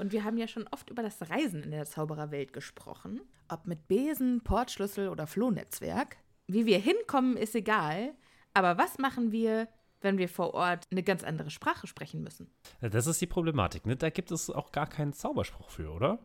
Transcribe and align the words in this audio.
Und 0.00 0.12
wir 0.12 0.24
haben 0.24 0.38
ja 0.38 0.48
schon 0.48 0.66
oft 0.70 0.88
über 0.88 1.02
das 1.02 1.28
Reisen 1.28 1.62
in 1.62 1.72
der 1.72 1.84
Zaubererwelt 1.84 2.54
gesprochen. 2.54 3.20
Ob 3.48 3.66
mit 3.66 3.86
Besen, 3.86 4.40
Portschlüssel 4.42 5.10
oder 5.10 5.26
Flohnetzwerk. 5.26 6.16
Wie 6.46 6.64
wir 6.64 6.78
hinkommen, 6.78 7.36
ist 7.36 7.54
egal. 7.54 8.14
Aber 8.54 8.78
was 8.78 8.96
machen 8.96 9.30
wir, 9.30 9.68
wenn 10.00 10.16
wir 10.16 10.30
vor 10.30 10.54
Ort 10.54 10.86
eine 10.90 11.02
ganz 11.02 11.22
andere 11.22 11.50
Sprache 11.50 11.86
sprechen 11.86 12.22
müssen? 12.22 12.50
Das 12.80 13.06
ist 13.06 13.20
die 13.20 13.26
Problematik, 13.26 13.84
ne? 13.84 13.94
Da 13.94 14.08
gibt 14.08 14.30
es 14.30 14.48
auch 14.48 14.72
gar 14.72 14.88
keinen 14.88 15.12
Zauberspruch 15.12 15.68
für, 15.68 15.90
oder? 15.90 16.18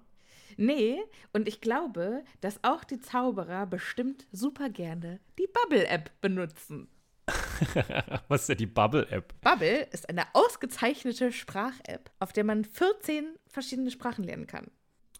Nee, 0.55 1.03
und 1.33 1.49
ich 1.49 1.59
glaube, 1.59 2.23
dass 2.39 2.63
auch 2.63 2.85
die 2.85 3.01
Zauberer 3.01 3.65
bestimmt 3.65 4.25
super 4.31 4.69
gerne 4.69 5.19
die 5.37 5.47
Bubble-App 5.47 6.21
benutzen. 6.21 6.87
Was 8.27 8.41
ist 8.41 8.49
denn 8.49 8.57
die 8.57 8.65
Bubble-App? 8.67 9.33
Bubble 9.41 9.87
ist 9.91 10.09
eine 10.09 10.23
ausgezeichnete 10.33 11.31
Sprach-App, 11.31 12.11
auf 12.19 12.33
der 12.33 12.43
man 12.43 12.63
14 12.63 13.35
verschiedene 13.55 13.89
Sprachen 13.89 14.23
lernen 14.23 14.45
kann. 14.47 14.69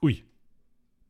Ui. 0.02 0.24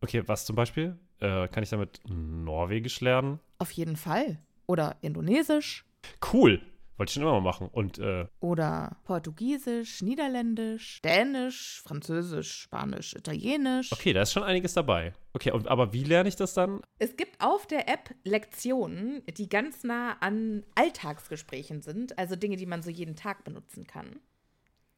Okay, 0.02 0.24
was 0.26 0.46
zum 0.46 0.56
Beispiel? 0.56 0.98
Äh, 1.20 1.48
kann 1.50 1.64
ich 1.64 1.70
damit 1.70 2.00
Norwegisch 2.08 3.02
lernen? 3.02 3.40
Auf 3.60 3.72
jeden 3.72 3.98
Fall. 3.98 4.40
Oder 4.68 4.96
Indonesisch. 5.02 5.86
Cool. 6.34 6.62
Wollte 6.98 7.10
ich 7.10 7.14
schon 7.16 7.24
immer 7.24 7.34
mal 7.34 7.42
machen. 7.42 7.68
Und, 7.68 7.98
äh, 8.00 8.26
Oder 8.40 8.98
Portugiesisch, 9.04 10.02
Niederländisch, 10.02 11.02
Dänisch, 11.02 11.82
Französisch, 11.84 12.54
Spanisch, 12.62 13.14
Italienisch. 13.16 13.92
okay, 13.92 14.14
da 14.14 14.22
ist 14.22 14.32
schon 14.32 14.44
einiges 14.44 14.74
dabei. 14.74 15.14
Okay, 15.34 15.52
und, 15.52 15.68
aber 15.68 15.92
wie 15.92 16.06
lerne 16.06 16.30
ich 16.30 16.38
das 16.38 16.54
dann? 16.54 16.80
Es 17.00 17.18
gibt 17.18 17.42
auf 17.44 17.68
der 17.68 17.90
App 17.90 18.16
Lektionen, 18.24 19.24
die 19.38 19.50
ganz 19.50 19.84
nah 19.84 20.14
an 20.22 20.64
Alltagsgesprächen 20.76 21.82
sind, 21.82 22.18
also 22.18 22.38
Dinge, 22.38 22.56
die 22.56 22.66
man 22.66 22.82
so 22.82 22.90
jeden 22.90 23.18
Tag 23.18 23.44
benutzen 23.44 23.86
kann. 23.86 24.20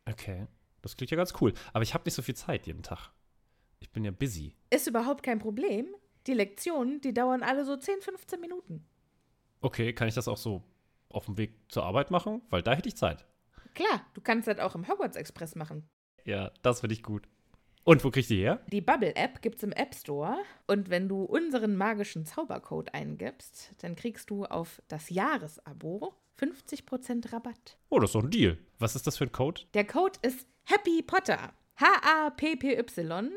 Okay, 0.05 0.45
das 0.87 0.97
klingt 0.97 1.11
ja 1.11 1.17
ganz 1.17 1.33
cool. 1.41 1.53
Aber 1.73 1.83
ich 1.83 1.93
habe 1.93 2.03
nicht 2.05 2.13
so 2.13 2.21
viel 2.21 2.35
Zeit 2.35 2.65
jeden 2.65 2.83
Tag. 2.83 3.11
Ich 3.79 3.91
bin 3.91 4.03
ja 4.03 4.11
busy. 4.11 4.55
Ist 4.69 4.87
überhaupt 4.87 5.23
kein 5.23 5.39
Problem. 5.39 5.87
Die 6.25 6.33
Lektionen, 6.33 7.01
die 7.01 7.13
dauern 7.13 7.43
alle 7.43 7.65
so 7.65 7.75
10, 7.75 8.01
15 8.01 8.39
Minuten. 8.39 8.85
Okay, 9.61 9.93
kann 9.93 10.07
ich 10.07 10.15
das 10.15 10.27
auch 10.27 10.37
so 10.37 10.63
auf 11.09 11.25
dem 11.25 11.37
Weg 11.37 11.53
zur 11.69 11.83
Arbeit 11.83 12.11
machen? 12.11 12.41
Weil 12.49 12.63
da 12.63 12.73
hätte 12.73 12.89
ich 12.89 12.97
Zeit. 12.97 13.25
Klar, 13.73 14.05
du 14.13 14.21
kannst 14.21 14.47
das 14.47 14.59
auch 14.59 14.75
im 14.75 14.87
Hogwarts 14.87 15.17
Express 15.17 15.55
machen. 15.55 15.87
Ja, 16.25 16.51
das 16.61 16.81
finde 16.81 16.93
ich 16.95 17.03
gut. 17.03 17.27
Und 17.83 18.03
wo 18.03 18.11
krieg 18.11 18.21
ich 18.21 18.27
die 18.27 18.41
her? 18.41 18.59
Die 18.67 18.81
Bubble-App 18.81 19.41
gibt's 19.41 19.63
im 19.63 19.71
App 19.71 19.95
Store 19.95 20.37
und 20.67 20.89
wenn 20.89 21.07
du 21.07 21.23
unseren 21.23 21.77
magischen 21.77 22.25
Zaubercode 22.25 22.93
eingibst, 22.93 23.75
dann 23.77 23.95
kriegst 23.95 24.29
du 24.29 24.43
auf 24.43 24.81
das 24.89 25.09
Jahresabo 25.09 26.13
50% 26.37 27.31
Rabatt. 27.31 27.77
Oh, 27.89 27.99
das 27.99 28.09
ist 28.09 28.15
doch 28.15 28.23
ein 28.23 28.29
Deal. 28.29 28.57
Was 28.77 28.95
ist 28.95 29.07
das 29.07 29.17
für 29.17 29.23
ein 29.23 29.31
Code? 29.31 29.61
Der 29.73 29.87
Code 29.87 30.19
ist 30.21 30.47
Happy 30.69 31.01
Potter. 31.01 31.53
H-A-P-P-Y 31.78 33.29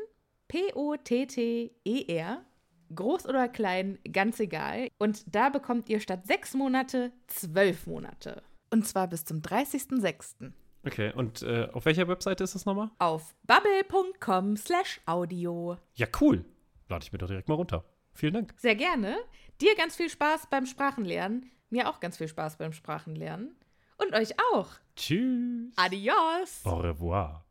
P-O-T-T-E-R. 0.49 2.45
Groß 2.93 3.25
oder 3.25 3.47
klein, 3.47 3.99
ganz 4.11 4.41
egal. 4.41 4.89
Und 4.97 5.33
da 5.33 5.47
bekommt 5.47 5.87
ihr 5.87 6.01
statt 6.01 6.27
sechs 6.27 6.53
Monate 6.53 7.13
zwölf 7.27 7.87
Monate. 7.87 8.43
Und 8.69 8.85
zwar 8.85 9.07
bis 9.07 9.23
zum 9.23 9.39
30.06. 9.39 10.51
Okay, 10.85 11.13
und 11.15 11.41
äh, 11.43 11.69
auf 11.71 11.85
welcher 11.85 12.09
Webseite 12.09 12.43
ist 12.43 12.53
das 12.53 12.65
nochmal? 12.65 12.91
Auf 12.99 13.33
bubble.com 13.43 14.57
slash 14.57 14.99
audio. 15.05 15.77
Ja, 15.93 16.07
cool. 16.19 16.43
Lade 16.89 17.05
ich 17.05 17.13
mir 17.13 17.17
doch 17.17 17.27
direkt 17.27 17.47
mal 17.47 17.55
runter. 17.55 17.85
Vielen 18.13 18.33
Dank. 18.33 18.53
Sehr 18.57 18.75
gerne. 18.75 19.15
Dir 19.61 19.73
ganz 19.77 19.95
viel 19.95 20.09
Spaß 20.09 20.47
beim 20.49 20.65
Sprachenlernen. 20.65 21.49
Mir 21.69 21.87
auch 21.87 22.01
ganz 22.01 22.17
viel 22.17 22.27
Spaß 22.27 22.57
beim 22.57 22.73
Sprachenlernen. 22.73 23.55
Und 24.01 24.13
euch 24.13 24.33
auch. 24.53 24.67
Tschüss. 24.95 25.73
Adios. 25.75 26.61
Au 26.63 26.77
revoir. 26.77 27.45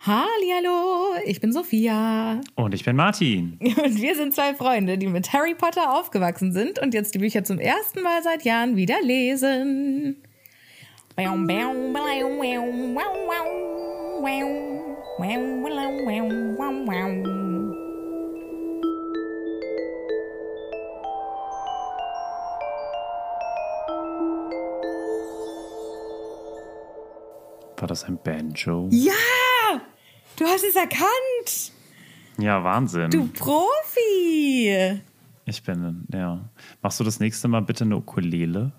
Hallihallo, 0.00 1.14
ich 1.24 1.40
bin 1.40 1.50
Sophia. 1.50 2.40
Und 2.56 2.74
ich 2.74 2.84
bin 2.84 2.94
Martin. 2.94 3.58
Und 3.62 4.02
wir 4.02 4.14
sind 4.14 4.34
zwei 4.34 4.54
Freunde, 4.54 4.98
die 4.98 5.06
mit 5.06 5.32
Harry 5.32 5.54
Potter 5.54 5.98
aufgewachsen 5.98 6.52
sind 6.52 6.78
und 6.78 6.92
jetzt 6.92 7.14
die 7.14 7.18
Bücher 7.18 7.42
zum 7.42 7.58
ersten 7.58 8.02
Mal 8.02 8.22
seit 8.22 8.44
Jahren 8.44 8.76
wieder 8.76 9.00
lesen. 9.00 10.22
War 27.84 27.88
das 27.88 28.04
ein 28.04 28.16
Banjo? 28.16 28.88
Ja, 28.90 29.12
du 30.36 30.46
hast 30.46 30.64
es 30.64 30.74
erkannt. 30.74 31.72
Ja, 32.38 32.64
Wahnsinn. 32.64 33.10
Du 33.10 33.26
Profi. 33.28 35.02
Ich 35.44 35.62
bin, 35.64 36.06
ja. 36.10 36.48
Machst 36.80 36.98
du 36.98 37.04
das 37.04 37.20
nächste 37.20 37.46
Mal 37.46 37.60
bitte 37.60 37.84
eine 37.84 37.98
Ukulele? 37.98 38.72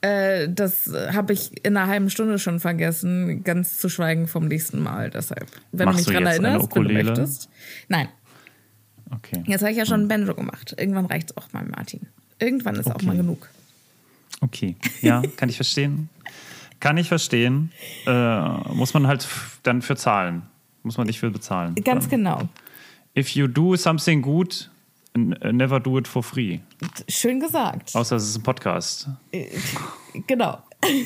Äh, 0.00 0.48
das 0.48 0.90
habe 1.12 1.34
ich 1.34 1.64
in 1.64 1.76
einer 1.76 1.86
halben 1.86 2.10
Stunde 2.10 2.40
schon 2.40 2.58
vergessen, 2.58 3.44
ganz 3.44 3.78
zu 3.78 3.88
schweigen 3.88 4.26
vom 4.26 4.48
nächsten 4.48 4.82
Mal. 4.82 5.10
Deshalb, 5.10 5.46
wenn 5.70 5.84
Machst 5.86 6.08
du 6.08 6.10
mich 6.10 6.18
dran 6.18 6.26
erinnerst, 6.26 6.74
wenn 6.74 6.82
du 6.88 6.92
möchtest. 6.94 7.48
Nein, 7.86 8.08
Okay. 9.14 9.44
jetzt 9.46 9.60
habe 9.60 9.70
ich 9.70 9.78
ja 9.78 9.86
schon 9.86 10.00
ein 10.00 10.08
Banjo 10.08 10.34
gemacht. 10.34 10.74
Irgendwann 10.76 11.06
reicht's 11.06 11.36
auch 11.36 11.52
mal, 11.52 11.64
Martin. 11.64 12.08
Irgendwann 12.40 12.74
ist 12.74 12.90
auch 12.90 12.96
Okay. 12.96 13.06
mal 13.06 13.16
genug. 13.16 13.48
Okay. 14.40 14.74
Ja, 15.00 15.22
kann 15.36 15.48
ich 15.48 15.54
verstehen. 15.54 16.08
Kann 16.82 16.96
ich 16.96 17.06
verstehen. 17.06 17.70
Äh, 18.06 18.40
muss 18.74 18.92
man 18.92 19.06
halt 19.06 19.28
dann 19.62 19.82
für 19.82 19.94
zahlen. 19.94 20.42
Muss 20.82 20.98
man 20.98 21.06
nicht 21.06 21.20
für 21.20 21.30
bezahlen. 21.30 21.76
Ganz 21.76 22.08
Dann, 22.08 22.18
genau. 22.18 22.48
If 23.16 23.36
you 23.36 23.46
do 23.46 23.76
something 23.76 24.20
good, 24.20 24.68
n- 25.14 25.38
never 25.52 25.78
do 25.78 25.96
it 25.96 26.08
for 26.08 26.24
free. 26.24 26.58
Schön 27.08 27.38
gesagt. 27.38 27.94
Außer 27.94 28.16
es 28.16 28.24
ist 28.30 28.36
ein 28.36 28.42
Podcast. 28.42 29.08
Genau. 30.26 30.58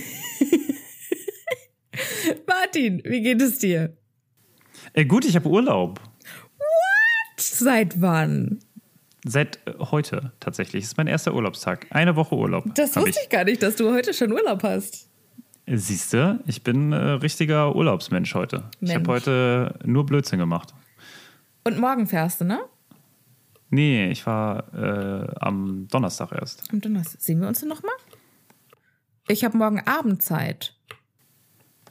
Martin, 2.47 3.03
wie 3.05 3.21
geht 3.21 3.43
es 3.43 3.59
dir? 3.59 3.95
Äh, 4.95 5.05
gut, 5.05 5.27
ich 5.27 5.37
habe 5.37 5.47
Urlaub. 5.47 6.01
Seit 7.37 8.01
wann? 8.01 8.61
Seit 9.27 9.59
äh, 9.67 9.75
heute 9.79 10.33
tatsächlich. 10.41 10.85
Es 10.85 10.93
ist 10.93 10.97
mein 10.97 11.07
erster 11.07 11.35
Urlaubstag. 11.35 11.87
Eine 11.91 12.17
Woche 12.17 12.35
Urlaub. 12.35 12.65
Das 12.77 12.97
wusste 12.97 13.21
ich 13.23 13.29
gar 13.29 13.45
nicht, 13.45 13.63
dass 13.63 13.77
du 13.77 13.93
heute 13.93 14.15
schon 14.15 14.33
Urlaub 14.33 14.63
hast. 14.63 15.11
Siehst 15.69 16.13
du, 16.13 16.41
ich 16.47 16.63
bin 16.63 16.93
äh, 16.93 16.97
richtiger 16.97 17.75
Urlaubsmensch 17.75 18.35
heute. 18.35 18.71
Ich 18.81 18.91
habe 18.91 19.01
Mensch. 19.01 19.09
heute 19.09 19.79
nur 19.85 20.07
Blödsinn 20.07 20.39
gemacht. 20.39 20.73
Und 21.65 21.79
morgen 21.81 22.07
fährst 22.07 22.41
du, 22.41 22.45
ne? 22.45 22.61
Nee, 23.71 24.09
ich 24.11 24.25
war 24.27 24.73
äh, 24.75 25.27
am 25.41 25.89
Donnerstag 25.89 26.31
erst. 26.31 26.71
Am 26.73 26.81
Donnerstag. 26.81 27.21
Sehen 27.21 27.41
wir 27.41 27.49
uns 27.49 27.59
denn 27.61 27.69
nochmal? 27.69 27.95
Ich 29.27 29.45
habe 29.45 29.57
morgen 29.57 29.81
Abend 29.81 30.23
Zeit. 30.23 30.77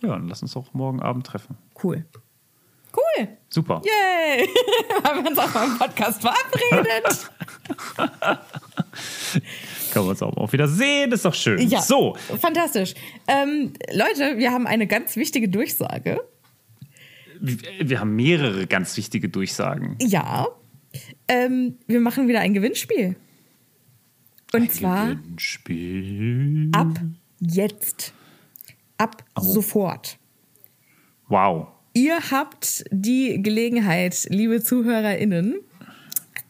Ja, 0.01 0.09
dann 0.09 0.29
lass 0.29 0.41
uns 0.41 0.55
auch 0.55 0.73
morgen 0.73 1.01
Abend 1.01 1.27
treffen. 1.27 1.57
Cool. 1.83 2.05
Cool. 3.17 3.27
Super. 3.49 3.81
Yay. 3.85 4.47
Haben 5.03 5.23
wir 5.23 5.31
uns 5.31 5.39
auch 5.39 5.51
beim 5.51 5.77
Podcast 5.77 6.21
verabredet. 6.21 7.31
Können 9.93 10.05
wir 10.05 10.09
uns 10.09 10.21
auch 10.21 10.35
mal 10.35 10.51
wieder 10.51 10.67
sehen, 10.67 11.11
ist 11.11 11.25
doch 11.25 11.33
schön. 11.33 11.59
Ja. 11.69 11.81
So, 11.81 12.15
Fantastisch. 12.39 12.93
Ähm, 13.27 13.73
Leute, 13.93 14.37
wir 14.37 14.51
haben 14.51 14.67
eine 14.67 14.87
ganz 14.87 15.15
wichtige 15.15 15.47
Durchsage. 15.49 16.19
wir 17.39 17.99
haben 17.99 18.15
mehrere 18.15 18.67
ganz 18.67 18.97
wichtige 18.97 19.29
Durchsagen. 19.29 19.95
Ja. 20.01 20.47
Ähm, 21.27 21.77
wir 21.87 21.99
machen 22.01 22.27
wieder 22.27 22.39
ein 22.41 22.53
Gewinnspiel. 22.53 23.15
Und 24.53 24.71
zwar 24.71 25.15
Gewinnspiel. 25.15 26.69
ab 26.73 26.99
jetzt. 27.39 28.13
Ab 28.97 29.23
sofort. 29.37 30.17
Wow. 31.27 31.67
Ihr 31.97 32.19
habt 32.29 32.83
die 32.91 33.41
Gelegenheit, 33.41 34.27
liebe 34.27 34.61
ZuhörerInnen, 34.61 35.61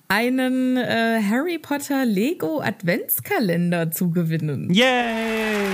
einen 0.08 0.76
äh, 0.76 1.22
Harry 1.22 1.60
Potter 1.60 2.04
Lego 2.04 2.62
Adventskalender 2.62 3.92
zu 3.92 4.10
gewinnen. 4.10 4.74
Yay! 4.74 5.68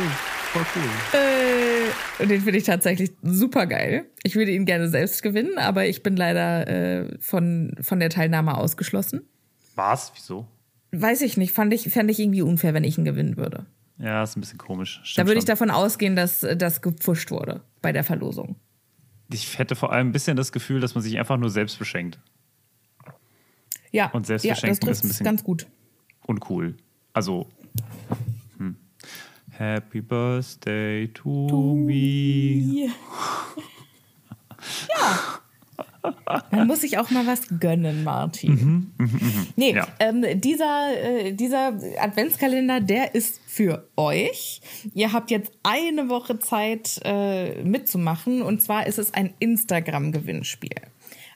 Voll 0.51 0.65
cool. 0.75 1.17
Äh, 1.17 2.21
und 2.21 2.29
den 2.29 2.41
finde 2.41 2.57
ich 2.57 2.65
tatsächlich 2.65 3.11
super 3.23 3.65
geil. 3.65 4.07
Ich 4.23 4.35
würde 4.35 4.51
ihn 4.51 4.65
gerne 4.65 4.89
selbst 4.89 5.23
gewinnen, 5.23 5.57
aber 5.57 5.85
ich 5.85 6.03
bin 6.03 6.17
leider 6.17 6.67
äh, 6.67 7.17
von, 7.21 7.73
von 7.79 8.01
der 8.01 8.09
Teilnahme 8.09 8.57
ausgeschlossen. 8.57 9.21
Was? 9.75 10.11
Wieso? 10.15 10.47
Weiß 10.91 11.21
ich 11.21 11.37
nicht, 11.37 11.53
fand 11.53 11.73
ich, 11.73 11.87
fand 11.93 12.11
ich 12.11 12.19
irgendwie 12.19 12.41
unfair, 12.41 12.73
wenn 12.73 12.83
ich 12.83 12.97
ihn 12.97 13.05
gewinnen 13.05 13.37
würde. 13.37 13.67
Ja, 13.99 14.21
ist 14.21 14.35
ein 14.35 14.41
bisschen 14.41 14.57
komisch. 14.57 14.97
Da 14.97 15.05
Stimmt 15.05 15.29
würde 15.29 15.39
ich 15.39 15.45
davon 15.45 15.71
ausgehen, 15.71 16.17
dass 16.17 16.45
das 16.57 16.81
gepfuscht 16.81 17.31
wurde 17.31 17.61
bei 17.81 17.93
der 17.93 18.03
Verlosung. 18.03 18.57
Ich 19.33 19.57
hätte 19.57 19.75
vor 19.75 19.91
allem 19.91 20.09
ein 20.09 20.11
bisschen 20.11 20.37
das 20.37 20.51
Gefühl, 20.51 20.79
dass 20.81 20.95
man 20.95 21.03
sich 21.03 21.17
einfach 21.17 21.37
nur 21.37 21.49
selbst 21.49 21.79
beschenkt. 21.79 22.19
Ja, 23.91 24.09
Und 24.11 24.25
selbst 24.25 24.43
ja 24.43 24.53
das 24.53 24.61
beschenken 24.61 24.89
ist 24.89 25.03
ein 25.03 25.07
bisschen- 25.09 25.23
ganz 25.25 25.43
gut. 25.43 25.67
Uncool. 26.25 26.75
Also. 27.13 27.47
Hm. 28.57 28.75
Happy 29.49 30.01
Birthday 30.01 31.07
to 31.09 31.75
me. 31.75 32.89
Man 36.51 36.67
muss 36.67 36.81
sich 36.81 36.97
auch 36.97 37.09
mal 37.11 37.27
was 37.27 37.41
gönnen, 37.59 38.03
Martin. 38.03 38.91
Nee, 39.55 39.71
Mhm, 39.73 39.77
Ja. 39.77 39.87
ähm, 39.99 40.25
dieser, 40.41 40.89
äh, 41.01 41.33
dieser 41.33 41.73
Adventskalender, 41.99 42.79
der 42.79 43.13
ist 43.15 43.39
für 43.45 43.87
euch. 43.97 44.61
Ihr 44.93 45.13
habt 45.13 45.29
jetzt 45.31 45.51
eine 45.63 46.09
Woche 46.09 46.39
Zeit 46.39 46.99
äh, 47.03 47.61
mitzumachen 47.63 48.41
und 48.41 48.61
zwar 48.61 48.87
ist 48.87 48.97
es 48.99 49.13
ein 49.13 49.33
Instagram-Gewinnspiel. 49.39 50.71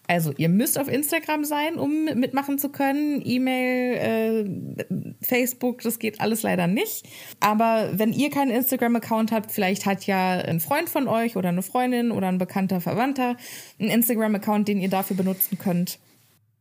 Also 0.08 0.34
ihr 0.38 0.50
müsst 0.50 0.80
auf 0.80 0.88
Instagram 0.88 1.46
sein, 1.46 1.76
um 1.78 2.06
mitmachen 2.06 2.60
zu 2.60 2.70
können. 2.70 3.22
E-Mail, 3.26 3.96
äh, 3.96 5.26
Facebook, 5.26 5.82
das 5.82 6.00
geht 6.00 6.22
alles 6.22 6.44
leider 6.44 6.68
nicht. 6.68 7.08
Aber 7.40 7.90
wenn 7.94 8.14
ihr 8.14 8.30
keinen 8.30 8.52
Instagram-Account 8.52 9.32
habt, 9.32 9.52
vielleicht 9.52 9.86
hat 9.86 10.06
ja 10.06 10.34
ein 10.34 10.60
Freund 10.60 10.90
von 10.90 11.08
euch 11.08 11.36
oder 11.38 11.50
eine 11.50 11.64
Freundin 11.64 12.12
oder 12.12 12.28
ein 12.28 12.38
bekannter 12.38 12.82
Verwandter 12.82 13.38
einen 13.80 13.90
Instagram-Account, 13.90 14.68
den 14.68 14.80
ihr 14.80 14.90
dafür 14.90 15.18
benutzen 15.18 15.58
könnt. 15.58 16.00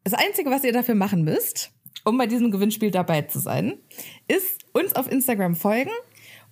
Das 0.04 0.14
Einzige, 0.14 0.50
was 0.50 0.64
ihr 0.64 0.72
dafür 0.72 0.94
machen 0.94 1.24
müsst, 1.24 1.70
um 2.04 2.18
bei 2.18 2.26
diesem 2.26 2.50
Gewinnspiel 2.50 2.90
dabei 2.90 3.22
zu 3.22 3.38
sein, 3.38 3.74
ist 4.28 4.64
uns 4.72 4.94
auf 4.94 5.10
Instagram 5.10 5.54
folgen 5.54 5.90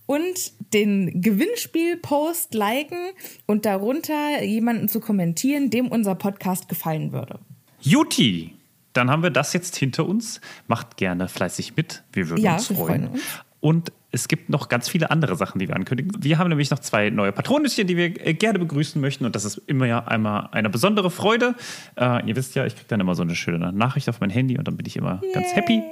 und 0.07 0.53
den 0.75 1.21
Gewinnspiel-Post 1.21 2.55
liken 2.55 2.99
und 3.47 3.65
darunter 3.67 4.43
jemanden 4.43 4.89
zu 4.89 5.01
kommentieren, 5.01 5.71
dem 5.71 5.89
unser 5.89 6.15
Podcast 6.15 6.69
gefallen 6.69 7.13
würde. 7.13 7.39
Juti! 7.81 8.55
Dann 8.95 9.11
haben 9.11 9.23
wir 9.23 9.31
das 9.31 9.55
jetzt 9.55 9.77
hinter 9.77 10.07
uns. 10.07 10.41
Macht 10.67 10.99
gerne 10.99 11.27
fleißig 11.29 11.77
mit. 11.77 12.03
Wir 12.13 12.29
würden 12.29 12.43
Ja, 12.45 12.55
uns 12.55 12.69
wir 12.69 12.77
freuen. 12.77 12.87
freuen 13.05 13.09
uns. 13.13 13.23
Und 13.61 13.93
es 14.11 14.29
gibt 14.29 14.51
noch 14.51 14.69
ganz 14.69 14.89
viele 14.91 15.11
andere 15.11 15.37
Sachen, 15.37 15.59
die 15.61 15.69
wir 15.69 15.77
ankündigen. 15.77 16.13
Wir 16.23 16.37
haben 16.37 16.49
nämlich 16.51 16.71
noch 16.71 16.81
zwei 16.81 17.09
neue 17.09 17.33
Patronüschen, 17.33 17.87
die 17.87 17.97
wir 17.97 18.27
äh, 18.27 18.35
gerne 18.35 18.59
begrüßen 18.59 19.01
möchten. 19.01 19.25
Und 19.25 19.35
das 19.35 19.47
ist 19.47 19.63
immer 19.67 19.87
ja 19.87 20.05
einmal 20.05 20.49
eine 20.53 20.69
besondere 20.69 21.11
Freude. 21.11 21.55
Äh, 21.97 22.29
ihr 22.29 22.37
wisst 22.37 22.55
ja, 22.55 22.67
ich 22.67 22.75
kriege 22.75 22.89
dann 22.89 23.01
immer 23.01 23.15
so 23.15 23.23
eine 23.23 23.35
schöne 23.35 23.73
Nachricht 23.73 24.09
auf 24.11 24.21
mein 24.21 24.29
Handy 24.31 24.59
und 24.59 24.69
dann 24.69 24.77
bin 24.77 24.85
ich 24.85 24.97
immer 24.97 25.23
ganz 25.33 25.55
happy. 25.55 25.83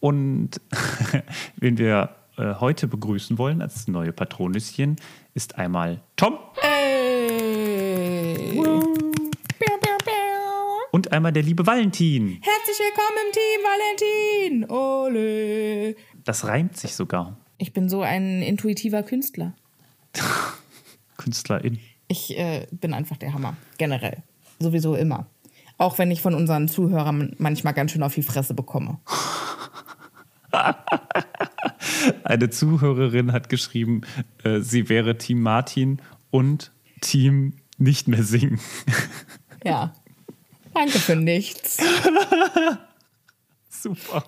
Und 0.00 0.60
wen 1.56 1.78
wir 1.78 2.08
äh, 2.36 2.54
heute 2.60 2.88
begrüßen 2.88 3.36
wollen 3.38 3.60
als 3.60 3.88
neue 3.88 4.12
Patronüschen, 4.12 4.96
ist 5.34 5.56
einmal 5.58 6.00
Tom 6.16 6.38
Ey. 6.62 8.52
Piau, 8.54 8.80
piau, 9.58 9.98
piau. 10.04 10.88
und 10.92 11.12
einmal 11.12 11.32
der 11.32 11.42
liebe 11.42 11.66
Valentin. 11.66 12.40
Herzlich 12.40 12.78
willkommen 12.78 13.18
im 13.26 13.32
Team 13.32 14.64
Valentin. 14.64 14.70
Ole. 14.70 15.96
Das 16.24 16.46
reimt 16.46 16.76
sich 16.76 16.94
sogar. 16.94 17.36
Ich 17.58 17.72
bin 17.72 17.88
so 17.88 18.02
ein 18.02 18.42
intuitiver 18.42 19.02
Künstler. 19.02 19.54
Künstlerin. 21.16 21.78
Ich 22.08 22.36
äh, 22.38 22.66
bin 22.70 22.94
einfach 22.94 23.16
der 23.16 23.34
Hammer. 23.34 23.56
Generell. 23.78 24.22
Sowieso 24.58 24.94
immer. 24.94 25.26
Auch 25.78 25.98
wenn 25.98 26.10
ich 26.10 26.22
von 26.22 26.34
unseren 26.34 26.68
Zuhörern 26.68 27.34
manchmal 27.38 27.74
ganz 27.74 27.92
schön 27.92 28.02
auf 28.02 28.14
die 28.14 28.22
Fresse 28.22 28.54
bekomme. 28.54 29.00
Eine 32.24 32.50
Zuhörerin 32.50 33.32
hat 33.32 33.48
geschrieben, 33.48 34.02
äh, 34.44 34.60
sie 34.60 34.88
wäre 34.88 35.18
Team 35.18 35.40
Martin 35.42 36.00
und 36.30 36.72
Team 37.00 37.54
nicht 37.78 38.08
mehr 38.08 38.22
singen. 38.22 38.60
Ja. 39.64 39.94
Danke 40.74 40.98
für 40.98 41.14
nichts. 41.14 41.78
Super. 43.68 44.24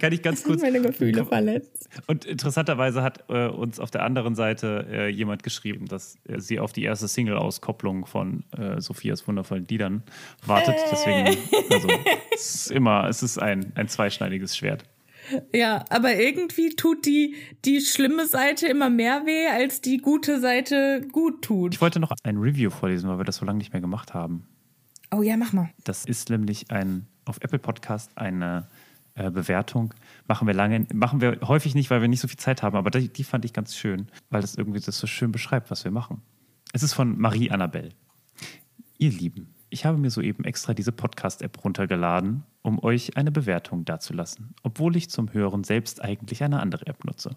Kann 0.00 0.12
ich 0.12 0.22
ganz 0.22 0.42
kurz. 0.42 0.62
meine 0.62 0.80
Gefühle 0.80 1.24
verletzt. 1.24 1.88
Und 2.06 2.24
interessanterweise 2.24 3.02
hat 3.02 3.24
äh, 3.28 3.46
uns 3.46 3.78
auf 3.78 3.90
der 3.90 4.02
anderen 4.02 4.34
Seite 4.34 4.86
äh, 4.90 5.08
jemand 5.08 5.42
geschrieben, 5.42 5.86
dass 5.86 6.18
äh, 6.28 6.40
sie 6.40 6.58
auf 6.58 6.72
die 6.72 6.82
erste 6.82 7.06
Single-Auskopplung 7.06 8.06
von 8.06 8.44
äh, 8.56 8.80
Sophias 8.80 9.26
wundervollen 9.28 9.66
Liedern 9.66 10.02
wartet. 10.44 10.74
Deswegen, 10.90 11.36
also, 11.70 11.88
es 12.34 12.54
ist 12.54 12.70
immer, 12.70 13.08
es 13.08 13.22
ist 13.22 13.38
ein, 13.38 13.72
ein 13.76 13.88
zweischneidiges 13.88 14.56
Schwert. 14.56 14.84
Ja, 15.52 15.84
aber 15.88 16.16
irgendwie 16.16 16.74
tut 16.74 17.06
die, 17.06 17.36
die 17.64 17.80
schlimme 17.80 18.26
Seite 18.26 18.66
immer 18.66 18.90
mehr 18.90 19.24
weh, 19.26 19.46
als 19.46 19.80
die 19.80 19.98
gute 19.98 20.40
Seite 20.40 21.06
gut 21.12 21.42
tut. 21.42 21.74
Ich 21.74 21.80
wollte 21.80 22.00
noch 22.00 22.12
ein 22.22 22.38
Review 22.38 22.70
vorlesen, 22.70 23.08
weil 23.08 23.18
wir 23.18 23.24
das 23.24 23.36
so 23.36 23.44
lange 23.44 23.58
nicht 23.58 23.72
mehr 23.72 23.80
gemacht 23.80 24.14
haben. 24.14 24.46
Oh 25.14 25.22
ja, 25.22 25.36
mach 25.36 25.52
mal. 25.52 25.70
Das 25.84 26.04
ist 26.04 26.30
nämlich 26.30 26.70
ein 26.70 27.06
auf 27.24 27.38
Apple 27.40 27.58
Podcast 27.58 28.10
eine 28.16 28.66
äh, 29.14 29.30
Bewertung. 29.30 29.94
Machen 30.26 30.46
wir 30.46 30.54
lange, 30.54 30.86
machen 30.92 31.20
wir 31.20 31.38
häufig 31.42 31.74
nicht, 31.74 31.90
weil 31.90 32.00
wir 32.00 32.08
nicht 32.08 32.20
so 32.20 32.28
viel 32.28 32.38
Zeit 32.38 32.62
haben, 32.62 32.76
aber 32.76 32.90
die, 32.90 33.08
die 33.08 33.24
fand 33.24 33.44
ich 33.44 33.52
ganz 33.52 33.76
schön, 33.76 34.08
weil 34.30 34.40
das 34.40 34.54
irgendwie 34.54 34.80
das 34.80 34.98
so 34.98 35.06
schön 35.06 35.30
beschreibt, 35.32 35.70
was 35.70 35.84
wir 35.84 35.90
machen. 35.90 36.22
Es 36.72 36.82
ist 36.82 36.94
von 36.94 37.18
Marie 37.18 37.50
Annabelle. 37.50 37.90
Ihr 38.98 39.10
Lieben, 39.10 39.54
ich 39.72 39.86
habe 39.86 39.96
mir 39.96 40.10
soeben 40.10 40.44
extra 40.44 40.74
diese 40.74 40.92
Podcast-App 40.92 41.64
runtergeladen, 41.64 42.42
um 42.60 42.82
euch 42.84 43.16
eine 43.16 43.32
Bewertung 43.32 43.86
dazulassen, 43.86 44.54
obwohl 44.62 44.96
ich 44.96 45.08
zum 45.08 45.32
Hören 45.32 45.64
selbst 45.64 46.04
eigentlich 46.04 46.44
eine 46.44 46.60
andere 46.60 46.86
App 46.86 47.04
nutze. 47.04 47.36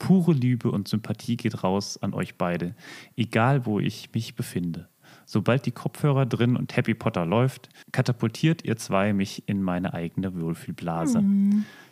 Pure 0.00 0.32
Liebe 0.32 0.72
und 0.72 0.88
Sympathie 0.88 1.36
geht 1.36 1.62
raus 1.62 1.96
an 2.02 2.14
euch 2.14 2.34
beide, 2.36 2.74
egal 3.16 3.64
wo 3.64 3.78
ich 3.78 4.12
mich 4.12 4.34
befinde. 4.34 4.88
Sobald 5.24 5.66
die 5.66 5.70
Kopfhörer 5.70 6.26
drin 6.26 6.56
und 6.56 6.76
Happy 6.76 6.94
Potter 6.94 7.24
läuft, 7.24 7.68
katapultiert 7.92 8.64
ihr 8.64 8.76
zwei 8.76 9.12
mich 9.12 9.48
in 9.48 9.62
meine 9.62 9.94
eigene 9.94 10.38
Wohlfühlblase. 10.38 11.22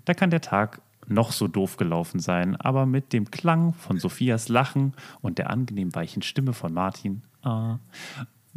Da 0.04 0.14
kann 0.14 0.30
der 0.30 0.40
Tag 0.40 0.82
noch 1.06 1.30
so 1.30 1.46
doof 1.46 1.76
gelaufen 1.76 2.18
sein, 2.18 2.56
aber 2.56 2.86
mit 2.86 3.12
dem 3.12 3.30
Klang 3.30 3.72
von 3.74 3.98
Sophias 3.98 4.48
Lachen 4.48 4.94
und 5.20 5.38
der 5.38 5.50
angenehm 5.50 5.94
weichen 5.94 6.22
Stimme 6.22 6.52
von 6.52 6.72
Martin 6.72 7.22
ah, 7.42 7.78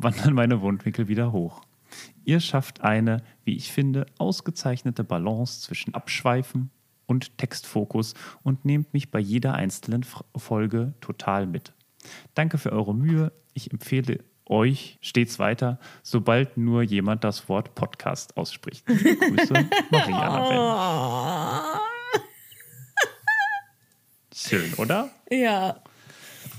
wandern 0.02 0.34
meine 0.34 0.62
Wundwinkel 0.62 1.08
wieder 1.08 1.32
hoch. 1.32 1.62
Ihr 2.24 2.40
schafft 2.40 2.82
eine, 2.82 3.24
wie 3.44 3.56
ich 3.56 3.72
finde, 3.72 4.06
ausgezeichnete 4.18 5.04
Balance 5.04 5.62
zwischen 5.62 5.94
Abschweifen 5.94 6.70
und 7.06 7.38
Textfokus 7.38 8.14
und 8.44 8.66
nehmt 8.66 8.94
mich 8.94 9.12
bei 9.12 9.20
jeder 9.20 9.56
einzelnen 9.56 10.06
Folge 10.36 10.94
total 11.02 11.48
mit. 11.48 11.74
Danke 12.34 12.58
für 12.58 12.72
eure 12.72 12.94
Mühe. 12.94 13.32
Ich 13.54 13.72
empfehle 13.72 14.24
euch 14.46 14.98
stets 15.02 15.38
weiter, 15.38 15.80
sobald 16.02 16.58
nur 16.58 16.82
jemand 16.82 17.24
das 17.24 17.50
Wort 17.50 17.76
Podcast 17.76 18.38
ausspricht. 18.38 18.86
Grüße, 18.86 19.54
Marie 19.92 20.14
Annabelle. 20.14 21.80
Schön, 24.34 24.74
oder? 24.76 25.10
Ja. 25.30 25.82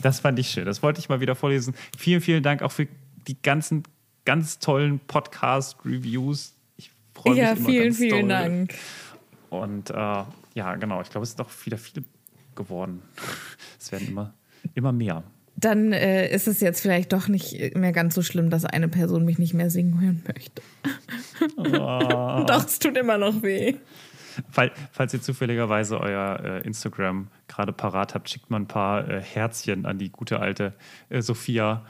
Das 0.02 0.20
fand 0.20 0.38
ich 0.38 0.50
schön. 0.50 0.66
Das 0.66 0.82
wollte 0.82 1.00
ich 1.00 1.08
mal 1.08 1.20
wieder 1.20 1.34
vorlesen. 1.34 1.74
Vielen, 1.96 2.20
vielen 2.20 2.42
Dank 2.42 2.62
auch 2.62 2.72
für 2.72 2.86
die 3.30 3.40
ganzen 3.42 3.84
ganz 4.24 4.58
tollen 4.58 4.98
Podcast-Reviews. 4.98 6.54
Ich 6.76 6.90
freue 7.14 7.34
mich 7.34 7.42
Ja, 7.42 7.52
immer 7.52 7.68
vielen, 7.68 7.84
ganz 7.84 7.96
vielen 7.96 8.28
doll. 8.28 8.28
Dank. 8.28 8.74
Und 9.50 9.90
äh, 9.90 9.94
ja, 10.54 10.74
genau, 10.76 11.00
ich 11.00 11.10
glaube, 11.10 11.22
es 11.24 11.30
sind 11.30 11.40
auch 11.40 11.50
wieder 11.64 11.78
viele 11.78 12.04
geworden. 12.56 13.02
Es 13.78 13.92
werden 13.92 14.08
immer, 14.08 14.34
immer 14.74 14.92
mehr. 14.92 15.22
Dann 15.56 15.92
äh, 15.92 16.28
ist 16.34 16.48
es 16.48 16.60
jetzt 16.60 16.80
vielleicht 16.80 17.12
doch 17.12 17.28
nicht 17.28 17.76
mehr 17.76 17.92
ganz 17.92 18.14
so 18.14 18.22
schlimm, 18.22 18.50
dass 18.50 18.64
eine 18.64 18.88
Person 18.88 19.24
mich 19.24 19.38
nicht 19.38 19.54
mehr 19.54 19.70
singen 19.70 20.00
hören 20.00 20.22
möchte. 20.26 20.62
doch, 21.56 22.64
es 22.64 22.78
tut 22.78 22.96
immer 22.96 23.18
noch 23.18 23.42
weh. 23.42 23.74
Fall, 24.50 24.72
falls 24.92 25.12
ihr 25.12 25.20
zufälligerweise 25.20 26.00
euer 26.00 26.40
äh, 26.42 26.66
Instagram 26.66 27.28
gerade 27.48 27.72
parat 27.72 28.14
habt, 28.14 28.30
schickt 28.30 28.50
mal 28.50 28.60
ein 28.60 28.68
paar 28.68 29.08
äh, 29.08 29.20
Herzchen 29.20 29.86
an 29.86 29.98
die 29.98 30.10
gute 30.10 30.40
alte 30.40 30.72
äh, 31.08 31.20
Sophia, 31.20 31.84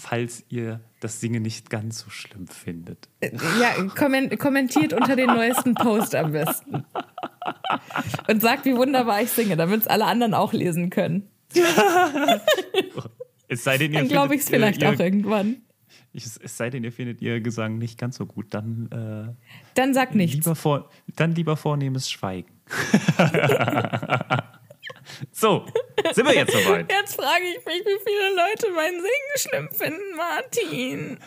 falls 0.00 0.44
ihr 0.48 0.80
das 1.00 1.20
Singen 1.20 1.42
nicht 1.42 1.70
ganz 1.70 2.00
so 2.00 2.10
schlimm 2.10 2.46
findet. 2.46 3.08
Ja, 3.22 3.82
kommen, 3.96 4.36
kommentiert 4.38 4.92
unter 4.92 5.16
den 5.16 5.26
neuesten 5.26 5.74
Post 5.74 6.14
am 6.14 6.32
besten. 6.32 6.84
Und 8.28 8.40
sagt, 8.40 8.64
wie 8.64 8.74
wunderbar 8.76 9.22
ich 9.22 9.30
singe, 9.30 9.56
damit 9.56 9.82
es 9.82 9.86
alle 9.86 10.06
anderen 10.06 10.34
auch 10.34 10.52
lesen 10.52 10.90
können. 10.90 11.28
Es 13.52 13.64
sei 13.64 13.78
denn, 13.78 13.92
ihr 13.92 13.98
Dann 13.98 14.08
glaube 14.08 14.36
ich 14.36 14.42
es 14.42 14.48
vielleicht 14.48 14.80
ihr, 14.80 14.90
auch 14.90 15.00
irgendwann. 15.00 15.56
Es 16.12 16.38
sei 16.56 16.70
denn, 16.70 16.84
ihr 16.84 16.92
findet 16.92 17.20
ihr 17.20 17.40
Gesang 17.40 17.78
nicht 17.78 17.98
ganz 17.98 18.14
so 18.14 18.24
gut, 18.24 18.54
dann, 18.54 18.88
äh, 18.92 19.34
Dann 19.74 19.92
sag 19.92 20.14
nichts. 20.14 20.36
lieber, 20.36 20.54
vor, 20.54 20.88
dann 21.16 21.34
lieber 21.34 21.56
vornehmes 21.56 22.08
Schweigen. 22.08 22.60
so, 25.32 25.66
sind 26.12 26.26
wir 26.26 26.34
jetzt 26.34 26.52
soweit? 26.52 26.90
Jetzt 27.00 27.16
frage 27.16 27.44
ich 27.44 27.64
mich, 27.64 27.84
wie 27.84 27.98
viele 28.04 28.34
Leute 28.34 28.72
mein 28.74 28.92
Singen 28.92 29.36
schlimm 29.36 29.68
finden, 29.72 30.16
Martin. 30.16 31.18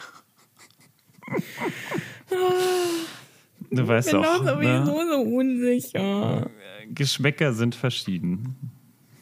Du 3.69 3.87
weißt 3.87 4.07
Ich 4.07 4.13
bin 4.13 4.21
doch, 4.21 4.45
sowieso 4.45 5.03
ne? 5.03 5.07
so 5.11 5.21
unsicher. 5.21 6.49
Geschmäcker 6.89 7.53
sind 7.53 7.75
verschieden. 7.75 8.55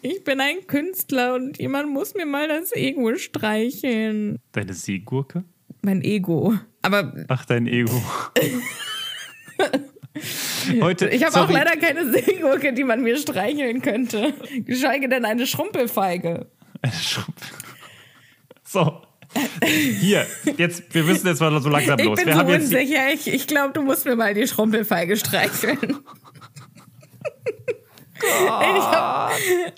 Ich 0.01 0.23
bin 0.23 0.41
ein 0.41 0.65
Künstler 0.65 1.35
und 1.35 1.59
jemand 1.59 1.89
muss 1.89 2.15
mir 2.15 2.25
mal 2.25 2.47
das 2.47 2.71
Ego 2.73 3.15
streicheln. 3.15 4.39
Deine 4.51 4.73
Seegurke? 4.73 5.43
Mein 5.83 6.01
Ego. 6.01 6.57
Aber 6.81 7.13
Ach, 7.27 7.45
dein 7.45 7.67
Ego. 7.67 8.01
Heute, 10.81 11.07
ich 11.09 11.23
habe 11.23 11.39
auch 11.39 11.49
leider 11.49 11.77
keine 11.77 12.11
Seegurke, 12.11 12.73
die 12.73 12.83
man 12.83 13.01
mir 13.01 13.17
streicheln 13.17 13.81
könnte. 13.81 14.33
Geschweige 14.65 15.07
denn 15.07 15.23
eine 15.25 15.47
Schrumpelfeige. 15.47 16.47
Eine 16.81 16.93
Schrumpel. 16.93 17.47
So. 18.63 19.01
Hier, 19.99 20.25
jetzt, 20.57 20.93
wir 20.93 21.03
müssen 21.03 21.27
jetzt 21.27 21.39
mal 21.39 21.61
so 21.61 21.69
langsam 21.69 21.97
Ich 21.99 22.05
los. 22.05 22.19
bin 22.19 22.27
wir 22.27 22.35
so 22.35 22.45
unsicher. 22.45 23.13
Ich, 23.13 23.27
ich 23.27 23.47
glaube, 23.47 23.71
du 23.73 23.81
musst 23.81 24.05
mir 24.05 24.17
mal 24.17 24.33
die 24.33 24.45
Schrumpelfeige 24.47 25.15
streicheln. 25.15 25.77
Ich 28.23 28.83
habe 28.85 29.31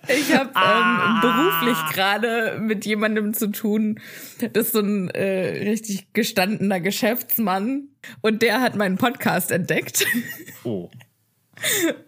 ich 0.07 0.33
hab, 0.35 0.51
Ah. 0.55 1.21
ähm, 1.21 1.21
beruflich 1.21 1.93
gerade 1.93 2.57
mit 2.59 2.85
jemandem 2.85 3.33
zu 3.33 3.47
tun. 3.51 3.99
Das 4.39 4.67
ist 4.67 4.73
so 4.73 4.79
ein 4.79 5.09
äh, 5.11 5.69
richtig 5.69 6.11
gestandener 6.13 6.79
Geschäftsmann. 6.79 7.89
Und 8.21 8.41
der 8.41 8.61
hat 8.61 8.75
meinen 8.75 8.97
Podcast 8.97 9.51
entdeckt 9.51 10.05
Oh. 10.63 10.89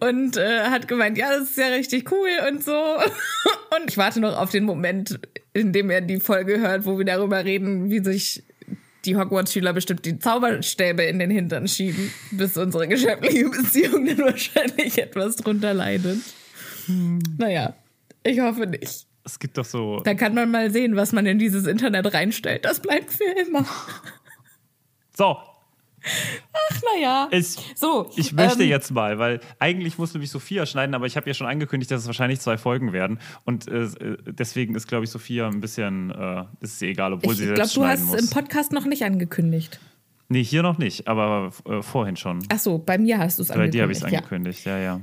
und 0.00 0.36
äh, 0.36 0.64
hat 0.64 0.88
gemeint, 0.88 1.16
ja, 1.16 1.30
das 1.30 1.50
ist 1.50 1.58
ja 1.58 1.68
richtig 1.68 2.10
cool 2.12 2.28
und 2.50 2.62
so. 2.64 2.72
Und 2.76 3.88
ich 3.88 3.96
warte 3.96 4.20
noch 4.20 4.36
auf 4.36 4.50
den 4.50 4.64
Moment, 4.64 5.18
in 5.54 5.72
dem 5.72 5.88
er 5.90 6.00
die 6.02 6.20
Folge 6.20 6.60
hört, 6.60 6.84
wo 6.84 6.98
wir 6.98 7.04
darüber 7.06 7.44
reden, 7.44 7.90
wie 7.90 8.00
sich 8.04 8.42
die 9.06 9.16
Hogwarts-Schüler 9.16 9.72
bestimmt 9.72 10.04
die 10.04 10.18
Zauberstäbe 10.18 11.04
in 11.04 11.18
den 11.18 11.30
Hintern 11.30 11.68
schieben, 11.68 12.12
bis 12.32 12.56
unsere 12.56 12.88
geschäftliche 12.88 13.48
Beziehung 13.48 14.06
dann 14.06 14.18
wahrscheinlich 14.26 14.98
etwas 14.98 15.36
drunter 15.36 15.74
leidet. 15.74 16.18
Naja, 17.38 17.74
ich 18.22 18.40
hoffe 18.40 18.66
nicht. 18.66 19.06
Es 19.24 19.38
gibt 19.38 19.58
doch 19.58 19.64
so. 19.64 20.00
Da 20.04 20.14
kann 20.14 20.34
man 20.34 20.50
mal 20.50 20.70
sehen, 20.70 20.94
was 20.94 21.12
man 21.12 21.26
in 21.26 21.38
dieses 21.38 21.66
Internet 21.66 22.12
reinstellt. 22.14 22.64
Das 22.64 22.80
bleibt 22.80 23.10
für 23.10 23.24
immer. 23.24 23.66
So, 25.16 25.36
Ach, 26.52 26.80
naja. 26.94 27.28
ich, 27.30 27.56
So, 27.74 28.10
ich 28.16 28.32
möchte 28.32 28.62
ähm, 28.62 28.68
jetzt 28.68 28.90
mal, 28.90 29.18
weil 29.18 29.40
eigentlich 29.58 29.98
muss 29.98 30.14
nämlich 30.14 30.30
Sophia 30.30 30.66
schneiden, 30.66 30.94
aber 30.94 31.06
ich 31.06 31.16
habe 31.16 31.26
ja 31.28 31.34
schon 31.34 31.46
angekündigt, 31.46 31.90
dass 31.90 32.02
es 32.02 32.06
wahrscheinlich 32.06 32.40
zwei 32.40 32.56
Folgen 32.58 32.92
werden. 32.92 33.18
Und 33.44 33.68
äh, 33.68 33.88
deswegen 34.26 34.74
ist, 34.74 34.86
glaube 34.88 35.04
ich, 35.04 35.10
Sophia 35.10 35.46
ein 35.48 35.60
bisschen, 35.60 36.10
äh, 36.10 36.44
ist 36.60 36.78
sie 36.78 36.88
egal, 36.88 37.12
obwohl 37.12 37.32
Ich 37.32 37.38
sie 37.38 37.44
glaube, 37.46 37.56
selbst 37.56 37.76
du 37.76 37.80
schneiden 37.80 38.02
hast 38.02 38.10
muss. 38.12 38.20
im 38.22 38.30
Podcast 38.30 38.72
noch 38.72 38.84
nicht 38.84 39.04
angekündigt. 39.04 39.80
nee, 40.28 40.42
hier 40.42 40.62
noch 40.62 40.78
nicht, 40.78 41.08
aber 41.08 41.50
äh, 41.68 41.82
vorhin 41.82 42.16
schon. 42.16 42.44
Ach 42.52 42.58
so, 42.58 42.78
bei 42.78 42.98
mir 42.98 43.18
hast 43.18 43.38
du 43.38 43.42
es 43.42 43.48
Bei 43.48 43.54
angekündigt. 43.54 43.74
dir 43.74 43.82
habe 43.82 43.92
ich 43.92 43.98
es 43.98 44.04
angekündigt, 44.04 44.64
ja, 44.66 44.78
ja. 44.78 45.00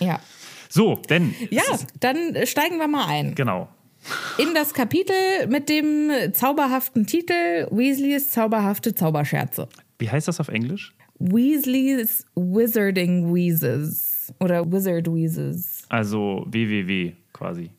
Ja. 0.00 0.06
ja. 0.06 0.20
So, 0.68 0.96
denn. 1.10 1.34
Ja, 1.50 1.62
dann 2.00 2.16
äh, 2.34 2.46
steigen 2.46 2.78
wir 2.78 2.88
mal 2.88 3.06
ein. 3.06 3.34
Genau. 3.34 3.68
In 4.38 4.52
das 4.54 4.74
Kapitel 4.74 5.14
mit 5.48 5.68
dem 5.68 6.10
zauberhaften 6.32 7.06
Titel 7.06 7.68
Weasleys 7.70 8.30
zauberhafte 8.30 8.94
Zauberscherze. 8.96 9.68
Wie 10.02 10.10
heißt 10.10 10.26
das 10.26 10.40
auf 10.40 10.48
Englisch? 10.48 10.94
Weasleys 11.18 12.26
Wizarding 12.34 13.32
Wheezes. 13.32 14.34
Oder 14.40 14.70
Wizard 14.70 15.06
Wheezes. 15.06 15.84
Also 15.88 16.44
www 16.48 17.14
quasi. 17.32 17.70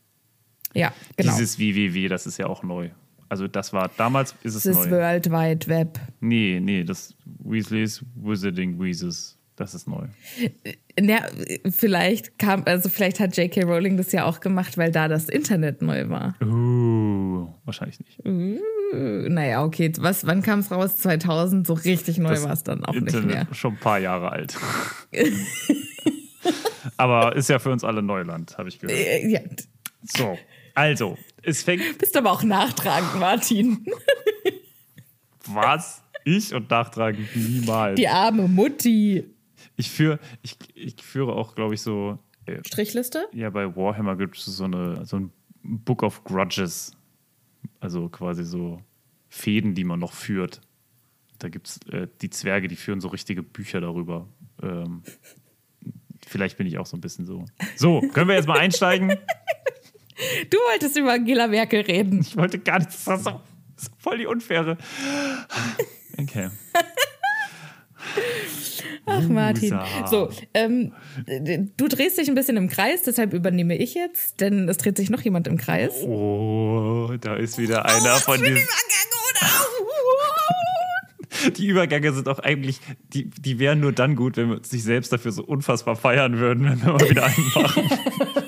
Ja, 0.73 0.93
genau. 1.15 1.31
Dieses 1.31 1.57
www, 1.57 2.07
das 2.07 2.25
ist 2.25 2.37
ja 2.37 2.47
auch 2.47 2.63
neu. 2.63 2.89
Also 3.29 3.47
das 3.47 3.73
war 3.73 3.89
damals 3.97 4.35
ist 4.43 4.55
es 4.55 4.63
das 4.63 4.85
neu. 4.85 4.91
World 4.91 5.31
Wide 5.31 5.67
Web. 5.67 5.99
Nee, 6.19 6.59
nee, 6.59 6.83
das 6.83 7.15
Weasleys 7.43 8.03
Wizarding 8.15 8.79
Weezes, 8.79 9.37
das 9.55 9.73
ist 9.75 9.87
neu. 9.87 10.05
Ja, 10.99 11.21
vielleicht 11.69 12.37
kam, 12.39 12.63
also 12.65 12.89
vielleicht 12.89 13.19
hat 13.19 13.35
J.K. 13.37 13.63
Rowling 13.63 13.97
das 13.97 14.11
ja 14.11 14.25
auch 14.25 14.39
gemacht, 14.39 14.77
weil 14.77 14.91
da 14.91 15.07
das 15.07 15.29
Internet 15.29 15.81
neu 15.81 16.09
war. 16.09 16.35
Uh, 16.41 17.47
wahrscheinlich 17.65 17.99
nicht. 17.99 18.19
Äh, 18.25 18.59
Naja, 19.29 19.63
okay, 19.63 19.91
was, 19.99 20.25
wann 20.25 20.41
kam 20.41 20.59
es 20.59 20.71
raus? 20.71 20.97
2000, 20.97 21.65
so 21.67 21.73
richtig 21.73 22.17
neu 22.17 22.41
war 22.43 22.51
es 22.53 22.63
dann 22.63 22.83
auch 22.85 22.93
Internet 22.93 23.25
nicht 23.25 23.33
mehr. 23.35 23.47
schon 23.53 23.73
ein 23.73 23.79
paar 23.79 23.99
Jahre 23.99 24.31
alt. 24.31 24.55
Aber 26.97 27.35
ist 27.35 27.49
ja 27.49 27.59
für 27.59 27.71
uns 27.71 27.83
alle 27.83 28.01
Neuland, 28.01 28.57
habe 28.57 28.69
ich 28.69 28.79
gehört. 28.79 28.97
Äh, 28.97 29.27
Ja, 29.27 29.39
So, 30.03 30.37
also, 30.75 31.17
es 31.41 31.63
fängt 31.63 31.97
bist 31.97 32.17
aber 32.17 32.31
auch 32.31 32.43
nachtragend, 32.43 33.19
Martin. 33.19 33.85
was? 35.45 36.01
Ich 36.25 36.53
und 36.53 36.69
nachtragen 36.69 37.27
niemals. 37.35 37.95
Die 37.95 38.07
arme 38.07 38.47
Mutti. 38.47 39.25
Ich, 39.75 39.89
führe, 39.91 40.19
ich, 40.41 40.57
ich 40.75 41.01
führe 41.01 41.33
auch, 41.33 41.55
glaube 41.55 41.73
ich, 41.73 41.81
so. 41.81 42.19
äh, 42.45 42.59
Strichliste? 42.65 43.25
Ja, 43.33 43.49
bei 43.49 43.75
Warhammer 43.75 44.15
gibt 44.15 44.37
es 44.37 44.45
so, 44.45 44.63
eine, 44.65 45.05
so 45.05 45.17
ein 45.17 45.31
Book 45.63 46.03
of 46.03 46.23
Grudges. 46.23 46.91
Also 47.79 48.09
quasi 48.09 48.43
so 48.43 48.81
Fäden, 49.29 49.73
die 49.73 49.83
man 49.83 49.99
noch 49.99 50.13
führt. 50.13 50.61
Da 51.39 51.49
gibt 51.49 51.67
es 51.67 51.79
äh, 51.91 52.07
die 52.21 52.29
Zwerge, 52.29 52.67
die 52.67 52.75
führen 52.75 53.01
so 53.01 53.07
richtige 53.07 53.41
Bücher 53.43 53.81
darüber. 53.81 54.27
Ähm, 54.61 55.01
vielleicht 56.25 56.57
bin 56.57 56.67
ich 56.67 56.77
auch 56.77 56.85
so 56.85 56.95
ein 56.95 57.01
bisschen 57.01 57.25
so. 57.25 57.45
So, 57.75 58.01
können 58.13 58.27
wir 58.27 58.35
jetzt 58.35 58.47
mal 58.47 58.59
einsteigen? 58.59 59.17
Du 60.49 60.57
wolltest 60.57 60.95
über 60.95 61.13
Angela 61.13 61.47
Merkel 61.47 61.81
reden. 61.81 62.21
Ich 62.21 62.37
wollte 62.37 62.59
gar 62.59 62.77
nicht, 62.77 62.89
das 62.89 63.07
war 63.07 63.17
so, 63.17 63.41
das 63.75 63.87
ist 63.87 63.93
voll 63.97 64.19
die 64.19 64.27
Unfaire. 64.27 64.77
Okay. 66.19 66.49
Ach, 69.05 69.27
Martin. 69.27 69.79
So, 70.09 70.29
ähm, 70.53 70.93
du 71.77 71.87
drehst 71.87 72.17
dich 72.17 72.29
ein 72.29 72.35
bisschen 72.35 72.57
im 72.57 72.69
Kreis, 72.69 73.03
deshalb 73.03 73.33
übernehme 73.33 73.75
ich 73.77 73.93
jetzt, 73.95 74.39
denn 74.39 74.69
es 74.69 74.77
dreht 74.77 74.97
sich 74.97 75.09
noch 75.09 75.21
jemand 75.21 75.47
im 75.47 75.57
Kreis. 75.57 76.03
Oh, 76.03 77.11
da 77.19 77.35
ist 77.35 77.57
wieder 77.57 77.85
einer 77.85 78.15
von 78.15 78.41
diesen. 78.41 78.59
Die 81.57 81.67
Übergänge 81.67 82.13
sind 82.13 82.29
auch 82.29 82.39
eigentlich, 82.39 82.79
die, 83.13 83.29
die 83.29 83.59
wären 83.59 83.81
nur 83.81 83.91
dann 83.91 84.15
gut, 84.15 84.37
wenn 84.37 84.49
wir 84.49 84.57
uns 84.57 84.71
nicht 84.71 84.83
selbst 84.83 85.11
dafür 85.11 85.31
so 85.31 85.43
unfassbar 85.43 85.97
feiern 85.97 86.39
würden, 86.39 86.63
wenn 86.63 86.81
wir 86.81 86.93
mal 86.93 87.09
wieder 87.09 87.25
einen 87.25 87.51
machen. 87.53 87.89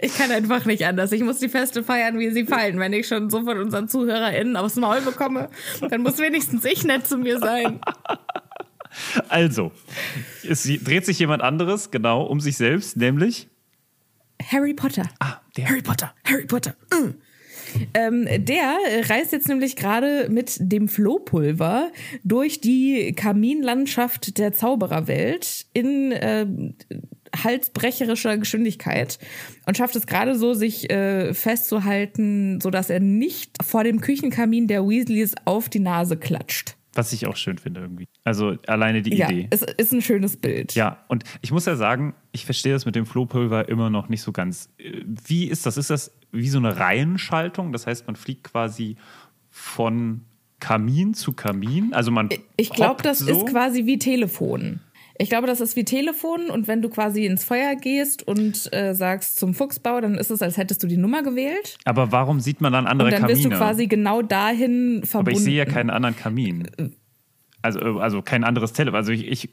Ich 0.00 0.16
kann 0.16 0.30
einfach 0.30 0.64
nicht 0.64 0.84
anders. 0.86 1.12
Ich 1.12 1.22
muss 1.22 1.38
die 1.38 1.48
Feste 1.48 1.82
feiern, 1.82 2.18
wie 2.18 2.30
sie 2.30 2.44
fallen. 2.44 2.78
Wenn 2.78 2.92
ich 2.92 3.06
schon 3.06 3.30
so 3.30 3.44
von 3.44 3.58
unseren 3.58 3.88
ZuhörerInnen 3.88 4.56
aufs 4.56 4.76
Maul 4.76 5.00
bekomme, 5.00 5.48
dann 5.88 6.02
muss 6.02 6.18
wenigstens 6.18 6.64
ich 6.64 6.84
nett 6.84 7.06
zu 7.06 7.18
mir 7.18 7.38
sein. 7.38 7.80
Also, 9.28 9.72
es 10.48 10.62
dreht 10.62 11.04
sich 11.04 11.18
jemand 11.18 11.42
anderes, 11.42 11.90
genau, 11.90 12.22
um 12.22 12.40
sich 12.40 12.56
selbst, 12.56 12.96
nämlich. 12.96 13.48
Harry 14.42 14.74
Potter. 14.74 15.08
Ah, 15.18 15.40
der. 15.56 15.68
Harry 15.68 15.82
Potter, 15.82 16.14
Harry 16.24 16.46
Potter. 16.46 16.76
Mm. 16.92 17.14
Ähm, 17.92 18.28
der 18.44 18.76
reist 19.08 19.32
jetzt 19.32 19.48
nämlich 19.48 19.74
gerade 19.74 20.28
mit 20.30 20.56
dem 20.60 20.88
Flohpulver 20.88 21.90
durch 22.22 22.60
die 22.60 23.14
Kaminlandschaft 23.16 24.38
der 24.38 24.52
Zaubererwelt 24.52 25.66
in 25.72 26.12
äh, 26.12 26.46
halsbrecherischer 27.42 28.38
Geschwindigkeit 28.38 29.18
und 29.66 29.76
schafft 29.76 29.96
es 29.96 30.06
gerade 30.06 30.36
so, 30.36 30.54
sich 30.54 30.90
äh, 30.90 31.34
festzuhalten, 31.34 32.60
sodass 32.60 32.90
er 32.90 33.00
nicht 33.00 33.62
vor 33.64 33.84
dem 33.84 34.00
Küchenkamin 34.00 34.68
der 34.68 34.86
Weasleys 34.86 35.34
auf 35.44 35.68
die 35.68 35.80
Nase 35.80 36.16
klatscht. 36.16 36.76
Was 36.96 37.12
ich 37.12 37.26
auch 37.26 37.34
schön 37.34 37.58
finde 37.58 37.80
irgendwie. 37.80 38.06
Also 38.22 38.56
alleine 38.68 39.02
die 39.02 39.16
Ja, 39.16 39.28
Idee. 39.28 39.48
es 39.50 39.62
ist 39.62 39.92
ein 39.92 40.00
schönes 40.00 40.36
Bild. 40.36 40.74
Ja, 40.76 41.04
und 41.08 41.24
ich 41.42 41.50
muss 41.50 41.66
ja 41.66 41.74
sagen, 41.74 42.14
ich 42.30 42.44
verstehe 42.44 42.72
das 42.72 42.86
mit 42.86 42.94
dem 42.94 43.04
Flohpulver 43.04 43.68
immer 43.68 43.90
noch 43.90 44.08
nicht 44.08 44.22
so 44.22 44.30
ganz. 44.30 44.68
Äh, 44.78 45.02
Wie 45.04 45.46
ist 45.48 45.66
das? 45.66 45.76
Ist 45.76 45.90
das 45.90 46.12
wie 46.30 46.48
so 46.48 46.58
eine 46.58 46.78
Reihenschaltung? 46.78 47.72
Das 47.72 47.88
heißt, 47.88 48.06
man 48.06 48.14
fliegt 48.14 48.44
quasi 48.44 48.96
von 49.50 50.20
Kamin 50.60 51.14
zu 51.14 51.32
Kamin? 51.32 51.92
Also 51.94 52.10
man 52.10 52.28
Ich 52.56 52.70
glaube, 52.70 53.02
das 53.02 53.18
so? 53.18 53.28
ist 53.30 53.46
quasi 53.50 53.86
wie 53.86 53.98
Telefon. 53.98 54.80
Ich 55.16 55.28
glaube, 55.28 55.46
das 55.46 55.60
ist 55.60 55.76
wie 55.76 55.84
Telefon 55.84 56.50
und 56.50 56.66
wenn 56.66 56.82
du 56.82 56.88
quasi 56.88 57.24
ins 57.24 57.44
Feuer 57.44 57.76
gehst 57.76 58.26
und 58.26 58.72
äh, 58.72 58.94
sagst 58.94 59.38
zum 59.38 59.54
Fuchsbau, 59.54 60.00
dann 60.00 60.16
ist 60.16 60.30
es, 60.30 60.42
als 60.42 60.56
hättest 60.56 60.82
du 60.82 60.88
die 60.88 60.96
Nummer 60.96 61.22
gewählt. 61.22 61.76
Aber 61.84 62.10
warum 62.10 62.40
sieht 62.40 62.60
man 62.60 62.72
dann 62.72 62.86
andere 62.88 63.06
Und 63.08 63.12
dann 63.12 63.20
Kamine? 63.22 63.34
bist 63.40 63.44
du 63.44 63.56
quasi 63.56 63.86
genau 63.86 64.22
dahin 64.22 64.98
Aber 64.98 65.06
verbunden. 65.06 65.38
ich 65.38 65.44
sehe 65.44 65.54
ja 65.54 65.64
keinen 65.66 65.90
anderen 65.90 66.16
Kamin. 66.16 66.68
Also, 67.62 67.78
äh, 67.80 68.00
also 68.00 68.22
kein 68.22 68.42
anderes 68.42 68.72
Telefon. 68.72 68.96
Also 68.96 69.12
ich, 69.12 69.26
ich, 69.28 69.50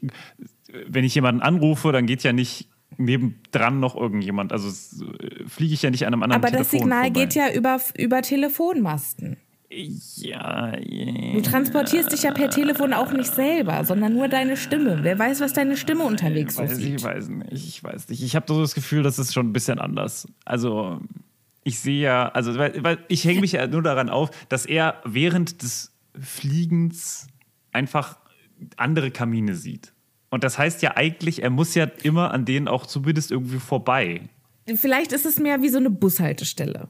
wenn 0.88 1.04
ich 1.04 1.14
jemanden 1.14 1.42
anrufe, 1.42 1.92
dann 1.92 2.06
geht 2.06 2.24
ja 2.24 2.32
nicht 2.32 2.68
nebendran 2.98 3.78
noch 3.80 3.94
irgendjemand. 3.96 4.52
Also 4.52 4.68
äh, 4.68 5.46
fliege 5.48 5.74
ich 5.74 5.82
ja 5.82 5.90
nicht 5.90 6.06
an 6.06 6.12
einem 6.12 6.24
anderen 6.24 6.42
Aber 6.42 6.50
das 6.50 6.70
Telefon 6.70 6.88
Signal 6.88 7.04
vorbei. 7.04 7.20
geht 7.20 7.34
ja 7.34 7.52
über, 7.52 7.80
über 7.96 8.22
Telefonmasten. 8.22 9.36
Ja, 9.74 10.76
yeah. 10.78 11.32
Du 11.32 11.40
transportierst 11.40 12.12
dich 12.12 12.24
ja 12.24 12.32
per 12.32 12.50
Telefon 12.50 12.92
auch 12.92 13.12
nicht 13.12 13.34
selber, 13.34 13.84
sondern 13.84 14.14
nur 14.14 14.28
deine 14.28 14.56
Stimme. 14.56 14.98
Wer 15.02 15.18
weiß, 15.18 15.40
was 15.40 15.52
deine 15.54 15.76
Stimme 15.76 16.04
unterwegs 16.04 16.56
so 16.56 16.62
weiß, 16.62 16.78
ich 16.78 16.84
sieht. 16.84 17.02
weiß 17.02 17.28
nicht, 17.28 17.66
ich 17.66 17.82
weiß 17.82 18.08
nicht. 18.08 18.22
Ich 18.22 18.36
habe 18.36 18.46
so 18.48 18.60
das 18.60 18.74
Gefühl, 18.74 19.02
das 19.02 19.18
ist 19.18 19.32
schon 19.32 19.48
ein 19.48 19.52
bisschen 19.52 19.78
anders. 19.78 20.28
Also 20.44 21.00
ich 21.64 21.78
sehe 21.80 22.02
ja, 22.02 22.28
also 22.28 22.56
weil 22.58 22.98
ich 23.08 23.24
hänge 23.24 23.40
mich 23.40 23.52
ja 23.52 23.66
nur 23.66 23.82
daran 23.82 24.10
auf, 24.10 24.30
dass 24.48 24.66
er 24.66 25.00
während 25.04 25.62
des 25.62 25.92
Fliegens 26.18 27.28
einfach 27.72 28.18
andere 28.76 29.10
Kamine 29.10 29.54
sieht. 29.54 29.92
Und 30.30 30.44
das 30.44 30.58
heißt 30.58 30.82
ja 30.82 30.96
eigentlich, 30.96 31.42
er 31.42 31.50
muss 31.50 31.74
ja 31.74 31.84
immer 32.02 32.32
an 32.32 32.44
denen 32.44 32.68
auch 32.68 32.86
zumindest 32.86 33.30
irgendwie 33.30 33.58
vorbei. 33.58 34.28
Vielleicht 34.76 35.12
ist 35.12 35.26
es 35.26 35.38
mehr 35.38 35.62
wie 35.62 35.68
so 35.68 35.78
eine 35.78 35.90
Bushaltestelle. 35.90 36.88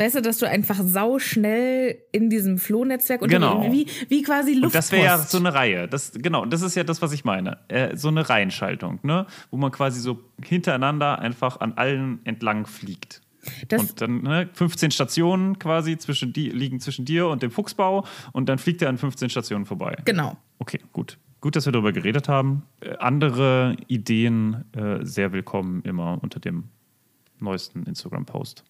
Weißt 0.00 0.14
du, 0.14 0.22
dass 0.22 0.38
du 0.38 0.48
einfach 0.48 0.80
sauschnell 0.82 1.98
in 2.10 2.30
diesem 2.30 2.56
Flohnetzwerk 2.56 3.20
Genau. 3.20 3.56
unterwegs 3.58 3.92
wie, 4.08 4.10
wie 4.10 4.22
quasi 4.22 4.54
Luftpost. 4.54 4.64
Und 4.64 4.74
das 4.74 4.92
wäre 4.92 5.04
ja 5.04 5.18
so 5.18 5.36
eine 5.36 5.52
Reihe. 5.52 5.88
Das, 5.88 6.12
genau, 6.14 6.46
das 6.46 6.62
ist 6.62 6.74
ja 6.74 6.84
das, 6.84 7.02
was 7.02 7.12
ich 7.12 7.26
meine. 7.26 7.58
Äh, 7.68 7.98
so 7.98 8.08
eine 8.08 8.26
Reihenschaltung, 8.26 9.00
ne? 9.02 9.26
wo 9.50 9.58
man 9.58 9.70
quasi 9.70 10.00
so 10.00 10.18
hintereinander 10.42 11.18
einfach 11.18 11.60
an 11.60 11.74
allen 11.74 12.20
entlang 12.24 12.64
fliegt. 12.64 13.20
Das- 13.68 13.82
und 13.82 14.00
dann 14.00 14.22
ne, 14.22 14.48
15 14.54 14.90
Stationen 14.90 15.58
quasi 15.58 15.98
zwischen 15.98 16.32
die, 16.32 16.48
liegen 16.48 16.80
zwischen 16.80 17.04
dir 17.04 17.26
und 17.28 17.42
dem 17.42 17.50
Fuchsbau 17.50 18.06
und 18.32 18.48
dann 18.48 18.56
fliegt 18.56 18.80
er 18.80 18.88
an 18.88 18.96
15 18.96 19.28
Stationen 19.28 19.66
vorbei. 19.66 19.98
Genau. 20.06 20.38
Okay, 20.58 20.80
gut. 20.94 21.18
Gut, 21.42 21.56
dass 21.56 21.66
wir 21.66 21.72
darüber 21.72 21.92
geredet 21.92 22.26
haben. 22.26 22.62
Äh, 22.80 22.96
andere 22.96 23.76
Ideen 23.86 24.64
äh, 24.72 25.04
sehr 25.04 25.34
willkommen 25.34 25.82
immer 25.82 26.18
unter 26.22 26.40
dem 26.40 26.64
neuesten 27.38 27.82
Instagram-Post. 27.82 28.64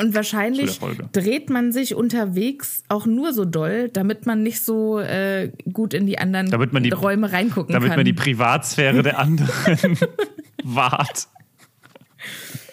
Und 0.00 0.14
wahrscheinlich 0.14 0.78
dreht 1.12 1.50
man 1.50 1.72
sich 1.72 1.94
unterwegs 1.96 2.84
auch 2.88 3.04
nur 3.06 3.32
so 3.32 3.44
doll, 3.44 3.88
damit 3.88 4.26
man 4.26 4.44
nicht 4.44 4.60
so 4.64 5.00
äh, 5.00 5.50
gut 5.72 5.92
in 5.92 6.06
die 6.06 6.18
anderen 6.18 6.50
Damit 6.50 6.70
die- 6.84 6.90
Räume 6.90 7.32
reingucken 7.32 7.72
Damit 7.72 7.88
kann. 7.88 7.98
man 7.98 8.04
die 8.04 8.12
Privatsphäre 8.12 9.02
der 9.02 9.18
anderen 9.18 9.98
wahrt. 10.62 11.26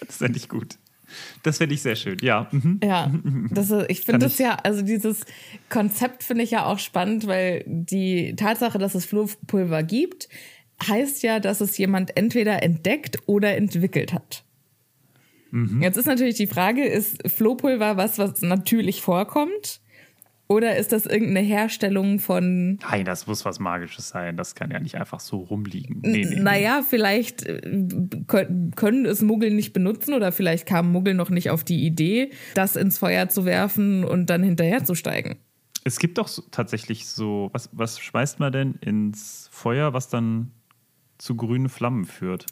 Das 0.06 0.16
fände 0.18 0.38
ich 0.38 0.48
gut. 0.48 0.76
Das 1.42 1.58
fände 1.58 1.74
ich 1.74 1.82
sehr 1.82 1.96
schön, 1.96 2.18
ja. 2.20 2.48
Mhm. 2.50 2.80
Ja, 2.82 3.10
das 3.50 3.70
ist, 3.70 3.86
ich 3.88 4.00
finde 4.02 4.26
das 4.26 4.38
ja, 4.38 4.56
also 4.62 4.82
dieses 4.82 5.24
Konzept 5.68 6.22
finde 6.22 6.44
ich 6.44 6.50
ja 6.50 6.66
auch 6.66 6.78
spannend, 6.78 7.26
weil 7.26 7.64
die 7.66 8.34
Tatsache, 8.36 8.78
dass 8.78 8.94
es 8.94 9.04
Flohpulver 9.06 9.82
gibt, 9.82 10.28
heißt 10.86 11.22
ja, 11.22 11.40
dass 11.40 11.60
es 11.60 11.78
jemand 11.78 12.16
entweder 12.16 12.62
entdeckt 12.62 13.18
oder 13.26 13.56
entwickelt 13.56 14.12
hat. 14.12 14.44
Mhm. 15.56 15.82
Jetzt 15.82 15.96
ist 15.96 16.06
natürlich 16.06 16.36
die 16.36 16.46
Frage, 16.46 16.84
ist 16.84 17.28
Flohpulver 17.30 17.96
was, 17.96 18.18
was 18.18 18.42
natürlich 18.42 19.00
vorkommt? 19.00 19.80
Oder 20.48 20.76
ist 20.76 20.92
das 20.92 21.06
irgendeine 21.06 21.40
Herstellung 21.40 22.20
von, 22.20 22.76
Nein, 22.76 23.04
das 23.04 23.26
muss 23.26 23.44
was 23.44 23.58
Magisches 23.58 24.10
sein. 24.10 24.36
Das 24.36 24.54
kann 24.54 24.70
ja 24.70 24.78
nicht 24.78 24.94
einfach 24.94 25.18
so 25.18 25.38
rumliegen. 25.38 26.00
Nee, 26.02 26.18
nee, 26.18 26.34
nee. 26.36 26.40
naja, 26.40 26.82
vielleicht 26.88 27.44
äh, 27.46 27.60
kö- 28.28 28.72
können 28.76 29.06
es 29.06 29.22
Muggel 29.22 29.50
nicht 29.50 29.72
benutzen 29.72 30.14
oder 30.14 30.30
vielleicht 30.30 30.66
kamen 30.66 30.92
Muggel 30.92 31.14
noch 31.14 31.30
nicht 31.30 31.50
auf 31.50 31.64
die 31.64 31.84
Idee, 31.84 32.30
das 32.54 32.76
ins 32.76 32.98
Feuer 32.98 33.28
zu 33.28 33.44
werfen 33.44 34.04
und 34.04 34.30
dann 34.30 34.44
hinterherzusteigen. 34.44 35.36
Es 35.82 35.98
gibt 35.98 36.18
doch 36.18 36.28
so, 36.28 36.42
tatsächlich 36.52 37.08
so, 37.08 37.48
was, 37.52 37.70
was 37.72 37.98
schmeißt 37.98 38.38
man 38.38 38.52
denn 38.52 38.74
ins 38.82 39.48
Feuer, 39.50 39.94
was 39.94 40.08
dann 40.08 40.52
zu 41.18 41.34
grünen 41.34 41.68
Flammen 41.68 42.04
führt? 42.04 42.46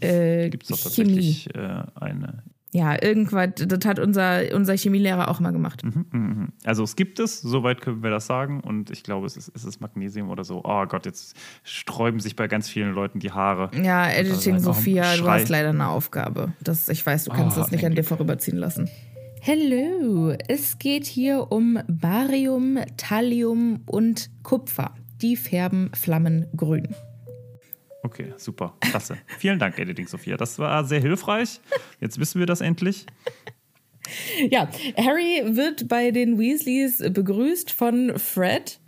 Äh, 0.00 0.50
Gibt 0.50 0.64
es 0.64 0.68
doch 0.70 0.78
tatsächlich 0.80 1.54
äh, 1.54 1.82
eine. 1.94 2.42
Ja, 2.72 3.02
irgendwas, 3.02 3.50
das 3.56 3.86
hat 3.86 3.98
unser, 3.98 4.42
unser 4.54 4.76
Chemielehrer 4.76 5.28
auch 5.28 5.40
mal 5.40 5.52
gemacht. 5.52 5.82
Mhm. 5.82 6.52
Also 6.64 6.82
es 6.82 6.94
gibt 6.94 7.18
es, 7.20 7.40
soweit 7.40 7.80
können 7.80 8.02
wir 8.02 8.10
das 8.10 8.26
sagen. 8.26 8.60
Und 8.60 8.90
ich 8.90 9.02
glaube, 9.02 9.26
es 9.26 9.36
ist, 9.38 9.50
es 9.54 9.64
ist 9.64 9.80
Magnesium 9.80 10.28
oder 10.28 10.44
so. 10.44 10.60
Oh 10.62 10.84
Gott, 10.84 11.06
jetzt 11.06 11.36
sträuben 11.62 12.20
sich 12.20 12.36
bei 12.36 12.48
ganz 12.48 12.68
vielen 12.68 12.92
Leuten 12.92 13.18
die 13.18 13.30
Haare. 13.30 13.70
Ja, 13.82 14.10
Editing 14.10 14.54
Also, 14.54 14.72
Sophia, 14.74 15.12
du 15.12 15.22
Schrei. 15.22 15.40
hast 15.40 15.48
leider 15.48 15.70
eine 15.70 15.88
Aufgabe. 15.88 16.52
Das, 16.62 16.88
ich 16.90 17.06
weiß, 17.06 17.24
du 17.24 17.30
kannst 17.30 17.56
Oh, 17.56 17.60
das 17.60 17.70
nicht 17.70 17.86
an 17.86 17.94
dir 17.94 18.04
vorüberziehen 18.04 18.58
lassen. 18.58 18.90
Hello, 19.40 20.34
es 20.48 20.78
geht 20.78 21.06
hier 21.06 21.50
um 21.52 21.78
Barium, 21.88 22.78
Thallium 22.98 23.80
und 23.86 24.28
Kupfer. 24.42 24.90
Die 25.22 25.36
färben 25.36 25.90
Flammen 25.94 26.46
grün. 26.56 26.88
Okay, 28.06 28.32
super. 28.36 28.76
Klasse. 28.80 29.18
Vielen 29.38 29.58
Dank, 29.58 29.76
Editing 29.80 30.06
Sophia. 30.06 30.36
Das 30.36 30.60
war 30.60 30.84
sehr 30.84 31.00
hilfreich. 31.00 31.60
Jetzt 32.00 32.20
wissen 32.20 32.38
wir 32.38 32.46
das 32.46 32.60
endlich. 32.60 33.04
Ja, 34.48 34.68
Harry 34.96 35.42
wird 35.56 35.88
bei 35.88 36.12
den 36.12 36.38
Weasleys 36.38 36.98
begrüßt 37.12 37.72
von 37.72 38.16
Fred, 38.16 38.78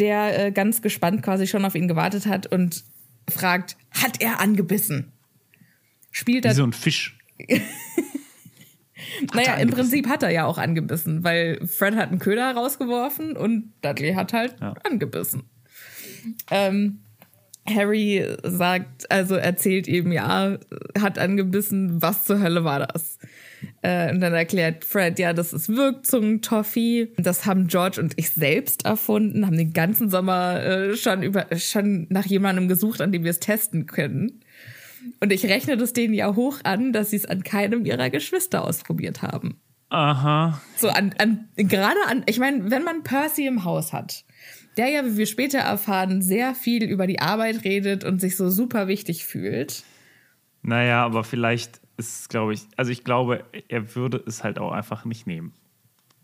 der 0.00 0.46
äh, 0.46 0.50
ganz 0.50 0.82
gespannt 0.82 1.22
quasi 1.22 1.46
schon 1.46 1.64
auf 1.64 1.76
ihn 1.76 1.86
gewartet 1.86 2.26
hat 2.26 2.48
und 2.48 2.82
fragt, 3.30 3.76
hat 3.92 4.20
er 4.20 4.40
angebissen? 4.40 5.12
Spielt 6.10 6.42
Wie 6.42 6.48
er 6.48 6.54
so 6.54 6.64
ein 6.64 6.72
Fisch. 6.72 7.16
Naja, 9.32 9.54
im? 9.54 9.70
Prinzip 9.70 10.08
hat 10.08 10.22
er 10.24 10.30
ja 10.30 10.46
auch 10.46 10.58
angebissen, 10.58 11.22
weil 11.22 11.64
Fred 11.66 11.94
hat 11.94 12.08
einen 12.10 12.18
Köder 12.18 12.50
rausgeworfen 12.52 13.36
und 13.36 13.72
Dudley 13.82 14.14
hat 14.14 14.32
halt 14.32 14.56
Ja. 14.60 14.74
angebissen. 14.84 15.44
Ähm, 16.50 17.00
Harry 17.68 18.24
sagt, 18.42 19.10
also 19.10 19.34
erzählt 19.34 19.88
ihm, 19.88 20.12
ja, 20.12 20.58
hat 20.98 21.18
angebissen, 21.18 22.00
was 22.00 22.24
zur 22.24 22.40
Hölle 22.40 22.64
war 22.64 22.86
das? 22.86 23.18
Äh, 23.82 24.12
und 24.12 24.20
dann 24.20 24.34
erklärt 24.34 24.84
Fred, 24.84 25.18
ja, 25.18 25.32
das 25.32 25.52
ist 25.52 25.68
Wirkzungen-Toffee. 25.68 27.12
Das 27.16 27.46
haben 27.46 27.66
George 27.66 28.00
und 28.00 28.14
ich 28.16 28.30
selbst 28.30 28.84
erfunden, 28.84 29.46
haben 29.46 29.56
den 29.56 29.72
ganzen 29.72 30.10
Sommer 30.10 30.62
äh, 30.62 30.96
schon, 30.96 31.22
über, 31.22 31.46
schon 31.56 32.06
nach 32.10 32.26
jemandem 32.26 32.68
gesucht, 32.68 33.00
an 33.00 33.12
dem 33.12 33.24
wir 33.24 33.30
es 33.30 33.40
testen 33.40 33.86
können. 33.86 34.40
Und 35.20 35.32
ich 35.32 35.44
rechne 35.46 35.76
das 35.76 35.92
denen 35.92 36.14
ja 36.14 36.34
hoch 36.34 36.58
an, 36.64 36.92
dass 36.92 37.10
sie 37.10 37.16
es 37.16 37.26
an 37.26 37.44
keinem 37.44 37.84
ihrer 37.84 38.10
Geschwister 38.10 38.64
ausprobiert 38.64 39.22
haben. 39.22 39.60
Aha. 39.88 40.60
So 40.76 40.88
an, 40.88 41.14
an 41.18 41.48
gerade 41.56 42.00
an, 42.08 42.24
ich 42.26 42.38
meine, 42.38 42.70
wenn 42.70 42.82
man 42.82 43.04
Percy 43.04 43.46
im 43.46 43.64
Haus 43.64 43.92
hat, 43.92 44.24
der 44.76 44.88
ja, 44.88 45.04
wie 45.04 45.16
wir 45.16 45.26
später 45.26 45.58
erfahren, 45.58 46.22
sehr 46.22 46.54
viel 46.54 46.84
über 46.84 47.06
die 47.06 47.20
Arbeit 47.20 47.64
redet 47.64 48.04
und 48.04 48.20
sich 48.20 48.36
so 48.36 48.50
super 48.50 48.88
wichtig 48.88 49.24
fühlt. 49.24 49.84
Naja, 50.62 51.04
aber 51.04 51.24
vielleicht 51.24 51.80
ist 51.96 52.20
es, 52.20 52.28
glaube 52.28 52.54
ich, 52.54 52.62
also 52.76 52.90
ich 52.90 53.04
glaube, 53.04 53.44
er 53.68 53.94
würde 53.94 54.22
es 54.26 54.44
halt 54.44 54.58
auch 54.58 54.72
einfach 54.72 55.04
nicht 55.04 55.26
nehmen. 55.26 55.52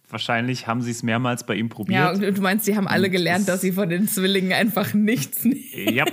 Wahrscheinlich 0.09 0.67
haben 0.67 0.83
sie 0.83 0.91
es 0.91 1.03
mehrmals 1.03 1.45
bei 1.45 1.55
ihm 1.55 1.71
probiert. 1.71 1.99
Ja, 1.99 2.11
und 2.11 2.21
du 2.21 2.43
meinst, 2.43 2.67
sie 2.67 2.77
haben 2.77 2.87
alle 2.87 3.09
gelernt, 3.09 3.49
dass 3.49 3.63
sie 3.63 3.73
von 3.73 3.89
den 3.89 4.09
Zwillingen 4.09 4.53
einfach 4.53 4.93
nichts 4.93 5.45
nehmen. 5.45 5.95
Ja. 5.95 6.05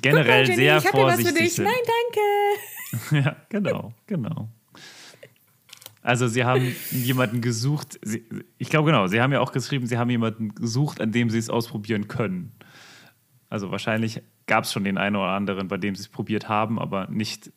Generell 0.00 0.42
mal, 0.42 0.48
Jenny, 0.48 0.56
sehr 0.56 0.78
ich 0.78 0.86
hab 0.86 0.94
hier 0.94 1.04
was 1.04 1.16
für 1.16 1.22
vorsichtig. 1.22 1.44
dich. 1.44 1.52
sind. 1.54 1.64
Nein, 1.64 1.74
danke. 1.74 2.20
Ja, 3.10 3.36
genau, 3.48 3.92
genau. 4.06 4.48
Also 6.04 6.28
sie 6.28 6.44
haben 6.44 6.76
jemanden 6.90 7.40
gesucht, 7.40 7.98
sie, 8.02 8.26
ich 8.58 8.68
glaube 8.68 8.90
genau, 8.90 9.06
sie 9.06 9.22
haben 9.22 9.32
ja 9.32 9.40
auch 9.40 9.52
geschrieben, 9.52 9.86
sie 9.86 9.96
haben 9.96 10.10
jemanden 10.10 10.54
gesucht, 10.54 11.00
an 11.00 11.12
dem 11.12 11.30
sie 11.30 11.38
es 11.38 11.48
ausprobieren 11.48 12.08
können. 12.08 12.52
Also 13.48 13.70
wahrscheinlich 13.70 14.20
gab 14.46 14.64
es 14.64 14.72
schon 14.72 14.84
den 14.84 14.98
einen 14.98 15.16
oder 15.16 15.30
anderen, 15.30 15.66
bei 15.66 15.78
dem 15.78 15.94
sie 15.94 16.02
es 16.02 16.08
probiert 16.08 16.46
haben, 16.46 16.78
aber 16.78 17.08
nicht. 17.10 17.52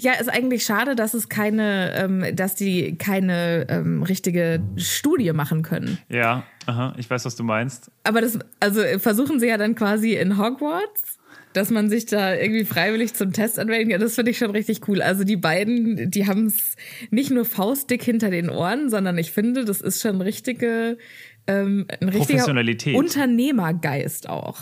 Ja, 0.00 0.14
ist 0.14 0.28
eigentlich 0.28 0.64
schade, 0.64 0.96
dass 0.96 1.14
es 1.14 1.28
keine, 1.28 1.94
ähm, 1.94 2.24
dass 2.34 2.56
die 2.56 2.98
keine 2.98 3.66
ähm, 3.68 4.02
richtige 4.02 4.60
Studie 4.76 5.32
machen 5.32 5.62
können. 5.62 5.98
Ja, 6.08 6.42
aha, 6.66 6.92
ich 6.98 7.08
weiß, 7.08 7.24
was 7.24 7.36
du 7.36 7.44
meinst. 7.44 7.92
Aber 8.02 8.20
das, 8.20 8.36
also 8.58 8.80
versuchen 8.98 9.38
sie 9.38 9.46
ja 9.46 9.58
dann 9.58 9.76
quasi 9.76 10.14
in 10.14 10.38
Hogwarts, 10.38 11.15
dass 11.56 11.70
man 11.70 11.88
sich 11.88 12.06
da 12.06 12.34
irgendwie 12.34 12.64
freiwillig 12.64 13.14
zum 13.14 13.32
Test 13.32 13.58
anmelden. 13.58 13.90
Ja, 13.90 13.98
das 13.98 14.14
finde 14.14 14.30
ich 14.30 14.38
schon 14.38 14.50
richtig 14.50 14.86
cool. 14.88 15.00
Also 15.02 15.24
die 15.24 15.36
beiden, 15.36 16.10
die 16.10 16.26
haben 16.26 16.46
es 16.46 16.76
nicht 17.10 17.30
nur 17.30 17.44
faustdick 17.44 18.02
hinter 18.02 18.30
den 18.30 18.50
Ohren, 18.50 18.90
sondern 18.90 19.16
ich 19.18 19.32
finde, 19.32 19.64
das 19.64 19.80
ist 19.80 20.02
schon 20.02 20.20
richtige 20.20 20.98
ähm, 21.46 21.86
ein 22.00 22.08
richtiger 22.08 22.34
Professionalität. 22.34 22.94
Unternehmergeist 22.96 24.28
auch. 24.28 24.58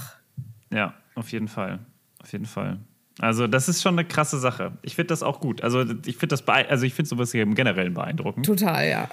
Ja, 0.73 0.95
auf 1.15 1.31
jeden 1.33 1.49
Fall. 1.49 1.81
Auf 2.21 2.33
jeden 2.33 2.47
Fall. 2.47 2.79
Also, 3.21 3.47
das 3.47 3.69
ist 3.69 3.81
schon 3.81 3.99
eine 3.99 4.07
krasse 4.09 4.39
Sache. 4.39 4.73
Ich 4.83 4.97
finde 4.97 5.09
das 5.09 5.23
auch 5.23 5.41
gut. 5.41 5.63
Also, 5.63 5.83
ich 6.05 6.17
finde 6.17 6.29
das 6.29 6.43
bee- 6.43 6.67
also 6.69 6.85
ich 6.85 6.95
finde 6.95 7.09
sowas 7.09 7.31
hier 7.33 7.43
im 7.43 7.55
Generellen 7.55 7.95
beeindruckend. 7.95 8.45
Total, 8.45 8.89
ja. 8.89 9.09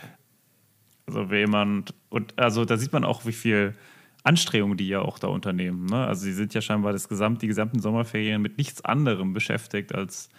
Also, 1.06 1.30
wenn 1.30 1.40
jemand, 1.40 1.94
und 2.10 2.38
also 2.40 2.66
da 2.66 2.78
sieht 2.78 2.94
man 2.94 3.04
auch, 3.04 3.26
wie 3.26 3.32
viel 3.32 3.76
Anstrengung 4.24 4.78
die 4.78 4.88
ja 4.88 5.02
auch 5.02 5.20
da 5.20 5.28
unternehmen. 5.28 5.86
Ne? 5.86 6.06
Also, 6.06 6.24
sie 6.24 6.34
sind 6.34 6.54
ja 6.54 6.62
scheinbar 6.62 6.94
das 6.94 7.10
gesamt, 7.10 7.42
die 7.42 7.48
gesamten 7.48 7.80
Sommerferien 7.80 8.42
mit 8.42 8.58
nichts 8.58 8.84
anderem 8.84 9.34
beschäftigt, 9.34 9.94
als 9.96 10.30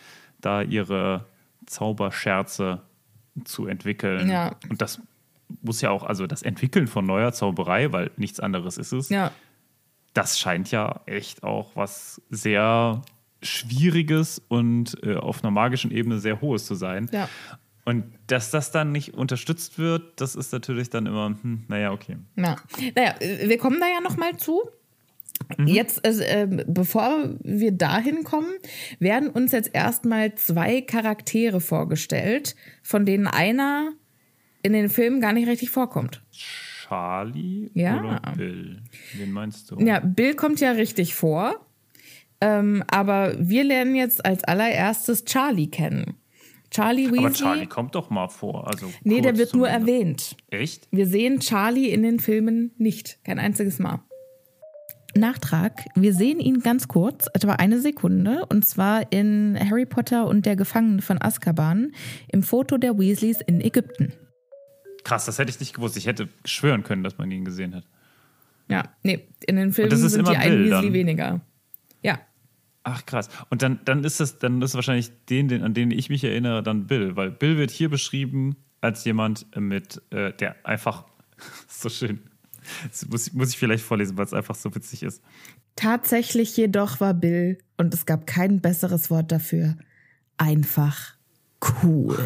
da 0.41 0.63
ihre 0.63 1.27
Zauberscherze 1.67 2.83
zu 3.45 3.67
entwickeln. 3.67 4.29
Ja. 4.29 4.57
Und 4.69 4.83
das 4.83 5.01
muss 5.63 5.81
ja 5.81 5.91
auch, 5.91 6.05
also 6.05 6.27
das 6.27 6.43
Entwickeln 6.43 6.87
von 6.87 7.07
neuer 7.07 7.33
Zauberei, 7.33 7.93
weil 7.93 8.11
nichts 8.17 8.41
anderes 8.41 8.79
ist 8.79 8.93
es, 8.93 9.09
Ja, 9.09 9.33
das 10.15 10.39
scheint 10.39 10.71
ja 10.71 11.01
echt 11.07 11.43
auch 11.43 11.75
was 11.75 12.21
sehr 12.29 13.03
Schwieriges 13.43 14.41
und 14.49 14.97
äh, 15.03 15.17
auf 15.17 15.43
einer 15.43 15.51
magischen 15.51 15.91
Ebene 15.91 16.19
sehr 16.19 16.41
Hohes 16.41 16.67
zu 16.67 16.75
sein. 16.75 17.09
ja. 17.13 17.29
Und 17.85 18.05
dass 18.29 18.51
das 18.51 18.71
dann 18.71 18.93
nicht 18.93 19.15
unterstützt 19.15 19.79
wird, 19.79 20.21
das 20.21 20.37
ist 20.37 20.53
natürlich 20.53 20.91
dann 20.91 21.07
immer, 21.07 21.27
hm, 21.27 21.65
naja, 21.69 21.93
okay. 21.93 22.17
Ja. 22.37 22.57
Naja, 22.95 23.15
wir 23.21 23.59
kommen 23.59 23.81
da 23.81 23.87
ja 23.89 24.01
noch 24.01 24.17
mal 24.17 24.37
zu. 24.37 24.63
Mhm. 25.59 25.67
Jetzt, 25.67 26.05
äh, 26.05 26.47
bevor 26.67 27.35
wir 27.43 27.73
dahin 27.73 28.23
kommen, 28.23 28.53
werden 29.01 29.29
uns 29.29 29.51
jetzt 29.53 29.71
erstmal 29.73 30.35
zwei 30.37 30.81
Charaktere 30.83 31.61
vorgestellt, 31.61 32.55
von 32.83 33.05
denen 33.05 33.27
einer 33.27 33.91
in 34.63 34.73
den 34.73 34.89
Filmen 34.89 35.21
gar 35.21 35.33
nicht 35.33 35.49
richtig 35.49 35.71
vorkommt. 35.71 36.23
Charlie 36.31 37.71
Ja. 37.75 37.99
oder 38.01 38.33
Bill? 38.37 38.83
Wen 39.17 39.33
meinst 39.33 39.71
du? 39.71 39.81
Ja, 39.81 39.99
Bill 40.01 40.35
kommt 40.35 40.61
ja 40.61 40.73
richtig 40.73 41.15
vor, 41.15 41.67
ähm, 42.41 42.85
aber 42.89 43.35
wir 43.39 43.65
lernen 43.65 43.97
jetzt 43.97 44.25
als 44.25 44.45
allererstes 44.45 45.25
Charlie 45.25 45.69
kennen. 45.69 46.15
Charlie 46.73 47.11
Weasley. 47.11 47.19
Aber 47.19 47.33
Charlie 47.33 47.67
kommt 47.67 47.95
doch 47.95 48.09
mal 48.11 48.29
vor. 48.29 48.67
Also 48.67 48.91
nee, 49.05 49.21
der 49.21 49.37
wird 49.37 49.55
nur 49.55 49.69
erwähnt. 49.69 50.37
Echt? 50.49 50.89
Wir 50.91 51.07
sehen 51.07 51.41
Charlie 51.41 51.91
in 51.91 52.03
den 52.03 52.19
Filmen 52.19 52.73
nicht. 52.79 53.19
Kein 53.25 53.39
einziges 53.39 53.79
Mal. 53.79 54.01
Nachtrag. 55.15 55.85
Wir 55.95 56.15
sehen 56.15 56.41
ihn 56.41 56.61
ganz 56.61 56.89
kurz, 56.89 57.27
etwa 57.35 57.53
eine 57.53 57.79
Sekunde, 57.81 58.47
und 58.49 58.65
zwar 58.65 59.13
in 59.13 59.59
Harry 59.61 59.85
Potter 59.85 60.27
und 60.27 60.47
der 60.47 60.57
Gefangene 60.57 61.03
von 61.03 61.21
Azkaban 61.21 61.93
im 62.29 62.43
Foto 62.43 62.79
der 62.79 62.99
Weasleys 62.99 63.43
in 63.43 63.61
Ägypten. 63.61 64.15
Krass, 65.05 65.27
das 65.27 65.39
hätte 65.39 65.51
ich 65.51 65.61
nicht 65.61 65.75
gewusst. 65.75 65.99
Ich 65.99 66.07
hätte 66.07 66.29
schwören 66.47 66.83
können, 66.85 67.03
dass 67.03 67.19
man 67.19 67.31
ihn 67.31 67.45
gesehen 67.45 67.75
hat. 67.75 67.85
Ja, 68.71 68.85
nee, 69.03 69.29
in 69.47 69.57
den 69.57 69.73
Filmen 69.73 69.93
ist 69.93 70.01
sind 70.01 70.27
die 70.27 70.35
Bill 70.35 70.71
Weasley 70.71 70.93
weniger. 70.95 71.43
Ach 72.85 73.07
krass. 73.07 73.29
Und 73.49 73.63
dann, 73.63 73.81
dann 73.85 74.03
ist 74.05 74.21
das, 74.21 74.39
dann 74.39 74.61
ist 74.61 74.75
wahrscheinlich 74.75 75.13
den, 75.27 75.49
den, 75.49 75.63
an 75.63 75.75
den 75.75 75.91
ich 75.91 76.11
mich 76.11 76.25
erinnere, 76.25 76.63
dann 76.63 76.87
Bill, 76.87 77.17
weil 77.17 77.31
Bill 77.31 77.57
wird 77.57 77.71
hier 77.71 77.89
beschrieben 77.89 78.57
als 78.81 79.05
jemand 79.05 79.47
mit, 79.57 80.03
äh, 80.11 80.33
der 80.33 80.57
einfach 80.65 81.05
so 81.69 81.89
schön. 81.89 82.21
Das 82.89 83.07
muss, 83.09 83.33
muss 83.33 83.51
ich 83.51 83.59
vielleicht 83.59 83.85
vorlesen, 83.85 84.17
weil 84.17 84.25
es 84.25 84.35
einfach 84.35 84.55
so 84.55 84.75
witzig 84.75 85.03
ist. 85.03 85.23
tatsächlich 85.77 86.57
jedoch 86.57 87.01
war 87.01 87.15
Bill, 87.15 87.59
und 87.77 87.95
es 87.95 88.07
gab 88.07 88.27
kein 88.27 88.61
besseres 88.61 89.11
Wort 89.11 89.33
dafür, 89.33 89.77
einfach 90.37 91.15
cool. 91.83 92.19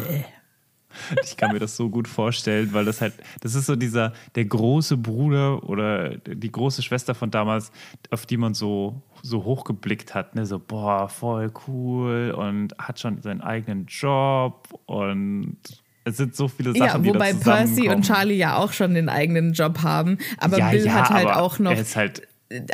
Ich 1.23 1.37
kann 1.37 1.53
mir 1.53 1.59
das 1.59 1.75
so 1.75 1.89
gut 1.89 2.07
vorstellen, 2.07 2.73
weil 2.73 2.85
das 2.85 3.01
halt, 3.01 3.13
das 3.41 3.55
ist 3.55 3.67
so 3.67 3.75
dieser, 3.75 4.13
der 4.35 4.45
große 4.45 4.97
Bruder 4.97 5.63
oder 5.69 6.17
die 6.17 6.51
große 6.51 6.81
Schwester 6.81 7.13
von 7.13 7.31
damals, 7.31 7.71
auf 8.09 8.25
die 8.25 8.37
man 8.37 8.53
so, 8.53 9.01
so 9.27 9.43
hochgeblickt 9.43 10.15
hat, 10.15 10.35
ne? 10.35 10.45
So, 10.45 10.59
boah, 10.59 11.09
voll 11.09 11.51
cool 11.67 12.33
und 12.35 12.77
hat 12.77 12.99
schon 12.99 13.21
seinen 13.21 13.41
eigenen 13.41 13.85
Job 13.87 14.67
und 14.85 15.57
es 16.03 16.17
sind 16.17 16.35
so 16.35 16.47
viele 16.47 16.71
Sachen, 16.73 16.85
Ja, 16.85 16.97
die 16.97 17.09
wobei 17.09 17.33
da 17.33 17.39
Percy 17.39 17.89
und 17.89 18.05
Charlie 18.05 18.37
ja 18.37 18.55
auch 18.57 18.71
schon 18.71 18.93
den 18.93 19.09
eigenen 19.09 19.53
Job 19.53 19.83
haben, 19.83 20.17
aber 20.37 20.57
ja, 20.57 20.69
Bill 20.69 20.85
ja, 20.85 20.93
hat 20.93 21.09
halt 21.09 21.27
auch 21.27 21.59
noch 21.59 21.71
Er 21.71 21.81
ist 21.81 21.95
halt 21.95 22.27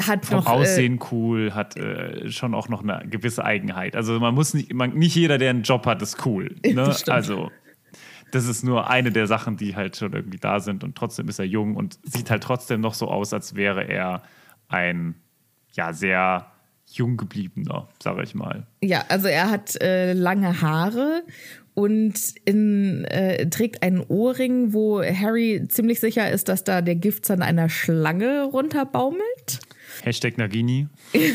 hat 0.05 0.25
vom 0.27 0.37
noch 0.37 0.45
äh, 0.45 0.49
Aussehen 0.49 0.99
cool, 1.11 1.55
hat 1.55 1.75
äh, 1.77 2.29
schon 2.29 2.53
auch 2.53 2.69
noch 2.69 2.83
eine 2.83 3.07
gewisse 3.09 3.43
Eigenheit. 3.43 3.95
Also 3.95 4.19
man 4.19 4.35
muss 4.35 4.53
nicht, 4.53 4.71
man, 4.71 4.93
nicht 4.93 5.15
jeder, 5.15 5.39
der 5.39 5.49
einen 5.49 5.63
Job 5.63 5.87
hat, 5.87 6.01
ist 6.03 6.25
cool. 6.27 6.55
Ne? 6.63 6.95
Also 7.07 7.49
das 8.31 8.47
ist 8.47 8.63
nur 8.63 8.89
eine 8.89 9.11
der 9.11 9.25
Sachen, 9.25 9.57
die 9.57 9.75
halt 9.75 9.95
schon 9.95 10.13
irgendwie 10.13 10.37
da 10.37 10.59
sind 10.59 10.83
und 10.83 10.95
trotzdem 10.95 11.27
ist 11.27 11.39
er 11.39 11.45
jung 11.45 11.75
und 11.75 11.97
sieht 12.03 12.29
halt 12.29 12.43
trotzdem 12.43 12.81
noch 12.81 12.93
so 12.93 13.07
aus, 13.07 13.33
als 13.33 13.55
wäre 13.55 13.83
er 13.87 14.21
ein 14.67 15.15
ja 15.73 15.93
sehr 15.93 16.47
jung 16.85 17.17
gebliebener, 17.17 17.89
sage 18.01 18.23
ich 18.23 18.35
mal. 18.35 18.67
Ja, 18.81 19.05
also 19.09 19.27
er 19.27 19.49
hat 19.49 19.81
äh, 19.81 20.13
lange 20.13 20.61
Haare 20.61 21.23
und 21.73 22.13
in, 22.45 23.05
äh, 23.05 23.49
trägt 23.49 23.81
einen 23.81 24.01
Ohrring, 24.01 24.73
wo 24.73 25.01
Harry 25.01 25.65
ziemlich 25.67 25.99
sicher 25.99 26.29
ist, 26.29 26.49
dass 26.49 26.63
da 26.63 26.81
der 26.81 26.95
Giftzahn 26.95 27.41
einer 27.41 27.69
Schlange 27.69 28.43
runterbaumelt. 28.43 29.59
Hashtag 30.03 30.37
Nagini. 30.37 30.87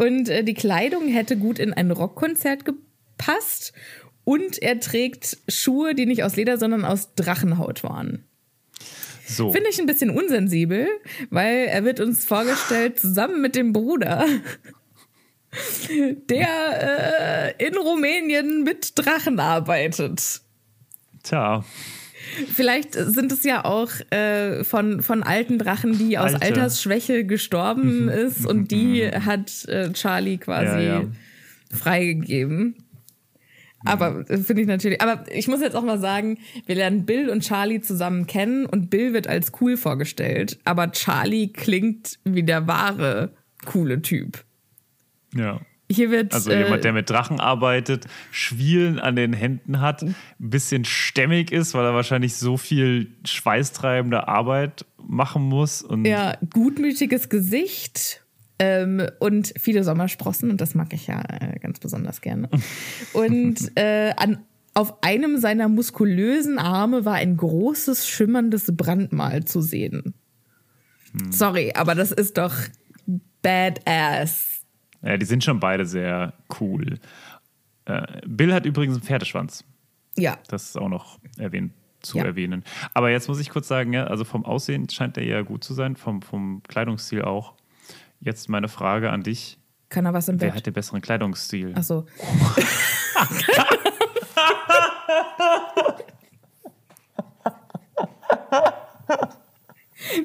Und 0.00 0.30
äh, 0.30 0.42
die 0.42 0.54
Kleidung 0.54 1.08
hätte 1.08 1.36
gut 1.36 1.58
in 1.58 1.74
ein 1.74 1.90
Rockkonzert 1.90 2.64
gepasst. 2.64 3.74
Und 4.24 4.56
er 4.62 4.80
trägt 4.80 5.36
Schuhe, 5.46 5.94
die 5.94 6.06
nicht 6.06 6.24
aus 6.24 6.36
Leder, 6.36 6.56
sondern 6.56 6.86
aus 6.86 7.14
Drachenhaut 7.16 7.84
waren. 7.84 8.24
So. 9.36 9.52
Finde 9.52 9.70
ich 9.70 9.78
ein 9.78 9.86
bisschen 9.86 10.10
unsensibel, 10.10 10.88
weil 11.30 11.66
er 11.66 11.84
wird 11.84 12.00
uns 12.00 12.24
vorgestellt 12.24 12.98
zusammen 12.98 13.40
mit 13.40 13.54
dem 13.54 13.72
Bruder, 13.72 14.26
der 16.28 17.54
äh, 17.58 17.66
in 17.66 17.76
Rumänien 17.76 18.62
mit 18.62 18.92
Drachen 18.98 19.38
arbeitet. 19.40 20.40
Tja, 21.22 21.64
Vielleicht 22.54 22.94
sind 22.94 23.32
es 23.32 23.44
ja 23.44 23.64
auch 23.64 23.90
äh, 24.10 24.62
von, 24.64 25.02
von 25.02 25.22
alten 25.22 25.58
Drachen, 25.58 25.98
die 25.98 26.18
aus 26.18 26.34
Alte. 26.34 26.46
Altersschwäche 26.46 27.24
gestorben 27.24 28.08
ist 28.08 28.46
und 28.46 28.70
die 28.70 29.06
hat 29.08 29.64
äh, 29.68 29.92
Charlie 29.92 30.38
quasi 30.38 30.84
Ja, 30.84 31.00
ja. 31.00 31.04
freigegeben. 31.72 32.76
Aber 33.84 34.28
äh, 34.28 34.38
finde 34.38 34.62
ich 34.62 34.68
natürlich. 34.68 35.00
Aber 35.00 35.24
ich 35.32 35.48
muss 35.48 35.60
jetzt 35.60 35.76
auch 35.76 35.84
mal 35.84 35.98
sagen, 35.98 36.38
wir 36.66 36.74
lernen 36.74 37.06
Bill 37.06 37.30
und 37.30 37.40
Charlie 37.42 37.80
zusammen 37.80 38.26
kennen 38.26 38.66
und 38.66 38.90
Bill 38.90 39.12
wird 39.12 39.26
als 39.26 39.52
cool 39.60 39.76
vorgestellt, 39.76 40.58
aber 40.64 40.92
Charlie 40.92 41.48
klingt 41.48 42.18
wie 42.24 42.42
der 42.42 42.66
wahre 42.66 43.32
coole 43.64 44.02
Typ. 44.02 44.44
ja. 45.34 45.60
Hier 45.92 46.12
wird 46.12 46.32
Also 46.32 46.52
äh, 46.52 46.62
jemand, 46.62 46.84
der 46.84 46.92
mit 46.92 47.10
Drachen 47.10 47.40
arbeitet, 47.40 48.06
Schwielen 48.30 49.00
an 49.00 49.16
den 49.16 49.32
Händen 49.32 49.80
hat, 49.80 50.02
ein 50.02 50.14
bisschen 50.38 50.84
stämmig 50.84 51.50
ist, 51.50 51.74
weil 51.74 51.84
er 51.84 51.94
wahrscheinlich 51.94 52.36
so 52.36 52.56
viel 52.56 53.08
schweißtreibende 53.24 54.28
Arbeit 54.28 54.86
machen 55.02 55.42
muss. 55.42 55.82
Und 55.82 56.04
Ja, 56.04 56.36
gutmütiges 56.54 57.28
Gesicht 57.28 58.22
ähm, 58.60 59.02
und 59.18 59.52
viele 59.58 59.82
Sommersprossen 59.82 60.50
und 60.50 60.60
das 60.60 60.74
mag 60.76 60.92
ich 60.92 61.08
ja 61.08 61.20
äh, 61.22 61.58
ganz 61.58 61.80
besonders 61.80 62.20
gerne. 62.20 62.48
Und 63.14 63.72
äh, 63.76 64.12
an, 64.16 64.38
auf 64.74 65.02
einem 65.02 65.38
seiner 65.38 65.68
muskulösen 65.68 66.58
Arme 66.60 67.04
war 67.04 67.14
ein 67.14 67.36
großes 67.36 68.06
schimmerndes 68.06 68.70
Brandmal 68.76 69.44
zu 69.44 69.60
sehen. 69.60 70.14
Sorry, 71.30 71.72
aber 71.74 71.96
das 71.96 72.12
ist 72.12 72.38
doch 72.38 72.54
badass. 73.42 74.62
ja, 75.02 75.16
die 75.16 75.26
sind 75.26 75.42
schon 75.44 75.58
beide 75.60 75.84
sehr 75.86 76.34
cool. 76.60 76.98
Äh, 77.86 78.02
Bill 78.26 78.52
hat 78.52 78.66
übrigens 78.66 78.94
einen 78.96 79.02
Pferdeschwanz. 79.02 79.64
Ja, 80.16 80.38
Das 80.48 80.64
ist 80.64 80.76
auch 80.76 80.88
noch 80.88 81.18
erwähnt, 81.38 81.72
zu 82.02 82.18
Ja. 82.18 82.24
erwähnen. 82.24 82.64
Aber 82.94 83.10
jetzt 83.10 83.28
muss 83.28 83.40
ich 83.40 83.50
kurz 83.50 83.68
sagen, 83.68 83.92
ja, 83.92 84.04
also 84.04 84.24
vom 84.24 84.44
Aussehen 84.44 84.88
scheint 84.88 85.16
er 85.16 85.24
ja 85.24 85.42
gut 85.42 85.64
zu 85.64 85.72
sein, 85.74 85.96
vom, 85.96 86.20
vom 86.22 86.62
Kleidungsstil 86.68 87.22
auch. 87.22 87.54
Jetzt 88.20 88.48
meine 88.48 88.68
Frage 88.68 89.10
an 89.10 89.22
dich. 89.22 89.58
kann 89.88 90.04
er 90.06 90.12
was 90.14 90.28
im 90.28 90.40
Wer 90.40 90.48
Bett? 90.48 90.56
hat 90.58 90.66
den 90.66 90.74
besseren 90.74 91.00
Kleidungsstil? 91.00 91.74
Achso. 91.76 92.06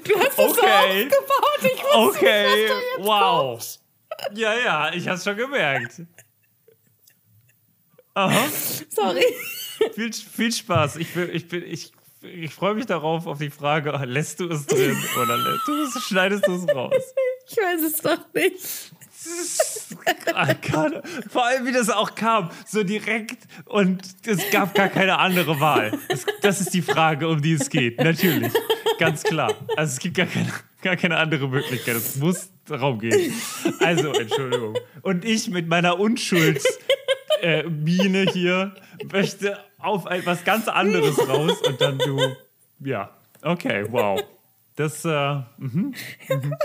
Du 0.04 0.16
hast 0.20 0.30
es 0.30 0.36
so 0.36 0.44
Okay. 0.44 1.06
aufgebaut. 1.06 1.60
Ich 1.64 1.84
wusste 1.84 1.98
Okay, 1.98 2.44
nicht, 2.44 2.70
was 2.70 2.80
da 2.80 2.82
jetzt 2.98 3.08
wow. 3.08 3.80
Ja, 4.34 4.54
ja, 4.58 4.94
ich 4.94 5.08
hab's 5.08 5.24
schon 5.24 5.36
gemerkt. 5.36 6.02
Aha, 8.14 8.48
Sorry. 8.90 9.26
viel, 9.94 10.14
viel 10.14 10.52
Spaß. 10.54 10.96
Ich, 10.98 11.14
ich, 11.16 11.48
bin, 11.50 11.64
ich, 11.66 11.92
ich 12.22 12.54
freue 12.54 12.76
mich 12.76 12.86
darauf, 12.86 13.28
auf 13.28 13.40
die 13.40 13.50
Frage, 13.50 13.92
lässt 14.06 14.40
du 14.40 14.48
es 14.50 14.66
drin 14.66 14.98
oder 15.22 15.38
du 15.66 15.84
es, 15.84 16.02
schneidest 16.06 16.48
du 16.48 16.54
es 16.56 16.68
raus? 16.74 16.94
Ich 17.48 17.58
weiß 17.58 17.82
es 17.82 17.98
doch 18.02 18.20
nicht. 18.34 18.92
Ah, 20.34 20.54
Vor 21.30 21.46
allem, 21.46 21.66
wie 21.66 21.72
das 21.72 21.90
auch 21.90 22.14
kam, 22.14 22.52
so 22.68 22.84
direkt 22.84 23.48
und 23.66 24.04
es 24.26 24.52
gab 24.52 24.76
gar 24.76 24.90
keine 24.90 25.18
andere 25.18 25.60
Wahl. 25.60 25.98
Das, 26.10 26.26
das 26.42 26.62
ist 26.62 26.74
die 26.74 26.82
Frage, 26.84 27.28
um 27.28 27.42
die 27.42 27.54
es 27.54 27.70
geht. 27.70 28.00
Natürlich, 28.00 28.54
ganz 29.00 29.24
klar. 29.24 29.54
Also 29.76 29.94
es 29.94 30.00
gibt 30.00 30.18
gar 30.18 30.28
keine, 30.28 30.52
gar 30.82 30.96
keine 30.96 31.18
andere 31.18 31.48
Möglichkeit. 31.48 31.96
Es 31.96 32.18
muss 32.18 32.52
darum 32.66 33.00
gehen. 33.00 33.34
Also, 33.80 34.14
Entschuldigung. 34.14 34.78
Und 35.02 35.26
ich 35.26 35.50
mit 35.50 35.68
meiner 35.68 36.00
Unschuldsmine 36.00 36.64
äh, 37.42 38.32
hier 38.32 38.76
möchte 39.12 39.58
auf 39.80 40.06
etwas 40.06 40.44
ganz 40.44 40.68
anderes 40.68 41.18
raus 41.28 41.62
und 41.62 41.80
dann 41.82 41.98
du, 42.00 42.20
ja, 42.80 43.12
okay, 43.42 43.86
wow. 43.90 44.22
Das, 44.76 45.06
äh, 45.06 45.36
mhm, 45.58 45.94
mhm. 46.28 46.56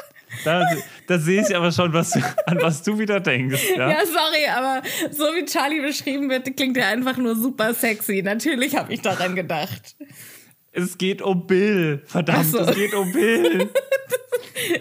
Da, 0.45 0.65
da 1.07 1.19
sehe 1.19 1.43
ich 1.43 1.55
aber 1.55 1.73
schon, 1.73 1.93
was, 1.93 2.13
an 2.47 2.59
was 2.61 2.83
du 2.83 2.99
wieder 2.99 3.21
denkst. 3.21 3.63
Ja? 3.77 3.91
Ja, 3.91 4.07
sorry, 4.07 4.47
aber 4.55 4.83
so 5.11 5.25
wie 5.25 5.45
Charlie 5.45 5.81
beschrieben 5.81 6.31
wird, 6.31 6.57
klingt 6.57 6.77
er 6.77 6.89
einfach 6.89 7.17
nur 7.17 7.37
super 7.37 7.75
sexy. 7.75 8.23
Natürlich 8.23 8.77
habe 8.77 8.93
ich 8.93 9.01
daran 9.01 9.35
gedacht. 9.35 9.97
Es 10.73 10.97
geht 10.97 11.21
um 11.21 11.47
Bill. 11.47 12.03
Verdammt, 12.07 12.47
so. 12.47 12.59
es 12.59 12.75
geht 12.75 12.95
um 12.95 13.13
Bill. 13.13 13.71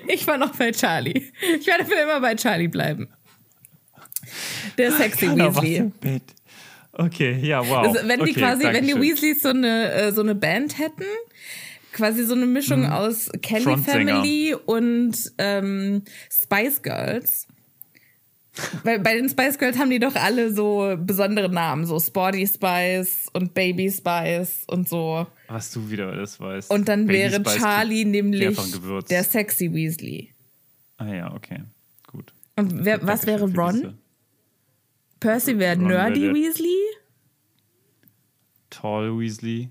Ich 0.07 0.27
war 0.27 0.37
noch 0.37 0.55
bei 0.57 0.71
Charlie. 0.71 1.31
Ich 1.57 1.65
werde 1.65 1.85
für 1.85 1.93
immer 1.93 2.19
bei 2.19 2.35
Charlie 2.35 2.67
bleiben. 2.67 3.07
Der 4.77 4.91
sexy 4.91 5.27
Keiner 5.27 5.55
Weasley. 5.55 5.91
Okay, 6.91 7.39
ja, 7.41 7.65
wow. 7.65 7.87
Also, 7.87 8.07
wenn 8.07 8.19
die 8.19 8.31
okay, 8.31 8.39
quasi, 8.41 8.63
wenn 8.65 8.85
die. 8.85 8.99
Weasleys 8.99 9.41
so 9.41 9.49
eine, 9.49 9.91
äh, 9.91 10.11
so 10.11 10.21
eine 10.21 10.35
Band 10.35 10.77
hätten, 10.77 11.05
quasi 11.93 12.23
so 12.25 12.33
eine 12.33 12.45
Mischung 12.45 12.85
aus 12.85 13.29
Kelly. 13.41 13.63
Frontsänger. 13.63 14.15
Family 14.15 14.55
und 14.65 15.15
ähm, 15.37 16.03
Spice 16.31 16.81
Girls. 16.81 17.47
Weil 18.83 18.99
bei 18.99 19.15
den 19.15 19.29
Spice 19.29 19.57
Girls 19.57 19.77
haben 19.77 19.89
die 19.89 19.99
doch 19.99 20.15
alle 20.15 20.53
so 20.53 20.95
besondere 20.99 21.49
Namen, 21.49 21.85
so 21.85 21.99
Sporty 21.99 22.45
Spice 22.45 23.27
und 23.33 23.53
Baby 23.53 23.89
Spice 23.89 24.65
und 24.67 24.89
so. 24.89 25.27
Was 25.47 25.71
du 25.71 25.89
wieder 25.89 26.13
das 26.15 26.39
weißt. 26.39 26.69
Und 26.69 26.89
dann 26.89 27.05
Baby 27.05 27.19
wäre 27.19 27.35
Spice 27.35 27.55
Charlie 27.57 28.05
nämlich 28.05 28.57
der 29.09 29.23
sexy 29.23 29.73
Weasley. 29.73 30.33
Ah 30.97 31.13
ja, 31.13 31.33
okay, 31.33 31.63
gut. 32.07 32.33
Und 32.57 32.83
wer, 32.83 33.01
was 33.07 33.25
wäre 33.25 33.49
Ron? 33.53 33.75
diese 33.75 33.93
Percy 35.21 35.57
wäre 35.57 35.77
Nerdy 35.77 36.21
der- 36.21 36.33
Weasley. 36.33 36.75
Tall 38.69 39.17
Weasley. 39.17 39.69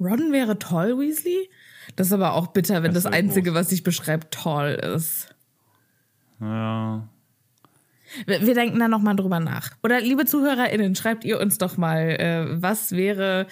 Ron 0.00 0.32
wäre 0.32 0.58
Tall 0.58 0.98
Weasley? 0.98 1.48
Das 1.96 2.08
ist 2.08 2.12
aber 2.12 2.34
auch 2.34 2.48
bitter, 2.48 2.82
wenn 2.82 2.94
Das 2.94 3.04
das, 3.04 3.12
Einzige, 3.12 3.50
groß. 3.50 3.60
was 3.60 3.68
sich 3.70 3.82
beschreibt, 3.82 4.32
tall 4.34 4.74
ist. 4.74 5.28
Ja. 6.40 7.08
Wir, 8.26 8.46
wir 8.46 8.54
denken 8.54 8.78
da 8.78 8.88
nochmal 8.88 9.16
drüber 9.16 9.40
nach. 9.40 9.70
Oder 9.82 10.00
liebe 10.00 10.24
ZuhörerInnen, 10.24 10.94
schreibt 10.94 11.24
ihr 11.24 11.40
uns 11.40 11.58
doch 11.58 11.76
mal, 11.76 12.10
äh, 12.10 12.62
was 12.62 12.92
wäre 12.92 13.46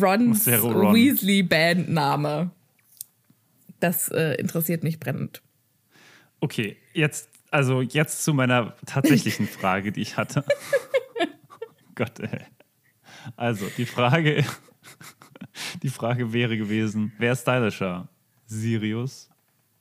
Rons 0.00 0.46
wäre 0.46 0.72
Ron? 0.72 0.94
Weasley-Bandname? 0.94 2.50
Das 3.80 4.08
äh, 4.08 4.34
interessiert 4.34 4.82
mich 4.82 4.98
brennend. 5.00 5.42
Okay, 6.40 6.76
jetzt, 6.94 7.28
also 7.50 7.80
jetzt 7.82 8.24
zu 8.24 8.34
meiner 8.34 8.74
tatsächlichen 8.86 9.46
Frage, 9.46 9.92
die 9.92 10.00
ich 10.02 10.16
hatte. 10.16 10.44
Gott, 11.94 12.18
ey. 12.20 12.40
Also, 13.36 13.66
die 13.76 13.86
Frage, 13.86 14.44
die 15.82 15.88
Frage 15.88 16.32
wäre 16.32 16.56
gewesen, 16.56 17.12
wer 17.18 17.32
ist 17.32 17.42
stylischer? 17.42 18.08
Sirius 18.46 19.28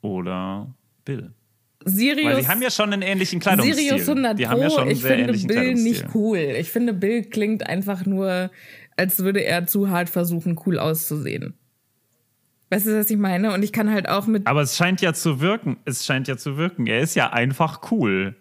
oder 0.02 0.74
Bill? 1.04 1.32
Sirius, 1.86 2.26
Weil 2.26 2.42
die 2.42 2.48
haben 2.48 2.62
ja 2.62 2.72
schon 2.72 2.94
einen 2.94 3.04
ähnlichen 3.04 3.40
Kleidungsstil. 3.40 3.76
Sirius 3.76 4.10
100 4.10 4.40
die 4.40 4.48
haben 4.48 4.60
ja 4.60 4.68
Pro, 4.68 4.74
schon 4.74 4.84
einen 4.84 4.92
ich 4.92 5.02
sehr 5.02 5.12
finde 5.12 5.24
ähnlichen 5.26 5.48
Bill 5.48 5.74
nicht 5.76 6.06
cool. 6.16 6.38
Ich 6.38 6.72
finde, 6.72 6.94
Bill 6.94 7.24
klingt 7.24 7.68
einfach 7.68 8.06
nur, 8.06 8.50
als 8.98 9.20
würde 9.20 9.44
er 9.44 9.68
zu 9.68 9.90
hart 9.90 10.10
versuchen, 10.10 10.60
cool 10.66 10.80
auszusehen. 10.80 11.54
Weißt 12.72 12.88
du, 12.88 13.00
was 13.00 13.10
ich 13.12 13.18
meine? 13.18 13.54
Und 13.54 13.64
ich 13.64 13.72
kann 13.72 13.92
halt 13.92 14.10
auch 14.10 14.26
mit 14.26 14.48
Aber 14.48 14.62
es 14.62 14.76
scheint 14.76 15.02
ja 15.02 15.14
zu 15.14 15.40
wirken. 15.40 15.78
Es 15.86 16.06
scheint 16.06 16.28
ja 16.28 16.38
zu 16.38 16.58
wirken. 16.58 16.88
Er 16.88 17.02
ist 17.02 17.16
ja 17.16 17.32
einfach 17.32 17.92
cool. 17.92 18.36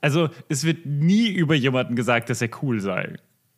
Also, 0.00 0.30
es 0.48 0.64
wird 0.64 0.86
nie 0.86 1.28
über 1.28 1.54
jemanden 1.54 1.96
gesagt, 1.96 2.30
dass 2.30 2.40
er 2.40 2.48
cool 2.62 2.80
sei. 2.80 3.16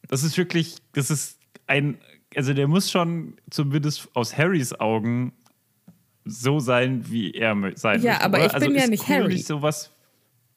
Das 0.08 0.24
ist 0.24 0.36
wirklich, 0.38 0.76
das 0.94 1.10
ist 1.10 1.38
ein, 1.66 1.98
also 2.36 2.54
der 2.54 2.68
muss 2.68 2.90
schon 2.90 3.34
zumindest 3.50 4.08
aus 4.14 4.36
Harrys 4.36 4.72
Augen 4.78 5.32
so 6.24 6.60
sein, 6.60 7.04
wie 7.10 7.32
er 7.32 7.54
sein 7.74 8.00
Ja, 8.02 8.12
möchte, 8.12 8.24
aber 8.24 8.38
oder? 8.38 8.46
ich 8.46 8.54
also 8.54 8.66
bin 8.66 8.76
ja 8.76 8.82
ist 8.84 8.90
nicht 8.90 9.08
cool 9.08 9.14
Harry. 9.16 9.34
Nicht 9.34 9.46
sowas, 9.46 9.90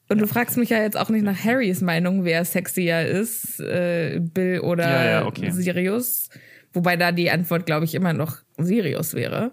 Und 0.08 0.18
du 0.20 0.26
fragst 0.26 0.56
mich 0.56 0.70
ja 0.70 0.80
jetzt 0.80 0.96
auch 0.96 1.08
nicht 1.08 1.24
nach 1.24 1.44
Harrys 1.44 1.80
Meinung, 1.80 2.24
wer 2.24 2.44
sexier 2.44 3.06
ist, 3.06 3.58
äh, 3.60 4.20
Bill 4.20 4.60
oder 4.60 4.84
Ja, 4.88 5.04
ja, 5.10 5.26
okay. 5.26 5.50
Sirius. 5.50 6.28
Wobei 6.72 6.96
da 6.96 7.10
die 7.10 7.30
Antwort, 7.30 7.66
glaube 7.66 7.84
ich, 7.84 7.94
immer 7.94 8.12
noch 8.12 8.36
Sirius 8.58 9.14
wäre. 9.14 9.52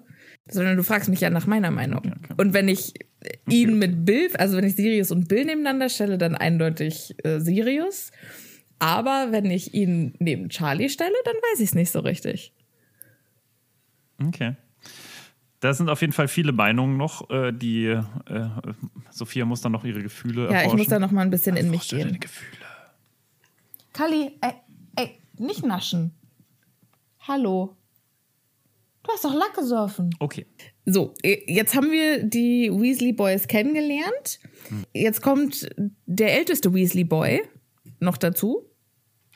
Sondern 0.50 0.76
du 0.76 0.84
fragst 0.84 1.10
mich 1.10 1.22
ja 1.22 1.30
nach 1.30 1.48
meiner 1.48 1.72
Meinung. 1.72 2.00
okay. 2.00 2.34
Und 2.38 2.54
wenn 2.54 2.68
ich 2.68 2.94
ihn 3.50 3.80
mit 3.80 4.06
Bill, 4.06 4.30
also 4.38 4.58
wenn 4.58 4.66
ich 4.66 4.76
Sirius 4.76 5.10
und 5.12 5.30
Bill 5.30 5.46
nebeneinander 5.46 5.88
stelle, 5.90 6.18
dann 6.18 6.36
eindeutig 6.36 7.16
äh, 7.24 7.40
Sirius. 7.40 8.12
Aber 8.84 9.32
wenn 9.32 9.46
ich 9.46 9.74
ihn 9.74 10.14
neben 10.20 10.50
Charlie 10.50 10.90
stelle, 10.90 11.16
dann 11.24 11.36
weiß 11.36 11.60
ich 11.62 11.70
es 11.70 11.76
nicht 11.76 11.90
so 11.92 12.00
richtig. 12.02 12.54
Okay. 14.22 14.56
Da 15.62 15.74
sind 15.74 15.90
auf 15.90 16.02
jeden 16.02 16.12
Fall 16.12 16.28
viele 16.28 16.52
Meinungen 16.52 16.98
noch, 16.98 17.30
äh, 17.30 17.54
die 17.54 17.86
äh, 17.86 18.02
Sophia 19.10 19.46
muss 19.46 19.62
dann 19.62 19.72
noch 19.72 19.86
ihre 19.86 20.02
Gefühle 20.04 20.52
Ja, 20.52 20.64
ich 20.66 20.74
muss 20.74 20.88
da 20.88 20.96
erforschen. 20.96 21.02
noch 21.02 21.12
mal 21.12 21.22
ein 21.22 21.30
bisschen 21.30 21.56
in 21.56 21.70
mich 21.72 21.82
Erforsche 21.92 21.98
deine 21.98 22.12
gehen. 22.12 22.20
Gefühle. 22.20 22.66
Kali, 23.94 24.32
ey, 24.42 24.52
ey, 24.98 25.18
nicht 25.38 25.66
naschen. 25.66 26.12
Hallo. 27.22 27.78
Du 29.04 29.12
hast 29.14 29.24
doch 29.24 29.34
Lack 29.34 29.54
gesoffen. 29.56 30.10
Okay. 30.20 30.46
So, 30.86 31.14
äh, 31.24 31.38
jetzt 31.48 31.74
haben 31.76 31.90
wir 31.92 32.24
die 32.24 32.70
Weasley 32.70 33.14
Boys 33.14 33.48
kennengelernt. 33.48 34.40
Jetzt 34.94 35.22
kommt 35.22 35.70
der 36.06 36.34
älteste 36.38 36.74
Weasley 36.74 37.06
Boy 37.06 37.42
noch 38.02 38.18
dazu. 38.18 38.70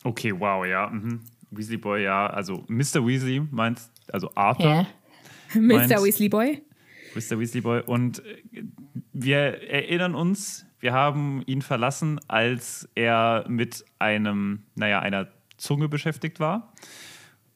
Okay, 0.08 0.32
wow, 0.40 0.66
ja. 0.66 0.88
Mhm. 0.90 1.20
Weasley 1.52 1.78
Boy, 1.78 2.04
ja. 2.04 2.28
Also 2.28 2.64
Mr. 2.68 3.06
Weasley 3.06 3.42
meinst, 3.52 3.92
also 4.12 4.32
Arthur, 4.36 4.88
Mr. 5.54 5.60
Meins- 5.62 5.90
Weasley 5.92 6.30
Boy. 6.30 6.62
Mr. 7.14 7.38
Weasley 7.38 7.62
Boy. 7.62 7.82
Und 7.86 8.20
äh, 8.26 8.64
wir 9.12 9.38
erinnern 9.70 10.16
uns, 10.16 10.66
wir 10.80 10.94
haben 10.94 11.42
ihn 11.46 11.62
verlassen, 11.62 12.20
als 12.30 12.88
er 12.96 13.46
mit 13.50 13.84
einem, 14.00 14.64
naja, 14.76 15.00
einer 15.02 15.28
Zunge 15.58 15.90
beschäftigt 15.90 16.40
war. 16.40 16.74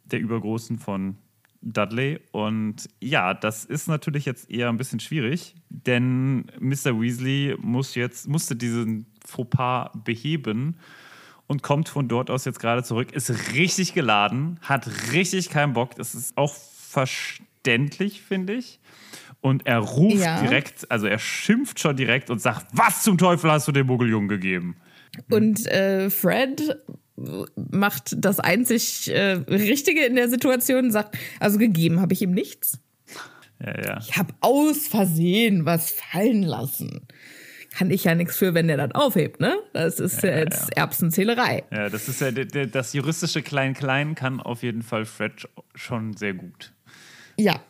Der 0.05 0.19
übergroßen 0.19 0.77
von 0.77 1.15
Dudley. 1.61 2.19
Und 2.31 2.89
ja, 2.99 3.33
das 3.33 3.63
ist 3.63 3.87
natürlich 3.87 4.25
jetzt 4.25 4.49
eher 4.51 4.67
ein 4.67 4.77
bisschen 4.77 4.99
schwierig, 4.99 5.55
denn 5.69 6.51
Mr. 6.59 6.99
Weasley 6.99 7.55
muss 7.61 7.95
jetzt, 7.95 8.27
musste 8.27 8.57
diesen 8.57 9.05
Fauxpas 9.25 9.91
beheben 10.03 10.75
und 11.51 11.63
kommt 11.63 11.89
von 11.89 12.07
dort 12.07 12.29
aus 12.29 12.45
jetzt 12.45 12.59
gerade 12.61 12.81
zurück, 12.81 13.11
ist 13.11 13.29
richtig 13.53 13.93
geladen, 13.93 14.57
hat 14.61 14.87
richtig 15.11 15.49
keinen 15.49 15.73
Bock. 15.73 15.95
Das 15.95 16.15
ist 16.15 16.37
auch 16.37 16.53
verständlich, 16.55 18.21
finde 18.21 18.53
ich. 18.53 18.79
Und 19.41 19.67
er 19.67 19.79
ruft 19.79 20.15
Ja. 20.23 20.41
direkt, 20.41 20.89
also 20.89 21.07
er 21.07 21.19
schimpft 21.19 21.81
schon 21.81 21.97
direkt 21.97 22.29
und 22.29 22.39
sagt, 22.41 22.67
was 22.71 23.03
zum 23.03 23.17
Teufel 23.17 23.51
hast 23.51 23.67
du 23.67 23.73
dem 23.73 23.87
Muggeljungen 23.87 24.29
gegeben? 24.29 24.77
Und 25.29 25.67
äh, 25.67 26.09
Fred 26.09 26.77
macht 27.69 28.15
das 28.17 28.39
einzig 28.39 29.09
äh, 29.11 29.31
Richtige 29.49 30.05
in 30.05 30.15
der 30.15 30.29
Situation, 30.29 30.89
sagt, 30.89 31.17
also 31.41 31.57
gegeben 31.57 31.99
habe 31.99 32.13
ich 32.13 32.21
ihm 32.21 32.31
nichts. 32.31 32.79
Ja, 33.59 33.81
ja. 33.83 33.99
Ich 33.99 34.15
habe 34.15 34.33
aus 34.39 34.87
Versehen 34.87 35.65
was 35.65 35.91
fallen 35.91 36.43
lassen. 36.43 37.07
Kann 37.73 37.89
ich 37.89 38.03
ja 38.03 38.15
nichts 38.15 38.37
für, 38.37 38.53
wenn 38.53 38.67
der 38.67 38.77
dann 38.77 38.91
aufhebt, 38.91 39.39
ne? 39.39 39.57
Das 39.73 39.99
ist 39.99 40.23
ja, 40.23 40.39
jetzt 40.39 40.75
Erbsenzählerei. 40.75 41.63
Ja, 41.71 41.89
das 41.89 42.09
ist 42.09 42.19
ja, 42.19 42.31
das 42.31 42.93
juristische 42.93 43.41
Klein-Klein 43.41 44.13
kann 44.15 44.41
auf 44.41 44.61
jeden 44.61 44.81
Fall 44.81 45.05
Fred 45.05 45.47
schon 45.73 46.15
sehr 46.17 46.33
gut. 46.33 46.73
Ja. 47.37 47.61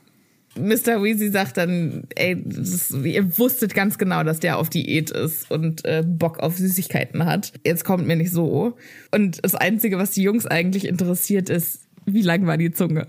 Mr. 0.56 1.02
Weasley 1.02 1.30
sagt 1.30 1.56
dann, 1.56 2.04
ey, 2.16 2.36
das 2.44 2.92
ihr 2.92 3.38
wusstet 3.38 3.74
ganz 3.74 3.98
genau, 3.98 4.24
dass 4.24 4.42
der 4.42 4.58
auf 4.58 4.70
Diät 4.70 5.10
ist 5.12 5.50
und 5.50 5.86
äh, 5.86 6.04
Bock 6.06 6.40
auf 6.40 6.58
Süßigkeiten 6.58 7.26
hat. 7.26 7.54
Jetzt 7.64 7.86
kommt 7.86 8.06
mir 8.06 8.18
nicht 8.18 8.32
so. 8.32 8.76
Und 9.12 9.44
das 9.46 9.56
Einzige, 9.56 9.98
was 9.98 10.12
die 10.12 10.24
Jungs 10.24 10.46
eigentlich 10.46 10.86
interessiert, 10.88 11.50
ist, 11.50 11.88
wie 12.06 12.22
lang 12.22 12.48
war 12.48 12.58
die 12.58 12.72
Zunge? 12.72 13.08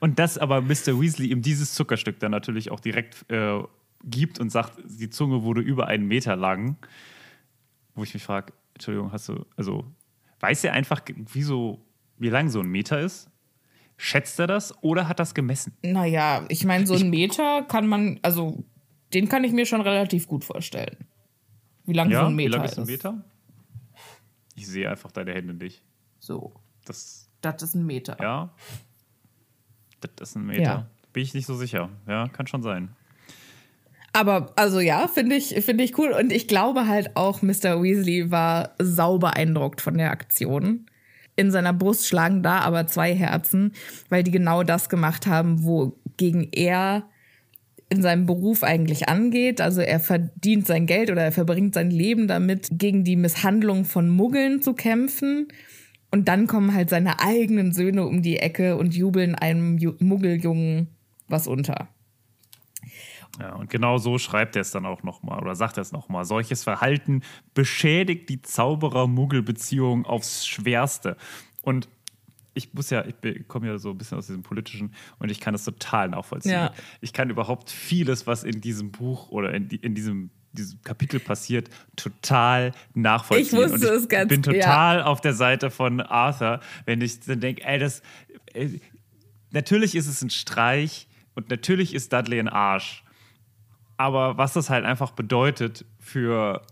Und 0.00 0.18
dass 0.18 0.38
aber 0.38 0.60
Mr. 0.60 1.00
Weasley 1.00 1.28
ihm 1.28 1.42
dieses 1.42 1.74
Zuckerstück 1.74 2.20
dann 2.20 2.30
natürlich 2.30 2.70
auch 2.70 2.80
direkt 2.80 3.24
äh, 3.28 3.58
gibt 4.04 4.38
und 4.40 4.50
sagt, 4.50 4.74
die 4.84 5.10
Zunge 5.10 5.42
wurde 5.42 5.60
über 5.60 5.86
einen 5.86 6.06
Meter 6.06 6.36
lang. 6.36 6.76
Wo 7.94 8.02
ich 8.02 8.14
mich 8.14 8.22
frage, 8.24 8.52
Entschuldigung, 8.74 9.12
hast 9.12 9.28
du, 9.28 9.44
also 9.56 9.84
weiß 10.40 10.64
er 10.64 10.72
einfach, 10.72 11.02
wie, 11.32 11.42
so, 11.42 11.84
wie 12.18 12.28
lang 12.30 12.48
so 12.48 12.60
ein 12.60 12.68
Meter 12.68 13.00
ist? 13.00 13.28
Schätzt 13.96 14.38
er 14.40 14.46
das 14.46 14.74
oder 14.82 15.06
hat 15.08 15.20
das 15.20 15.34
gemessen? 15.34 15.76
Naja, 15.82 16.44
ich 16.48 16.64
meine, 16.64 16.86
so 16.86 16.94
ein 16.94 17.10
Meter 17.10 17.62
kann 17.62 17.86
man, 17.86 18.18
also 18.22 18.64
den 19.14 19.28
kann 19.28 19.44
ich 19.44 19.52
mir 19.52 19.66
schon 19.66 19.80
relativ 19.82 20.26
gut 20.26 20.44
vorstellen. 20.44 20.96
Wie 21.84 21.92
lang 21.92 22.10
ja, 22.10 22.20
so 22.20 22.26
ein 22.26 22.32
wie 22.32 22.36
Meter 22.44 22.56
lang 22.56 22.64
ist. 22.64 22.72
ist 22.72 22.78
ein 22.78 22.86
Meter? 22.86 23.24
Ich 24.54 24.66
sehe 24.66 24.88
einfach 24.90 25.12
deine 25.12 25.32
Hände 25.32 25.54
nicht. 25.54 25.82
So, 26.18 26.54
Das, 26.84 27.28
das 27.40 27.62
ist 27.62 27.74
ein 27.74 27.86
Meter. 27.86 28.16
ja. 28.20 28.54
Das 30.00 30.30
ist 30.30 30.36
ein 30.36 30.46
Meter. 30.46 30.62
Ja. 30.62 30.90
Bin 31.12 31.22
ich 31.22 31.34
nicht 31.34 31.46
so 31.46 31.54
sicher. 31.54 31.88
Ja, 32.08 32.26
kann 32.28 32.46
schon 32.48 32.62
sein. 32.62 32.96
Aber 34.12 34.52
also 34.56 34.80
ja, 34.80 35.08
finde 35.08 35.36
ich, 35.36 35.54
finde 35.64 35.84
ich 35.84 35.98
cool. 35.98 36.12
Und 36.12 36.32
ich 36.32 36.46
glaube 36.48 36.86
halt 36.86 37.16
auch, 37.16 37.42
Mr. 37.42 37.82
Weasley 37.82 38.30
war 38.30 38.74
sau 38.78 39.18
beeindruckt 39.18 39.80
von 39.80 39.96
der 39.96 40.10
Aktion. 40.10 40.86
In 41.34 41.50
seiner 41.50 41.72
Brust 41.72 42.06
schlagen 42.06 42.42
da 42.42 42.58
aber 42.58 42.86
zwei 42.86 43.14
Herzen, 43.14 43.72
weil 44.10 44.22
die 44.22 44.30
genau 44.30 44.62
das 44.64 44.90
gemacht 44.90 45.26
haben, 45.26 45.64
wogegen 45.64 46.48
er 46.52 47.04
in 47.88 48.02
seinem 48.02 48.26
Beruf 48.26 48.62
eigentlich 48.62 49.08
angeht. 49.08 49.62
Also 49.62 49.80
er 49.80 49.98
verdient 49.98 50.66
sein 50.66 50.86
Geld 50.86 51.10
oder 51.10 51.22
er 51.22 51.32
verbringt 51.32 51.74
sein 51.74 51.90
Leben 51.90 52.28
damit, 52.28 52.68
gegen 52.72 53.04
die 53.04 53.16
Misshandlung 53.16 53.86
von 53.86 54.10
Muggeln 54.10 54.60
zu 54.60 54.74
kämpfen. 54.74 55.48
Und 56.10 56.28
dann 56.28 56.46
kommen 56.46 56.74
halt 56.74 56.90
seine 56.90 57.20
eigenen 57.20 57.72
Söhne 57.72 58.04
um 58.04 58.20
die 58.20 58.38
Ecke 58.38 58.76
und 58.76 58.94
jubeln 58.94 59.34
einem 59.34 59.78
Ju 59.78 59.94
Muggeljungen 60.00 60.88
was 61.28 61.46
unter. 61.46 61.88
Ja, 63.40 63.54
und 63.54 63.70
genau 63.70 63.96
so 63.98 64.18
schreibt 64.18 64.56
er 64.56 64.62
es 64.62 64.72
dann 64.72 64.84
auch 64.84 65.02
nochmal 65.02 65.40
oder 65.40 65.54
sagt 65.54 65.78
er 65.78 65.80
es 65.82 65.92
nochmal. 65.92 66.24
Solches 66.26 66.64
Verhalten 66.64 67.22
beschädigt 67.54 68.28
die 68.28 68.42
Zauberer-Muggel-Beziehung 68.42 70.04
aufs 70.06 70.46
Schwerste. 70.46 71.16
Und 71.62 71.88
ich 72.54 72.74
muss 72.74 72.90
ja, 72.90 73.04
ich 73.06 73.48
komme 73.48 73.68
ja 73.68 73.78
so 73.78 73.90
ein 73.90 73.98
bisschen 73.98 74.18
aus 74.18 74.26
diesem 74.26 74.42
politischen 74.42 74.94
und 75.18 75.30
ich 75.30 75.40
kann 75.40 75.54
das 75.54 75.64
total 75.64 76.10
nachvollziehen. 76.10 76.52
Ja. 76.52 76.72
Ich 77.00 77.14
kann 77.14 77.30
überhaupt 77.30 77.70
vieles, 77.70 78.26
was 78.26 78.44
in 78.44 78.60
diesem 78.60 78.90
Buch 78.92 79.30
oder 79.30 79.54
in, 79.54 79.68
die, 79.68 79.76
in 79.76 79.94
diesem, 79.94 80.30
diesem 80.52 80.82
Kapitel 80.82 81.18
passiert, 81.18 81.70
total 81.96 82.72
nachvollziehen. 82.92 83.46
Ich 83.46 83.52
wusste 83.54 83.72
und 83.72 83.96
ich 83.96 84.02
es 84.02 84.08
ganz- 84.08 84.28
bin 84.28 84.42
total 84.42 85.02
auf 85.02 85.22
der 85.22 85.32
Seite 85.32 85.70
von 85.70 86.00
Arthur, 86.02 86.60
wenn 86.84 87.00
ich 87.00 87.20
dann 87.20 87.40
denke, 87.40 87.64
ey, 87.64 87.78
das. 87.78 88.02
Ey, 88.52 88.82
natürlich 89.50 89.94
ist 89.94 90.06
es 90.06 90.20
ein 90.20 90.28
Streich 90.28 91.08
und 91.34 91.48
natürlich 91.48 91.94
ist 91.94 92.12
Dudley 92.12 92.38
ein 92.38 92.48
Arsch. 92.48 93.02
Aber 94.02 94.36
was 94.36 94.52
das 94.54 94.68
halt 94.68 94.84
einfach 94.84 95.12
bedeutet 95.12 95.84
für 96.00 96.62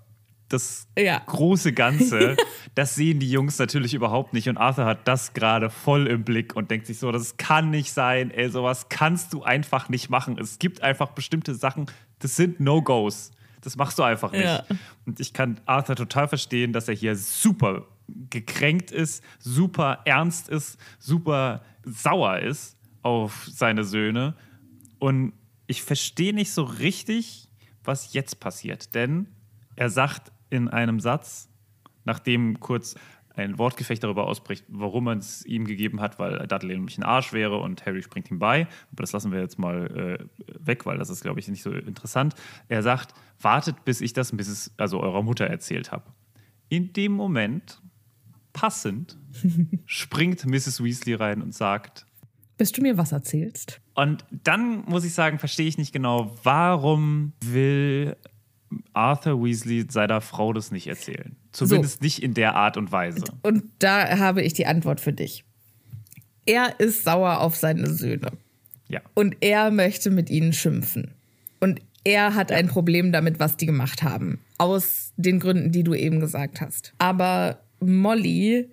das 0.49 0.89
Ja. 0.99 1.23
große 1.27 1.73
Ganze, 1.73 2.37
das 2.75 2.97
sehen 2.97 3.21
die 3.21 3.31
Jungs 3.31 3.57
natürlich 3.61 3.95
überhaupt 3.95 4.33
nicht. 4.33 4.49
Und 4.49 4.57
Arthur 4.57 4.85
hat 4.85 5.07
das 5.07 5.33
gerade 5.33 5.71
voll 5.71 6.09
im 6.09 6.25
Blick 6.25 6.57
und 6.57 6.73
denkt 6.73 6.89
sich 6.89 6.99
so, 6.99 7.13
das 7.13 7.37
kann 7.37 7.71
nicht 7.71 7.93
sein, 7.93 8.33
ey, 8.33 8.51
sowas 8.51 8.89
kannst 8.89 9.33
du 9.33 9.45
einfach 9.45 9.89
nicht 9.89 10.11
machen. 10.11 10.39
Es 10.41 10.59
gibt 10.59 10.83
einfach 10.83 11.11
bestimmte 11.13 11.55
Sachen, 11.55 11.87
das 12.19 12.35
sind 12.35 12.59
No-Gos. 12.59 13.31
Das 13.61 13.77
machst 13.77 13.97
du 14.01 14.03
einfach 14.03 14.33
nicht. 14.33 14.43
Ja. 14.43 14.65
Und 15.07 15.21
ich 15.21 15.33
kann 15.33 15.61
Arthur 15.67 15.95
total 15.95 16.27
verstehen, 16.27 16.73
dass 16.73 16.89
er 16.89 16.95
hier 16.95 17.15
super 17.15 17.85
gekränkt 18.09 18.91
ist, 18.91 19.23
super 19.39 20.01
ernst 20.05 20.49
ist, 20.49 20.81
super 20.99 21.63
sauer 21.85 22.41
ist 22.41 22.77
auf 23.03 23.47
seine 23.53 23.85
Söhne. 23.85 24.35
Und 24.99 25.33
ich 25.71 25.83
verstehe 25.83 26.35
nicht 26.35 26.51
so 26.51 26.65
richtig, 26.65 27.49
was 27.85 28.13
jetzt 28.13 28.41
passiert. 28.41 28.95
Denn 28.97 29.29
er 29.77 29.89
sagt 29.89 30.33
in 30.51 30.69
einem 30.69 30.99
Satz, 30.99 31.49
nachdem 32.05 32.59
kurz 32.59 32.97
ein 33.37 33.57
Wortgefecht 33.57 34.03
darüber 34.03 34.27
ausbricht, 34.27 34.65
warum 34.67 35.05
man 35.05 35.19
es 35.19 35.47
ihm 35.47 35.65
gegeben 35.65 36.01
hat, 36.01 36.19
weil 36.19 36.45
Dudley 36.49 36.75
nämlich 36.75 36.99
ein 36.99 37.05
Arsch 37.05 37.33
wäre 37.33 37.59
und 37.59 37.87
Harry 37.87 38.03
springt 38.03 38.31
ihm 38.33 38.41
bei. 38.41 38.67
Aber 38.91 39.03
das 39.03 39.13
lassen 39.13 39.31
wir 39.31 39.41
jetzt 39.41 39.61
mal 39.61 40.19
äh, 40.21 40.45
weg, 40.59 40.87
weil 40.87 40.99
das 40.99 41.09
ist, 41.09 41.23
glaube 41.23 41.39
ich, 41.39 41.47
nicht 41.47 41.63
so 41.63 41.71
interessant. 41.71 42.35
Er 42.69 42.83
sagt, 42.83 43.15
wartet, 43.41 43.85
bis 43.85 44.01
ich 44.01 44.13
das 44.13 44.33
Mrs., 44.33 44.73
also 44.77 45.01
eurer 45.01 45.23
Mutter 45.23 45.47
erzählt 45.47 45.93
habe. 45.93 46.13
In 46.69 46.93
dem 46.93 47.13
Moment, 47.13 47.81
passend, 48.53 49.17
springt 49.87 50.45
Mrs. 50.45 50.83
Weasley 50.83 51.15
rein 51.15 51.41
und 51.41 51.55
sagt, 51.55 52.07
Bis 52.59 52.73
du 52.73 52.83
mir 52.83 52.99
was 52.99 53.13
erzählst. 53.13 53.81
Und 54.01 54.25
dann 54.31 54.83
muss 54.87 55.05
ich 55.05 55.13
sagen, 55.13 55.39
verstehe 55.39 55.67
ich 55.67 55.77
nicht 55.77 55.93
genau, 55.93 56.35
warum 56.43 57.33
will 57.45 58.17
Arthur 58.95 59.45
Weasley 59.45 59.87
seiner 59.91 60.23
Frau 60.23 60.55
das 60.55 60.71
nicht 60.71 60.87
erzählen? 60.87 61.37
Zumindest 61.53 62.01
nicht 62.01 62.23
in 62.23 62.33
der 62.33 62.55
Art 62.55 62.79
und 62.79 62.93
Weise. 62.93 63.25
Und 63.43 63.65
da 63.79 64.19
habe 64.19 64.43
ich 64.43 64.55
die 64.55 64.65
Antwort 64.65 65.01
für 65.01 65.13
dich. 65.13 65.45
Er 66.47 66.81
ist 66.81 67.05
sauer 67.05 67.41
auf 67.41 67.57
seine 67.57 67.89
Söhne. 67.91 68.31
Ja. 68.89 69.01
Und 69.15 69.37
er 69.41 69.71
möchte 69.71 70.11
mit 70.11 70.31
ihnen 70.31 70.55
schimpfen. 70.55 71.11
Und 71.61 71.83
er 72.03 72.35
hat 72.35 72.53
ein 72.53 72.69
Problem 72.69 73.13
damit, 73.13 73.39
was 73.39 73.59
die 73.59 73.67
gemacht 73.67 74.03
haben. 74.03 74.41
Aus 74.57 75.13
den 75.17 75.41
Gründen, 75.41 75.73
die 75.73 75.85
du 75.85 75.93
eben 75.93 76.21
gesagt 76.21 76.63
hast. 76.63 76.95
Aber 76.99 77.59
Molly 77.81 78.71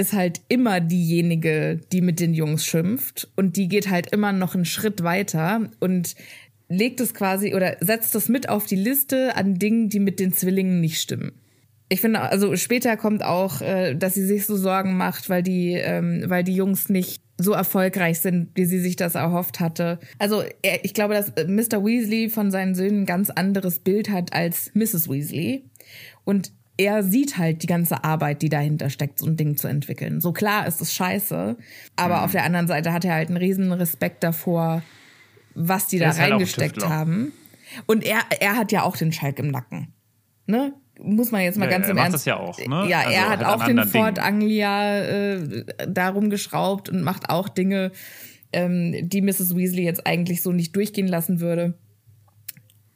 ist 0.00 0.14
halt 0.14 0.40
immer 0.48 0.80
diejenige, 0.80 1.78
die 1.92 2.00
mit 2.00 2.20
den 2.20 2.32
Jungs 2.32 2.64
schimpft. 2.64 3.28
Und 3.36 3.56
die 3.56 3.68
geht 3.68 3.90
halt 3.90 4.12
immer 4.12 4.32
noch 4.32 4.54
einen 4.54 4.64
Schritt 4.64 5.02
weiter 5.02 5.68
und 5.78 6.14
legt 6.68 7.00
es 7.00 7.12
quasi 7.12 7.54
oder 7.54 7.76
setzt 7.80 8.14
es 8.14 8.30
mit 8.30 8.48
auf 8.48 8.64
die 8.64 8.76
Liste 8.76 9.36
an 9.36 9.58
Dingen, 9.58 9.90
die 9.90 10.00
mit 10.00 10.18
den 10.18 10.32
Zwillingen 10.32 10.80
nicht 10.80 11.00
stimmen. 11.00 11.32
Ich 11.90 12.00
finde, 12.00 12.20
also 12.20 12.56
später 12.56 12.96
kommt 12.96 13.22
auch, 13.22 13.60
äh, 13.60 13.94
dass 13.94 14.14
sie 14.14 14.24
sich 14.24 14.46
so 14.46 14.56
Sorgen 14.56 14.96
macht, 14.96 15.28
weil 15.28 15.42
die, 15.42 15.72
ähm, 15.74 16.24
weil 16.28 16.44
die 16.44 16.54
Jungs 16.54 16.88
nicht 16.88 17.20
so 17.36 17.52
erfolgreich 17.52 18.20
sind, 18.20 18.50
wie 18.54 18.64
sie 18.64 18.78
sich 18.78 18.96
das 18.96 19.16
erhofft 19.16 19.60
hatte. 19.60 19.98
Also 20.18 20.44
ich 20.82 20.94
glaube, 20.94 21.14
dass 21.14 21.32
Mr. 21.46 21.84
Weasley 21.84 22.30
von 22.30 22.50
seinen 22.50 22.74
Söhnen 22.74 23.02
ein 23.02 23.06
ganz 23.06 23.28
anderes 23.28 23.80
Bild 23.80 24.08
hat 24.08 24.32
als 24.32 24.70
Mrs. 24.74 25.10
Weasley. 25.10 25.64
Und 26.24 26.52
er 26.80 27.02
sieht 27.02 27.36
halt 27.36 27.62
die 27.62 27.66
ganze 27.66 28.04
Arbeit, 28.04 28.40
die 28.40 28.48
dahinter 28.48 28.88
steckt, 28.88 29.18
so 29.18 29.26
ein 29.26 29.36
Ding 29.36 29.58
zu 29.58 29.68
entwickeln. 29.68 30.22
So 30.22 30.32
klar 30.32 30.66
ist 30.66 30.80
es 30.80 30.94
scheiße, 30.94 31.56
aber 31.96 32.24
auf 32.24 32.32
der 32.32 32.44
anderen 32.44 32.66
Seite 32.68 32.92
hat 32.94 33.04
er 33.04 33.12
halt 33.12 33.28
einen 33.28 33.36
riesen 33.36 33.70
Respekt 33.72 34.24
davor, 34.24 34.82
was 35.54 35.88
die 35.88 35.98
da 35.98 36.14
halt 36.16 36.32
reingesteckt 36.32 36.76
Tüftler. 36.76 36.88
haben. 36.90 37.32
Und 37.86 38.02
er, 38.04 38.20
er 38.40 38.56
hat 38.56 38.72
ja 38.72 38.82
auch 38.84 38.96
den 38.96 39.12
Schalk 39.12 39.38
im 39.38 39.48
Nacken. 39.48 39.92
Ne? 40.46 40.72
Muss 41.02 41.30
man 41.30 41.42
jetzt 41.42 41.58
mal 41.58 41.66
Ja, 41.66 41.70
ganz 41.72 41.84
er 41.84 41.90
im 41.90 41.96
macht 41.96 42.04
Ernst. 42.06 42.14
das 42.14 42.24
ja 42.24 42.36
auch, 42.38 42.58
ne? 42.58 42.86
Ja, 42.88 43.00
Also 43.00 43.10
er 43.12 43.28
hat 43.30 43.44
halt 43.44 43.60
auch 43.60 43.64
den 43.66 43.84
Ford. 43.84 44.18
Anglia 44.18 44.98
äh, 44.98 45.64
darum 45.86 46.30
geschraubt 46.30 46.88
und 46.88 47.02
macht 47.02 47.28
auch 47.28 47.48
Dinge, 47.50 47.92
ähm, 48.52 48.94
die 49.08 49.20
Mrs. 49.22 49.54
Weasley 49.54 49.84
jetzt 49.84 50.06
eigentlich 50.06 50.42
so 50.42 50.52
nicht 50.52 50.74
durchgehen 50.74 51.08
lassen 51.08 51.40
würde. 51.40 51.78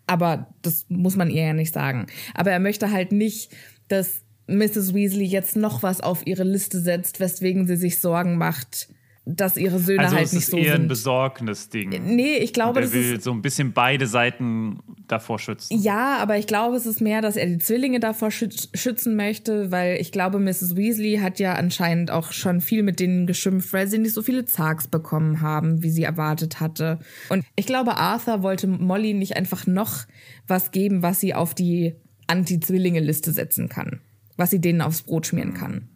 Aber 0.07 0.49
das 0.63 0.85
muss 0.91 1.17
man 1.17 1.31
ihr 1.31 1.45
ja 1.45 1.53
nicht 1.55 1.73
sagen. 1.73 2.07
Aber 2.35 2.51
er 2.51 2.61
möchte 2.61 2.91
halt 2.91 3.11
nicht, 3.13 3.51
dass 3.89 4.23
Mrs. 4.47 4.95
Weasley 4.95 5.25
jetzt 5.25 5.57
noch 5.57 5.83
was 5.83 6.01
auf 6.01 6.27
ihre 6.27 6.45
Liste 6.45 6.81
setzt, 6.81 7.21
weswegen 7.21 7.67
sie 7.67 7.77
sich 7.77 7.99
Sorgen 7.99 8.37
macht, 8.37 8.89
dass 9.27 9.57
ihre 9.57 9.79
Söhne 9.79 10.03
Also 10.03 10.17
halt 10.17 10.27
es 10.27 10.33
nicht 10.35 10.43
ist 10.43 10.51
so 10.51 10.59
eher 10.59 10.75
ein 10.75 10.83
sind. 10.83 10.89
Besorgnis-Ding. 10.89 12.15
Nee, 12.15 12.37
ich 12.37 12.53
glaube, 12.53 12.81
er 12.81 12.83
das 12.83 12.93
will 12.93 13.15
ist 13.15 13.25
so 13.25 13.33
ein 13.33 13.41
bisschen 13.41 13.73
beide 13.73 14.07
Seiten 14.07 14.81
davor 15.09 15.39
schützen. 15.39 15.81
Ja, 15.81 16.19
aber 16.19 16.37
ich 16.37 16.47
glaube, 16.47 16.77
es 16.77 16.85
ist 16.85 17.01
mehr, 17.01 17.23
dass 17.23 17.37
er 17.37 17.47
die 17.47 17.57
Zwillinge 17.59 18.01
davor 18.01 18.31
schütz 18.31 18.69
schützen 18.75 19.17
möchte, 19.17 19.71
weil 19.71 19.99
ich 19.99 20.13
glaube, 20.13 20.41
Mrs. 20.41 20.77
Weasley 20.77 21.21
hat 21.23 21.39
ja 21.39 21.55
anscheinend 21.55 22.11
auch 22.11 22.33
schon 22.33 22.61
viel 22.61 22.83
mit 22.83 23.01
denen 23.01 23.27
geschimpft, 23.27 23.73
weil 23.73 23.89
sie 23.89 23.99
nicht 23.99 24.13
so 24.13 24.21
viele 24.21 24.45
Zags 24.45 24.89
bekommen 24.89 25.41
haben, 25.41 25.83
wie 25.83 25.91
sie 25.91 26.03
erwartet 26.03 26.61
hatte. 26.61 26.99
Und 27.31 27.47
ich 27.57 27.65
glaube, 27.65 27.97
Arthur 27.97 28.43
wollte 28.43 28.67
Molly 28.67 29.15
nicht 29.15 29.37
einfach 29.37 29.67
noch 29.67 30.05
was 30.47 30.71
geben, 30.71 31.03
was 31.03 31.21
sie 31.21 31.33
auf 31.33 31.55
die 31.55 31.95
Anti-Zwillinge-Liste 32.27 33.33
setzen 33.33 33.69
kann. 33.69 34.01
Was 34.37 34.51
sie 34.51 34.61
denen 34.61 34.81
aufs 34.81 35.03
Brot 35.03 35.27
schmieren 35.27 35.55
kann. 35.55 35.89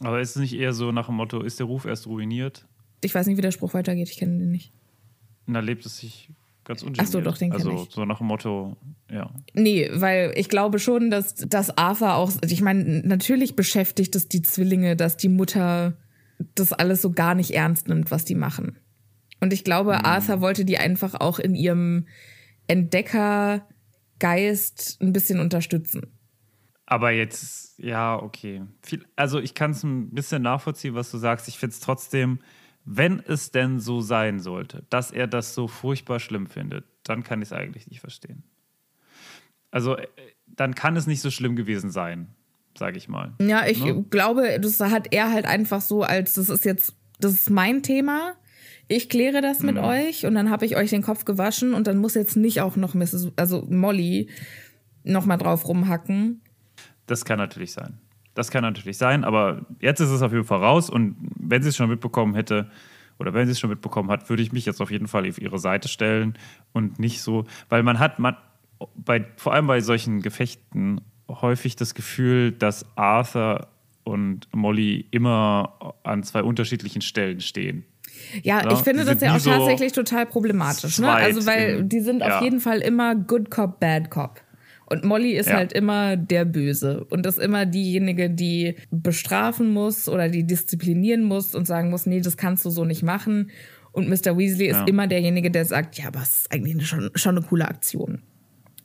Aber 0.00 0.20
ist 0.20 0.30
es 0.30 0.36
nicht 0.36 0.54
eher 0.54 0.72
so 0.72 0.92
nach 0.92 1.06
dem 1.06 1.16
Motto, 1.16 1.42
ist 1.42 1.58
der 1.58 1.66
Ruf 1.66 1.84
erst 1.84 2.06
ruiniert? 2.06 2.66
Ich 3.02 3.14
weiß 3.14 3.26
nicht, 3.26 3.36
wie 3.36 3.42
der 3.42 3.50
Spruch 3.50 3.74
weitergeht, 3.74 4.08
ich 4.08 4.16
kenne 4.18 4.38
den 4.38 4.50
nicht. 4.50 4.72
Dann 5.46 5.64
lebt 5.64 5.84
es 5.86 5.98
sich 5.98 6.30
ganz 6.64 6.82
ungeniert. 6.82 7.06
Ach 7.06 7.10
so, 7.10 7.20
doch, 7.20 7.38
den 7.38 7.52
Also 7.52 7.84
ich. 7.88 7.90
so 7.94 8.04
nach 8.04 8.18
dem 8.18 8.26
Motto, 8.28 8.76
ja. 9.10 9.30
Nee, 9.54 9.90
weil 9.94 10.32
ich 10.36 10.48
glaube 10.48 10.78
schon, 10.78 11.10
dass, 11.10 11.34
dass 11.34 11.76
Arthur 11.76 12.14
auch, 12.14 12.30
ich 12.46 12.60
meine, 12.60 13.02
natürlich 13.04 13.56
beschäftigt 13.56 14.14
es 14.14 14.28
die 14.28 14.42
Zwillinge, 14.42 14.94
dass 14.94 15.16
die 15.16 15.28
Mutter 15.30 15.96
das 16.54 16.72
alles 16.72 17.02
so 17.02 17.10
gar 17.10 17.34
nicht 17.34 17.50
ernst 17.52 17.88
nimmt, 17.88 18.10
was 18.10 18.24
die 18.24 18.34
machen. 18.36 18.78
Und 19.40 19.52
ich 19.52 19.64
glaube, 19.64 20.04
Arthur 20.04 20.40
wollte 20.40 20.64
die 20.64 20.78
einfach 20.78 21.14
auch 21.14 21.38
in 21.38 21.54
ihrem 21.54 22.06
Entdeckergeist 24.18 24.98
ein 25.00 25.12
bisschen 25.12 25.40
unterstützen. 25.40 26.02
Aber 26.86 27.10
jetzt, 27.10 27.78
ja, 27.78 28.16
okay. 28.20 28.62
Viel, 28.82 29.04
also 29.14 29.38
ich 29.40 29.54
kann 29.54 29.72
es 29.72 29.82
ein 29.82 30.10
bisschen 30.10 30.42
nachvollziehen, 30.42 30.94
was 30.94 31.10
du 31.10 31.18
sagst. 31.18 31.46
Ich 31.48 31.58
finde 31.58 31.74
es 31.74 31.80
trotzdem, 31.80 32.38
wenn 32.84 33.20
es 33.20 33.50
denn 33.50 33.78
so 33.78 34.00
sein 34.00 34.40
sollte, 34.40 34.84
dass 34.88 35.10
er 35.10 35.26
das 35.26 35.54
so 35.54 35.68
furchtbar 35.68 36.18
schlimm 36.18 36.46
findet, 36.46 36.86
dann 37.02 37.22
kann 37.24 37.42
ich 37.42 37.48
es 37.48 37.52
eigentlich 37.52 37.88
nicht 37.88 38.00
verstehen. 38.00 38.42
Also 39.70 39.96
äh, 39.96 40.06
dann 40.46 40.74
kann 40.74 40.96
es 40.96 41.06
nicht 41.06 41.20
so 41.20 41.30
schlimm 41.30 41.56
gewesen 41.56 41.90
sein, 41.90 42.28
sage 42.76 42.96
ich 42.96 43.06
mal. 43.06 43.34
Ja, 43.38 43.66
ich 43.66 43.84
Ne? 43.84 44.02
glaube, 44.08 44.58
das 44.58 44.80
hat 44.80 45.12
er 45.12 45.30
halt 45.30 45.44
einfach 45.44 45.82
so 45.82 46.02
als, 46.02 46.34
das 46.34 46.48
ist 46.48 46.64
jetzt, 46.64 46.94
das 47.20 47.34
ist 47.34 47.50
mein 47.50 47.82
Thema. 47.82 48.34
Ich 48.88 49.08
kläre 49.08 49.42
das 49.42 49.62
mit 49.62 49.76
euch 49.76 50.24
und 50.24 50.34
dann 50.34 50.50
habe 50.50 50.64
ich 50.64 50.76
euch 50.76 50.90
den 50.90 51.02
Kopf 51.02 51.24
gewaschen 51.24 51.74
und 51.74 51.86
dann 51.86 51.98
muss 51.98 52.14
jetzt 52.14 52.36
nicht 52.36 52.62
auch 52.62 52.76
noch 52.76 52.94
Mrs., 52.94 53.32
also 53.36 53.66
Molly 53.68 54.28
noch 55.04 55.26
mal 55.26 55.36
drauf 55.36 55.68
rumhacken. 55.68 56.40
Das 57.06 57.24
kann 57.24 57.38
natürlich 57.38 57.72
sein. 57.72 57.98
Das 58.34 58.50
kann 58.50 58.62
natürlich 58.62 58.96
sein, 58.96 59.24
aber 59.24 59.66
jetzt 59.80 60.00
ist 60.00 60.10
es 60.10 60.22
auf 60.22 60.32
jeden 60.32 60.44
Fall 60.44 60.60
raus 60.60 60.88
und 60.88 61.16
wenn 61.38 61.62
sie 61.62 61.68
es 61.68 61.76
schon 61.76 61.90
mitbekommen 61.90 62.34
hätte 62.34 62.70
oder 63.18 63.34
wenn 63.34 63.46
sie 63.46 63.52
es 63.52 63.60
schon 63.60 63.70
mitbekommen 63.70 64.10
hat, 64.10 64.30
würde 64.30 64.42
ich 64.42 64.52
mich 64.52 64.64
jetzt 64.64 64.80
auf 64.80 64.90
jeden 64.90 65.08
Fall 65.08 65.28
auf 65.28 65.40
ihre 65.40 65.58
Seite 65.58 65.88
stellen 65.88 66.38
und 66.72 66.98
nicht 66.98 67.20
so, 67.20 67.44
weil 67.68 67.82
man 67.82 67.98
hat 67.98 68.18
man 68.18 68.36
bei 68.94 69.26
vor 69.36 69.54
allem 69.54 69.66
bei 69.66 69.80
solchen 69.80 70.22
Gefechten 70.22 71.00
häufig 71.28 71.76
das 71.76 71.94
Gefühl, 71.94 72.52
dass 72.52 72.86
Arthur 72.96 73.68
und 74.04 74.48
Molly 74.54 75.06
immer 75.10 75.94
an 76.02 76.22
zwei 76.22 76.42
unterschiedlichen 76.42 77.02
Stellen 77.02 77.40
stehen. 77.40 77.84
Ja, 78.42 78.62
Ja, 78.62 78.72
ich 78.72 78.78
finde 78.78 79.04
die 79.04 79.10
das 79.10 79.20
ja 79.20 79.34
auch 79.34 79.38
so 79.38 79.50
tatsächlich 79.50 79.92
total 79.92 80.26
problematisch. 80.26 80.98
Ne? 80.98 81.10
Also, 81.10 81.46
weil 81.46 81.84
die 81.84 82.00
sind 82.00 82.20
ja. 82.20 82.38
auf 82.38 82.42
jeden 82.44 82.60
Fall 82.60 82.78
immer 82.80 83.14
Good 83.14 83.50
Cop, 83.50 83.80
Bad 83.80 84.10
Cop. 84.10 84.40
Und 84.86 85.04
Molly 85.04 85.32
ist 85.32 85.48
Ja. 85.50 85.56
halt 85.56 85.72
immer 85.74 86.16
der 86.16 86.46
Böse 86.46 87.04
und 87.10 87.26
ist 87.26 87.38
immer 87.38 87.66
diejenige, 87.66 88.30
die 88.30 88.76
bestrafen 88.90 89.70
muss 89.70 90.08
oder 90.08 90.28
die 90.28 90.46
disziplinieren 90.46 91.24
muss 91.24 91.54
und 91.54 91.66
sagen 91.66 91.90
muss, 91.90 92.06
nee, 92.06 92.20
das 92.20 92.36
kannst 92.38 92.64
du 92.64 92.70
so 92.70 92.84
nicht 92.86 93.02
machen. 93.02 93.50
Und 93.92 94.08
Mr. 94.08 94.38
Weasley 94.38 94.68
ist 94.68 94.86
immer 94.86 95.06
derjenige, 95.06 95.50
der 95.50 95.64
sagt, 95.64 95.98
ja, 95.98 96.06
aber 96.06 96.22
es 96.22 96.40
ist 96.42 96.52
eigentlich 96.52 96.86
schon, 96.86 97.10
schon 97.14 97.36
eine 97.36 97.46
coole 97.46 97.66
Aktion. 97.68 98.22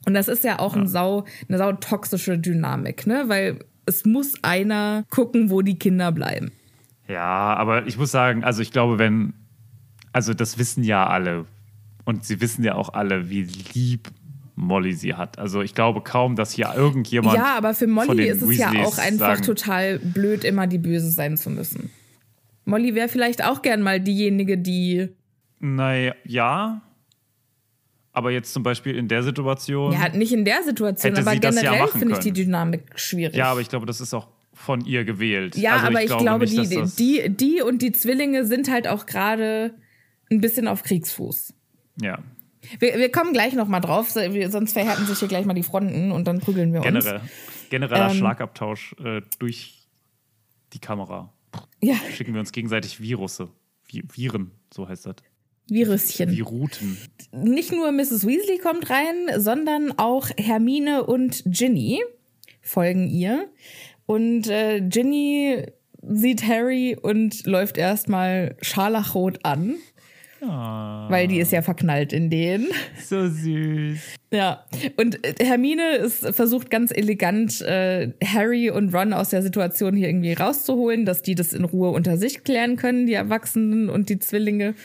Und 0.05 0.13
das 0.13 0.27
ist 0.27 0.43
ja 0.43 0.59
auch 0.59 0.75
ein 0.75 0.87
sau, 0.87 1.23
eine 1.47 1.57
sau 1.57 1.71
toxische 1.73 2.37
Dynamik, 2.37 3.07
ne? 3.07 3.23
Weil 3.27 3.59
es 3.85 4.05
muss 4.05 4.33
einer 4.43 5.05
gucken, 5.09 5.49
wo 5.49 5.61
die 5.61 5.77
Kinder 5.77 6.11
bleiben. 6.11 6.51
Ja, 7.07 7.53
aber 7.55 7.85
ich 7.87 7.97
muss 7.97 8.11
sagen, 8.11 8.43
also 8.43 8.61
ich 8.61 8.71
glaube, 8.71 8.97
wenn, 8.97 9.33
also 10.11 10.33
das 10.33 10.57
wissen 10.57 10.83
ja 10.83 11.07
alle 11.07 11.45
und 12.05 12.25
sie 12.25 12.41
wissen 12.41 12.63
ja 12.63 12.75
auch 12.75 12.93
alle, 12.93 13.29
wie 13.29 13.43
lieb 13.73 14.09
Molly 14.55 14.93
sie 14.93 15.15
hat. 15.15 15.39
Also 15.39 15.61
ich 15.61 15.73
glaube 15.73 16.01
kaum, 16.01 16.35
dass 16.35 16.51
hier 16.51 16.73
irgendjemand. 16.75 17.35
Ja, 17.35 17.57
aber 17.57 17.73
für 17.73 17.87
Molly 17.87 18.27
ist 18.27 18.41
es 18.41 18.57
ja 18.57 18.71
Weasleys 18.71 18.87
auch 18.87 18.97
einfach 18.97 19.35
sagen, 19.35 19.43
total 19.43 19.99
blöd, 19.99 20.43
immer 20.43 20.67
die 20.67 20.77
Böse 20.77 21.09
sein 21.09 21.37
zu 21.37 21.49
müssen. 21.49 21.89
Molly 22.65 22.95
wäre 22.95 23.09
vielleicht 23.09 23.43
auch 23.43 23.61
gern 23.61 23.81
mal 23.81 23.99
diejenige, 23.99 24.57
die. 24.57 25.09
Naja, 25.59 26.13
ja. 26.23 26.81
Aber 28.11 28.31
jetzt 28.31 28.53
zum 28.53 28.61
Beispiel 28.61 28.95
in 28.95 29.07
der 29.07 29.23
Situation. 29.23 29.91
Ja, 29.91 30.09
nicht 30.09 30.31
in 30.31 30.45
der 30.45 30.61
Situation, 30.63 31.17
aber 31.17 31.33
ja 31.33 31.39
generell 31.39 31.79
machen 31.79 31.99
finde 31.99 32.13
ich 32.13 32.19
die. 32.19 32.31
Dynamik 32.31 32.91
schwierig. 32.95 33.35
Ja, 33.35 33.51
aber 33.51 33.61
ich 33.61 33.69
glaube, 33.69 33.87
das 33.87 33.99
ist 33.99 34.13
auch 34.13 34.27
von 34.53 34.85
ihr 34.85 35.03
gewählt. 35.03 35.55
Ja, 35.55 35.73
also 35.73 35.87
aber 35.87 36.03
ich, 36.03 36.17
glaube, 36.17 36.45
nicht, 36.45 36.71
die, 36.71 36.75
das, 36.75 36.95
die, 36.95 37.29
die 37.29 37.61
und 37.61 37.81
die 37.81 37.91
Zwillinge 37.91 38.45
sind 38.45 38.69
halt 38.69 38.87
auch 38.87 39.05
gerade 39.05 39.73
ein 40.31 40.41
bisschen 40.41 40.67
auf 40.67 40.83
Kriegsfuß. 40.83 41.53
Ja, 42.01 42.19
Wir, 42.79 42.97
wir 42.97 43.11
kommen 43.11 43.33
gleich 43.33 43.53
noch 43.53 43.67
mal 43.67 43.79
drauf, 43.79 44.09
sonst 44.09 44.73
verhärten 44.73 45.05
sich 45.05 45.19
hier 45.19 45.27
gleich 45.27 45.45
mal 45.45 45.53
die 45.53 45.63
Fronten 45.63 46.11
und 46.11 46.27
dann 46.27 46.39
prügeln 46.39 46.73
wir 46.73 46.79
uns. 46.81 46.87
generell. 46.87 47.21
Genereller 47.69 48.11
Ähm, 48.11 48.17
Schlagabtausch 48.17 48.95
äh, 49.03 49.21
durch 49.39 49.87
die 50.73 50.79
Kamera. 50.79 51.33
Ja, 51.81 51.95
Schicken 52.15 52.33
wir 52.33 52.39
uns 52.39 52.51
gegenseitig 52.51 53.01
Virusse. 53.01 53.49
Vi 53.85 54.03
Viren, 54.11 54.51
so 54.73 54.87
heißt 54.87 55.05
das. 55.05 55.15
Virüschen. 55.69 56.31
Viruten. 56.31 56.97
nicht 57.31 57.71
nur 57.71 57.91
Mrs. 57.91 58.27
Weasley 58.27 58.57
kommt 58.57 58.89
rein, 58.89 59.39
sondern 59.39 59.97
auch 59.97 60.29
Hermine 60.37 61.03
und 61.05 61.43
Ginny 61.45 62.01
folgen 62.61 63.07
ihr. 63.07 63.49
Und 64.05 64.47
äh, 64.49 64.81
Ginny 64.81 65.63
sieht 66.01 66.47
Harry 66.47 66.97
und 67.01 67.45
läuft 67.45 67.77
erstmal 67.77 68.55
scharlachrot 68.61 69.39
an, 69.43 69.75
Ah, 70.45 71.07
weil 71.09 71.29
die 71.29 71.39
ist 71.39 71.53
ja 71.53 71.61
verknallt 71.61 72.11
in 72.11 72.29
den. 72.29 72.67
so 73.01 73.29
süß. 73.29 73.97
Ja, 74.33 74.65
und 74.97 75.17
Hermine 75.39 75.95
ist, 75.95 76.27
versucht 76.35 76.69
ganz 76.69 76.91
elegant, 76.91 77.61
äh, 77.61 78.11
Harry 78.21 78.69
und 78.69 78.93
Ron 78.93 79.13
aus 79.13 79.29
der 79.29 79.41
Situation 79.41 79.95
hier 79.95 80.09
irgendwie 80.09 80.33
rauszuholen, 80.33 81.05
dass 81.05 81.21
die 81.21 81.35
das 81.35 81.53
in 81.53 81.63
Ruhe 81.63 81.91
unter 81.91 82.17
sich 82.17 82.43
klären 82.43 82.75
können, 82.75 83.05
die 83.05 83.13
Erwachsenen 83.13 83.89
und 83.89 84.09
die 84.09 84.19
Zwillinge. 84.19 84.75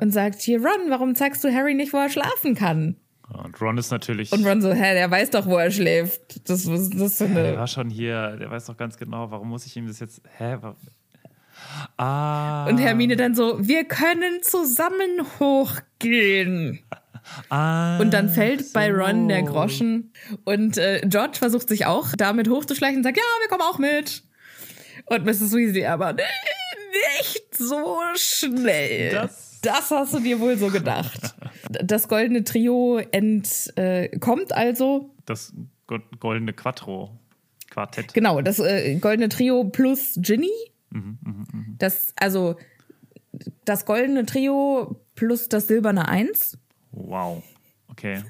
Und 0.00 0.12
sagt, 0.12 0.40
hier, 0.40 0.58
Ron, 0.60 0.88
warum 0.88 1.14
zeigst 1.14 1.44
du 1.44 1.52
Harry 1.52 1.74
nicht, 1.74 1.92
wo 1.92 1.98
er 1.98 2.08
schlafen 2.08 2.54
kann? 2.54 2.96
Und 3.28 3.60
Ron 3.60 3.78
ist 3.78 3.90
natürlich. 3.90 4.30
Und 4.32 4.44
Ron 4.46 4.60
so, 4.60 4.72
hä, 4.72 4.94
der 4.94 5.10
weiß 5.10 5.30
doch, 5.30 5.46
wo 5.46 5.56
er 5.56 5.70
schläft. 5.70 6.48
Das, 6.48 6.70
was 6.70 6.90
das 6.90 7.16
für 7.18 7.28
der 7.28 7.56
war 7.56 7.66
schon 7.66 7.88
hier, 7.88 8.36
der 8.36 8.50
weiß 8.50 8.66
doch 8.66 8.76
ganz 8.76 8.96
genau, 8.98 9.30
warum 9.30 9.48
muss 9.48 9.64
ich 9.66 9.76
ihm 9.76 9.86
das 9.86 10.00
jetzt. 10.00 10.20
Hä? 10.36 10.58
Ah. 11.96 12.66
Und 12.68 12.78
Hermine 12.78 13.16
dann 13.16 13.34
so, 13.34 13.56
wir 13.66 13.84
können 13.84 14.42
zusammen 14.42 15.22
hochgehen. 15.38 16.80
ah, 17.48 17.98
Und 17.98 18.12
dann 18.12 18.28
fällt 18.28 18.72
bei 18.72 18.90
Ron 18.92 19.28
der 19.28 19.40
so. 19.46 19.52
Groschen. 19.52 20.12
Und 20.44 20.76
äh, 20.78 21.00
George 21.04 21.38
versucht 21.38 21.68
sich 21.68 21.86
auch 21.86 22.08
damit 22.16 22.48
hochzuschleichen 22.48 22.98
und 22.98 23.02
sagt, 23.04 23.16
ja, 23.16 23.22
wir 23.40 23.48
kommen 23.48 23.62
auch 23.62 23.78
mit. 23.78 24.22
Und 25.06 25.24
Mrs. 25.24 25.52
Weasley 25.54 25.86
aber, 25.86 26.12
nicht 26.14 27.54
so 27.56 27.98
schnell. 28.14 29.12
Das- 29.12 29.51
Das, 29.62 29.90
hast 29.90 30.12
du 30.14 30.20
dir 30.20 30.38
wohl 30.40 30.56
so 30.58 30.68
gedacht. 30.68 31.34
Das 31.70 32.08
goldene 32.08 32.44
Trio 32.44 32.98
ent, 32.98 33.72
äh, 33.76 34.08
kommt 34.18 34.52
also 34.52 35.14
Das 35.24 35.54
go- 35.86 35.98
goldene 36.20 36.52
Quattro. 36.52 37.18
Quartett. 37.70 38.12
Genau, 38.12 38.42
das 38.42 38.58
äh, 38.58 38.96
goldene 38.96 39.28
Trio 39.30 39.64
plus 39.64 40.14
Ginny. 40.20 40.50
Das, 41.78 42.12
also 42.16 42.56
das 43.64 43.86
goldene 43.86 44.26
Trio 44.26 45.00
plus 45.14 45.48
das 45.48 45.68
silberne 45.68 46.06
Eins. 46.08 46.58
Wow. 46.90 47.42
Okay. 47.88 48.22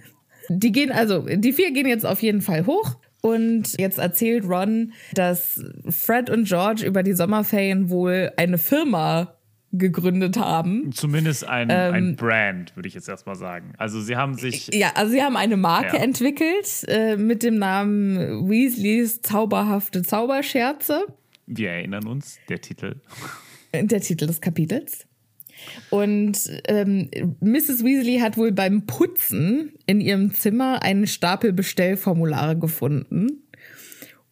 Die 0.48 0.70
gehen, 0.70 0.92
also, 0.92 1.20
die 1.26 1.52
vier 1.52 1.72
gehen 1.72 1.86
jetzt 1.88 2.06
auf 2.06 2.22
jeden 2.22 2.40
Fall 2.42 2.66
hoch. 2.66 2.96
Und 3.20 3.78
jetzt 3.80 3.98
erzählt 3.98 4.44
Ron, 4.44 4.92
dass 5.14 5.60
Fred 5.88 6.28
und 6.30 6.44
George 6.48 6.84
über 6.84 7.02
die 7.02 7.12
Sommerferien 7.14 7.88
wohl 7.90 8.32
eine 8.36 8.58
Firma 8.58 9.34
gegründet 9.72 10.36
haben. 10.38 10.92
Zumindest 10.92 11.48
ein, 11.48 11.68
Ähm, 11.70 11.94
ein 11.94 12.16
Brand, 12.16 12.76
würde 12.76 12.88
ich 12.88 12.94
jetzt 12.94 13.08
erstmal 13.08 13.36
sagen. 13.36 13.72
Also 13.78 14.00
sie 14.00 14.16
haben 14.16 14.34
sich. 14.34 14.68
Ja, 14.72 14.92
also 14.94 15.12
sie 15.12 15.22
haben 15.22 15.36
eine 15.36 15.56
Marke 15.56 15.96
Ja. 15.96 16.02
entwickelt 16.02 16.84
äh, 16.88 17.16
mit 17.16 17.42
dem 17.42 17.58
Namen 17.58 18.48
Weasleys 18.48 19.22
zauberhafte 19.22 20.02
Zauberscherze. 20.02 21.04
Wir 21.46 21.70
erinnern 21.70 22.06
uns, 22.06 22.38
der 22.48 22.60
Titel. 22.60 22.96
der 23.74 24.00
Titel 24.00 24.26
des 24.26 24.40
Kapitels. 24.40 25.06
Und 25.90 26.38
ähm, 26.66 27.08
Mrs. 27.40 27.84
Weasley 27.84 28.18
hat 28.20 28.36
wohl 28.36 28.52
beim 28.52 28.84
Putzen 28.86 29.72
in 29.86 30.00
ihrem 30.00 30.32
Zimmer 30.34 30.82
einen 30.82 31.06
Stapel 31.06 31.52
Bestellformulare 31.52 32.58
gefunden 32.58 33.42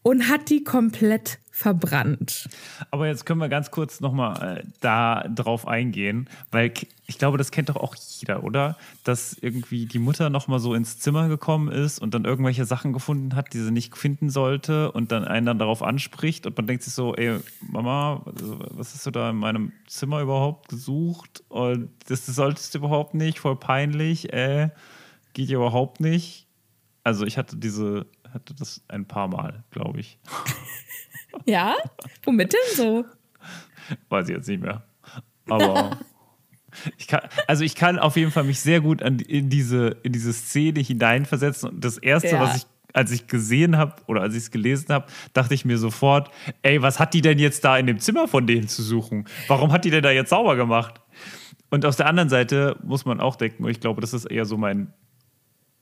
und 0.02 0.28
hat 0.28 0.48
die 0.50 0.64
komplett 0.64 1.38
verbrannt. 1.60 2.48
Aber 2.90 3.06
jetzt 3.06 3.26
können 3.26 3.38
wir 3.38 3.50
ganz 3.50 3.70
kurz 3.70 4.00
nochmal 4.00 4.60
äh, 4.60 4.62
da 4.80 5.24
drauf 5.28 5.68
eingehen, 5.68 6.26
weil 6.50 6.72
ich 7.06 7.18
glaube, 7.18 7.36
das 7.36 7.50
kennt 7.50 7.68
doch 7.68 7.76
auch 7.76 7.94
jeder, 7.96 8.44
oder? 8.44 8.78
Dass 9.04 9.34
irgendwie 9.34 9.84
die 9.84 9.98
Mutter 9.98 10.30
nochmal 10.30 10.58
so 10.58 10.74
ins 10.74 10.98
Zimmer 11.00 11.28
gekommen 11.28 11.70
ist 11.70 11.98
und 11.98 12.14
dann 12.14 12.24
irgendwelche 12.24 12.64
Sachen 12.64 12.94
gefunden 12.94 13.36
hat, 13.36 13.52
die 13.52 13.58
sie 13.58 13.72
nicht 13.72 13.94
finden 13.98 14.30
sollte 14.30 14.90
und 14.92 15.12
dann 15.12 15.26
einen 15.26 15.44
dann 15.44 15.58
darauf 15.58 15.82
anspricht 15.82 16.46
und 16.46 16.56
man 16.56 16.66
denkt 16.66 16.82
sich 16.82 16.94
so, 16.94 17.14
ey, 17.14 17.40
Mama, 17.60 18.22
was 18.24 18.94
hast 18.94 19.04
du 19.04 19.10
da 19.10 19.28
in 19.28 19.36
meinem 19.36 19.72
Zimmer 19.86 20.22
überhaupt 20.22 20.70
gesucht? 20.70 21.44
Und 21.50 21.90
das 22.08 22.24
solltest 22.24 22.74
du 22.74 22.78
überhaupt 22.78 23.12
nicht, 23.12 23.38
voll 23.38 23.56
peinlich, 23.56 24.32
äh, 24.32 24.70
geht 25.34 25.50
ja 25.50 25.56
überhaupt 25.56 26.00
nicht. 26.00 26.46
Also 27.04 27.26
ich 27.26 27.36
hatte 27.36 27.56
diese, 27.56 28.06
hatte 28.32 28.54
das 28.54 28.80
ein 28.88 29.04
paar 29.04 29.28
Mal, 29.28 29.62
glaube 29.70 30.00
ich. 30.00 30.18
Ja? 31.46 31.74
Womit 32.24 32.52
denn 32.52 32.76
so? 32.76 33.04
Weiß 34.08 34.28
ich 34.28 34.36
jetzt 34.36 34.48
nicht 34.48 34.62
mehr. 34.62 34.82
Aber 35.48 35.98
ich 36.96 37.08
kann, 37.08 37.22
also 37.48 37.64
ich 37.64 37.74
kann 37.74 37.98
auf 37.98 38.16
jeden 38.16 38.30
Fall 38.30 38.44
mich 38.44 38.60
sehr 38.60 38.80
gut 38.80 39.02
an, 39.02 39.18
in, 39.18 39.48
diese, 39.50 39.96
in 40.02 40.12
diese 40.12 40.32
Szene 40.32 40.80
hineinversetzen. 40.80 41.70
Und 41.70 41.84
das 41.84 41.98
Erste, 41.98 42.28
Ja. 42.28 42.40
was 42.40 42.56
ich, 42.58 42.62
als 42.92 43.10
ich 43.10 43.26
gesehen 43.26 43.76
habe 43.76 43.94
oder 44.06 44.20
als 44.22 44.34
ich 44.34 44.42
es 44.44 44.50
gelesen 44.50 44.88
habe, 44.92 45.06
dachte 45.32 45.54
ich 45.54 45.64
mir 45.64 45.78
sofort, 45.78 46.30
ey, 46.62 46.82
was 46.82 46.98
hat 46.98 47.14
die 47.14 47.20
denn 47.20 47.38
jetzt 47.38 47.64
da 47.64 47.76
in 47.78 47.86
dem 47.86 47.98
Zimmer 47.98 48.28
von 48.28 48.46
denen 48.46 48.68
zu 48.68 48.82
suchen? 48.82 49.26
Warum 49.48 49.72
hat 49.72 49.84
die 49.84 49.90
denn 49.90 50.02
da 50.02 50.10
jetzt 50.10 50.30
sauber 50.30 50.56
gemacht? 50.56 51.00
Und 51.70 51.86
auf 51.86 51.94
der 51.96 52.06
anderen 52.06 52.28
Seite 52.28 52.76
muss 52.82 53.04
man 53.04 53.20
auch 53.20 53.36
denken, 53.36 53.64
und 53.64 53.70
ich 53.70 53.80
glaube, 53.80 54.00
das 54.00 54.12
ist 54.12 54.24
eher 54.24 54.44
so 54.44 54.56
mein, 54.56 54.92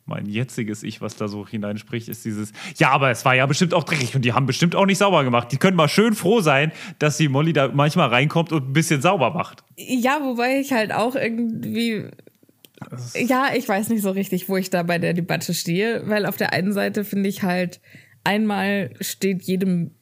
mein 0.09 0.27
jetziges 0.27 0.83
Ich, 0.83 1.01
was 1.01 1.17
da 1.17 1.29
so 1.29 1.47
hineinspricht, 1.47 2.09
ist 2.09 2.25
dieses, 2.25 2.53
ja, 2.77 2.91
aber 2.91 3.11
es 3.11 3.25
war 3.25 3.35
ja 3.35 3.47
bestimmt 3.47 3.75
auch 3.75 3.85
dreckig 3.85 4.15
und 4.17 4.25
die 4.25 4.33
haben 4.33 4.47
bestimmt 4.47 4.75
auch 4.75 4.87
nicht 4.87 4.99
sauber 4.99 5.23
gemacht. 5.25 5.53
Die 5.53 5.57
können 5.59 5.77
mal 5.77 5.89
schön 5.89 6.15
froh 6.15 6.41
sein, 6.41 6.73
dass 6.99 7.17
die 7.17 7.29
Molly 7.29 7.53
da 7.53 7.69
manchmal 7.69 8.09
reinkommt 8.09 8.53
und 8.53 8.71
ein 8.71 8.73
bisschen 8.73 9.03
sauber 9.03 9.31
macht. 9.31 9.63
Ja, 9.77 10.21
wobei 10.23 10.59
ich 10.59 10.73
halt 10.73 10.93
auch 10.93 11.15
irgendwie. 11.15 12.07
Ja, 13.15 13.49
ich 13.55 13.69
weiß 13.69 13.89
nicht 13.89 14.03
so 14.03 14.11
richtig, 14.11 14.49
wo 14.49 14.57
ich 14.57 14.71
da 14.71 14.83
bei 14.83 14.99
der 14.99 15.13
Debatte 15.13 15.53
stehe, 15.53 16.03
weil 16.07 16.27
auf 16.27 16.37
der 16.37 16.53
einen 16.53 16.73
Seite 16.73 17.05
finde 17.05 17.29
ich 17.29 17.43
halt, 17.43 17.81
einmal 18.25 18.91
steht 19.01 19.43
jedem 19.43 19.93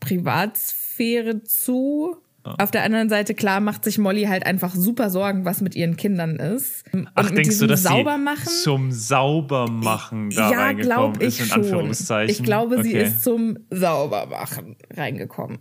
Privatsphäre 0.00 1.42
zu 1.44 2.16
Auf 2.42 2.70
der 2.70 2.84
anderen 2.84 3.08
Seite, 3.10 3.34
klar, 3.34 3.60
macht 3.60 3.84
sich 3.84 3.98
Molly 3.98 4.24
halt 4.24 4.46
einfach 4.46 4.74
super 4.74 5.10
Sorgen, 5.10 5.44
was 5.44 5.60
mit 5.60 5.74
ihren 5.74 5.96
Kindern 5.96 6.36
ist. 6.36 6.84
Und 6.92 7.08
Ach, 7.14 7.30
denkst 7.30 7.58
du, 7.58 7.66
dass 7.66 7.82
Saubermachen, 7.82 8.46
sie 8.48 8.62
zum 8.62 8.90
Saubermachen 8.92 10.30
da 10.30 10.50
ja, 10.50 10.58
reingekommen 10.58 11.12
glaube 11.12 11.24
ich 11.24 11.28
ist, 11.28 11.40
in 11.40 11.46
schon. 11.46 11.62
Anführungszeichen? 11.62 12.30
Ich 12.30 12.42
glaube, 12.42 12.82
sie 12.82 12.90
Okay. 12.90 13.02
ist 13.04 13.22
zum 13.22 13.58
Saubermachen 13.70 14.76
reingekommen. 14.94 15.58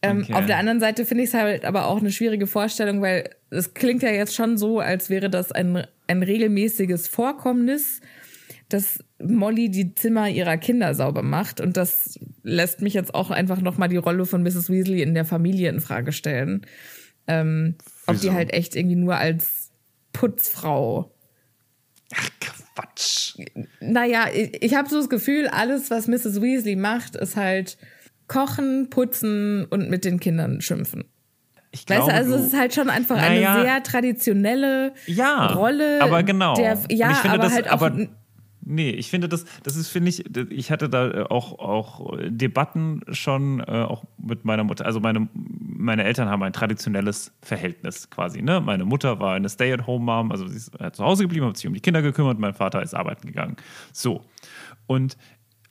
Ähm, 0.00 0.20
Okay. 0.22 0.34
Auf 0.34 0.46
der 0.46 0.58
anderen 0.58 0.80
Seite 0.80 1.04
finde 1.04 1.24
ich 1.24 1.30
es 1.30 1.34
halt 1.34 1.64
aber 1.64 1.86
auch 1.86 1.98
eine 1.98 2.10
schwierige 2.12 2.46
Vorstellung, 2.46 3.02
weil 3.02 3.30
es 3.50 3.74
klingt 3.74 4.02
ja 4.02 4.10
jetzt 4.10 4.34
schon 4.34 4.56
so, 4.56 4.78
als 4.78 5.10
wäre 5.10 5.28
das 5.28 5.52
ein, 5.52 5.86
ein 6.06 6.22
regelmäßiges 6.22 7.08
Vorkommnis, 7.08 8.00
dass 8.68 9.02
Molly 9.22 9.70
die 9.70 9.94
Zimmer 9.94 10.28
ihrer 10.28 10.58
Kinder 10.58 10.94
sauber 10.94 11.22
macht. 11.22 11.60
Und 11.60 11.76
das 11.76 12.18
lässt 12.42 12.82
mich 12.82 12.94
jetzt 12.94 13.14
auch 13.14 13.30
einfach 13.30 13.60
nochmal 13.60 13.88
die 13.88 13.96
Rolle 13.96 14.26
von 14.26 14.42
Mrs. 14.42 14.70
Weasley 14.70 15.02
in 15.02 15.14
der 15.14 15.24
Familie 15.24 15.70
in 15.70 15.80
Frage 15.80 16.12
stellen. 16.12 16.66
Ähm, 17.26 17.76
ob 18.06 18.20
die 18.20 18.32
halt 18.32 18.52
echt 18.52 18.74
irgendwie 18.76 18.96
nur 18.96 19.16
als 19.16 19.70
Putzfrau 20.12 21.14
Ach, 22.14 22.30
Quatsch. 22.74 23.36
naja, 23.80 24.26
ich, 24.32 24.62
ich 24.62 24.74
habe 24.74 24.88
so 24.88 24.96
das 24.98 25.08
Gefühl, 25.10 25.48
alles, 25.48 25.90
was 25.90 26.06
Mrs. 26.06 26.40
Weasley 26.40 26.76
macht, 26.76 27.16
ist 27.16 27.36
halt 27.36 27.76
kochen, 28.28 28.88
putzen 28.90 29.64
und 29.66 29.90
mit 29.90 30.04
den 30.04 30.20
Kindern 30.20 30.60
schimpfen. 30.60 31.04
Ich 31.70 31.80
Weißt 31.80 31.86
glaube, 31.86 32.12
du, 32.12 32.16
also 32.16 32.34
es 32.36 32.46
ist 32.46 32.56
halt 32.56 32.74
schon 32.74 32.88
einfach 32.88 33.16
Naja. 33.16 33.54
eine 33.56 33.62
sehr 33.64 33.82
traditionelle 33.82 34.94
ja, 35.06 35.46
Rolle. 35.48 36.00
aber 36.00 36.22
genau. 36.22 36.54
Der, 36.54 36.78
ja, 36.90 37.10
ich 37.10 37.16
finde 37.18 37.34
aber 37.34 37.42
das, 37.44 37.52
halt 37.52 37.68
auch. 37.68 37.72
aber 37.72 38.08
Nee, 38.70 38.90
ich 38.90 39.08
finde 39.08 39.30
das, 39.30 39.46
das 39.62 39.76
ist, 39.76 39.88
finde 39.88 40.10
ich, 40.10 40.24
ich 40.50 40.70
hatte 40.70 40.90
da 40.90 41.10
äh, 41.10 41.22
auch, 41.22 41.58
auch 41.58 42.18
Debatten 42.28 43.00
schon, 43.12 43.60
äh, 43.60 43.64
auch 43.64 44.04
mit 44.18 44.44
meiner 44.44 44.62
Mutter. 44.62 44.84
Also 44.84 45.00
meine, 45.00 45.26
meine 45.32 46.04
Eltern 46.04 46.28
haben 46.28 46.42
ein 46.42 46.52
traditionelles 46.52 47.32
Verhältnis 47.40 48.10
quasi. 48.10 48.42
Ne? 48.42 48.60
Meine 48.60 48.84
Mutter 48.84 49.20
war 49.20 49.34
eine 49.34 49.48
Stay-at-home-Mom, 49.48 50.30
also 50.30 50.46
sie 50.46 50.58
ist 50.58 50.78
äh, 50.78 50.92
zu 50.92 51.02
Hause 51.02 51.22
geblieben, 51.22 51.46
hat 51.46 51.56
sich 51.56 51.66
um 51.66 51.72
die 51.72 51.80
Kinder 51.80 52.02
gekümmert, 52.02 52.38
mein 52.38 52.52
Vater 52.52 52.82
ist 52.82 52.92
arbeiten 52.92 53.26
gegangen. 53.26 53.56
So. 53.92 54.26
Und 54.86 55.16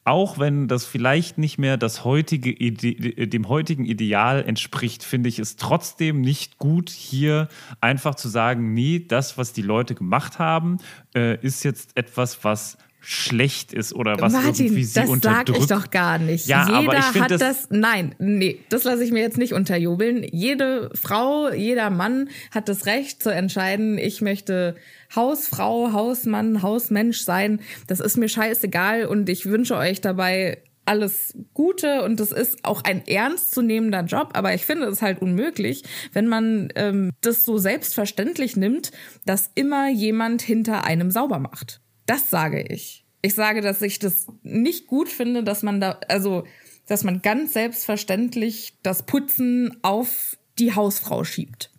auch 0.08 0.40
wenn 0.40 0.70
das 0.70 0.86
vielleicht 0.86 1.38
nicht 1.38 1.58
mehr 1.58 1.76
das 1.76 2.06
heutige 2.06 2.50
Ide 2.50 3.28
dem 3.28 3.50
heutigen 3.50 3.86
Ideal 3.86 4.42
entspricht, 4.42 5.04
finde 5.04 5.28
ich 5.28 5.38
es 5.38 5.58
trotzdem 5.58 6.22
nicht 6.22 6.58
gut, 6.58 6.90
hier 6.90 7.50
einfach 7.82 8.16
zu 8.16 8.30
sagen, 8.30 8.74
nee, 8.74 9.06
das, 9.06 9.38
was 9.38 9.52
die 9.52 9.62
Leute 9.62 9.96
gemacht 9.96 10.40
haben, 10.40 10.78
äh, 11.14 11.38
ist 11.42 11.64
jetzt 11.64 11.98
etwas, 11.98 12.46
was 12.46 12.78
schlecht 13.10 13.72
ist 13.72 13.94
oder 13.96 14.20
was 14.20 14.34
irgendwie 14.34 14.48
Martin, 14.48 14.68
sie 14.76 14.82
das 14.82 14.94
sag 14.94 15.08
unterdrückt. 15.10 15.60
ich 15.62 15.68
doch 15.68 15.92
gar 15.92 16.18
nicht. 16.18 16.46
Ja, 16.46 16.66
Jeder 16.68 16.78
aber 16.78 16.98
ich 17.00 17.06
find 17.06 17.24
hat 17.24 17.32
das- 17.32 17.40
das, 17.40 17.68
Nein, 17.70 18.14
nee, 18.20 18.60
das 18.68 18.84
lasse 18.84 19.02
ich 19.02 19.12
mir 19.14 19.22
jetzt 19.22 19.38
nicht 19.38 19.54
unterjubeln. 19.54 20.24
Jede 20.30 20.90
Frau, 20.94 21.50
jeder 21.50 21.90
Mann 21.90 22.30
hat 22.52 22.68
das 22.68 22.86
Recht 22.86 23.24
zu 23.24 23.30
entscheiden, 23.30 23.98
ich 23.98 24.20
möchte 24.22 24.76
Hausfrau, 25.16 25.94
Hausmann, 25.94 26.62
Hausmensch 26.62 27.22
sein. 27.22 27.62
Das 27.88 28.02
ist 28.02 28.18
mir 28.18 28.28
scheißegal 28.28 29.06
und 29.06 29.30
ich 29.30 29.46
wünsche 29.46 29.78
euch 29.78 30.02
dabei 30.02 30.62
alles 30.84 31.34
Gute 31.54 32.04
und 32.04 32.20
das 32.20 32.34
ist 32.34 32.66
auch 32.66 32.84
ein 32.84 33.08
ernstzunehmender 33.08 34.02
Job, 34.04 34.32
aber 34.34 34.54
ich 34.54 34.66
finde 34.66 34.88
es 34.88 35.02
halt 35.02 35.22
unmöglich, 35.22 35.84
wenn 36.12 36.28
man 36.28 36.70
ähm, 36.76 37.12
das 37.22 37.46
so 37.46 37.58
selbstverständlich 37.58 38.58
nimmt, 38.58 38.92
dass 39.26 39.50
immer 39.56 39.90
jemand 39.90 40.42
hinter 40.42 40.84
einem 40.84 41.10
sauber 41.10 41.40
macht. 41.40 41.80
Das 42.08 42.32
sage 42.32 42.62
ich. 42.62 43.06
Ich 43.22 43.36
sage, 43.36 43.62
dass 43.62 43.84
ich 43.84 44.00
das 44.00 44.26
nicht 44.42 44.88
gut 44.88 45.10
finde, 45.10 45.44
dass 45.44 45.62
man 45.62 45.80
da, 45.80 46.00
also, 46.08 46.46
dass 46.88 47.04
man 47.04 47.22
ganz 47.22 47.54
selbstverständlich 47.54 48.80
das 48.82 49.04
Putzen 49.06 49.78
auf 49.84 50.38
die 50.58 50.74
Hausfrau 50.74 51.24
schiebt. 51.24 51.70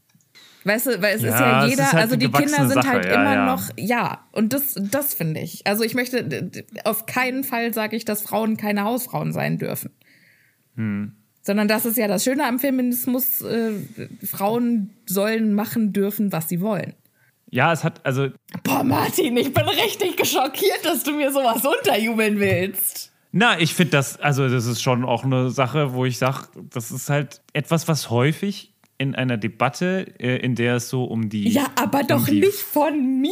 Weißt 0.64 0.86
du, 0.86 1.02
weil 1.02 1.16
es 1.16 1.22
ist 1.22 1.30
Ja, 1.30 1.40
ja 1.40 1.64
es 1.64 1.70
jeder, 1.70 1.84
ist 1.84 1.92
halt 1.92 2.02
also 2.02 2.16
die 2.16 2.30
Kinder 2.30 2.68
sind 2.68 2.74
Sache, 2.74 2.88
halt 2.88 3.06
ja, 3.06 3.14
immer 3.14 3.34
ja. 3.34 3.46
noch, 3.46 3.70
ja, 3.76 4.28
und 4.32 4.52
das, 4.52 4.74
das 4.76 5.14
finde 5.14 5.40
ich. 5.40 5.66
Also 5.66 5.82
ich 5.82 5.94
möchte, 5.94 6.50
auf 6.84 7.06
keinen 7.06 7.42
Fall 7.44 7.72
sage 7.72 7.96
ich, 7.96 8.04
dass 8.04 8.22
Frauen 8.22 8.56
keine 8.56 8.84
Hausfrauen 8.84 9.32
sein 9.32 9.58
dürfen. 9.58 9.90
Hm. 10.76 11.12
Sondern 11.40 11.68
das 11.68 11.86
ist 11.86 11.96
ja 11.96 12.08
das 12.08 12.24
Schöne 12.24 12.44
am 12.44 12.58
Feminismus, 12.58 13.40
äh, 13.40 13.72
Frauen 14.26 14.90
sollen 15.06 15.54
machen 15.54 15.94
dürfen, 15.94 16.32
was 16.32 16.48
sie 16.48 16.60
wollen. 16.60 16.92
Ja, 17.50 17.72
es 17.72 17.82
hat, 17.84 18.04
also 18.04 18.28
Boah, 18.62 18.82
Martin, 18.84 19.36
ich 19.36 19.52
bin 19.54 19.64
richtig 19.68 20.16
geschockiert, 20.16 20.84
dass 20.84 21.02
du 21.02 21.12
mir 21.12 21.32
sowas 21.32 21.64
unterjubeln 21.64 22.38
willst. 22.38 23.12
Na, 23.32 23.58
ich 23.60 23.74
finde 23.74 23.92
das, 23.92 24.18
also 24.20 24.48
das 24.48 24.66
ist 24.66 24.82
schon 24.82 25.04
auch 25.04 25.24
eine 25.24 25.50
Sache, 25.50 25.92
wo 25.94 26.04
ich 26.04 26.18
sage, 26.18 26.48
das 26.70 26.90
ist 26.90 27.10
halt 27.10 27.40
etwas, 27.52 27.86
was 27.88 28.10
häufig 28.10 28.72
in 28.96 29.14
einer 29.14 29.36
Debatte, 29.36 30.06
äh, 30.18 30.36
in 30.38 30.54
der 30.54 30.76
es 30.76 30.88
so 30.88 31.04
um 31.04 31.28
die. 31.28 31.48
Ja, 31.50 31.66
aber 31.76 32.02
doch 32.04 32.20
um 32.20 32.24
die, 32.26 32.40
nicht 32.40 32.58
von 32.58 33.20
mir. 33.20 33.30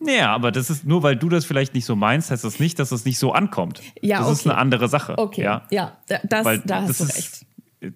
Naja, 0.00 0.32
aber 0.34 0.52
das 0.52 0.68
ist 0.70 0.84
nur, 0.84 1.02
weil 1.02 1.16
du 1.16 1.28
das 1.28 1.44
vielleicht 1.44 1.74
nicht 1.74 1.84
so 1.84 1.96
meinst, 1.96 2.30
heißt 2.30 2.44
das 2.44 2.58
nicht, 2.60 2.78
dass 2.78 2.92
es 2.92 3.04
nicht 3.04 3.18
so 3.18 3.32
ankommt. 3.32 3.80
Ja, 4.00 4.18
das 4.18 4.30
ist 4.32 4.40
okay. 4.40 4.50
eine 4.50 4.58
andere 4.58 4.88
Sache. 4.88 5.16
Okay, 5.18 5.42
Ja, 5.42 5.62
ja, 5.70 5.96
da- 6.08 6.20
das, 6.24 6.44
weil 6.44 6.58
da 6.60 6.82
hast 6.82 6.88
das 6.90 6.98
du 6.98 7.04
ist, 7.04 7.16
recht. 7.16 7.46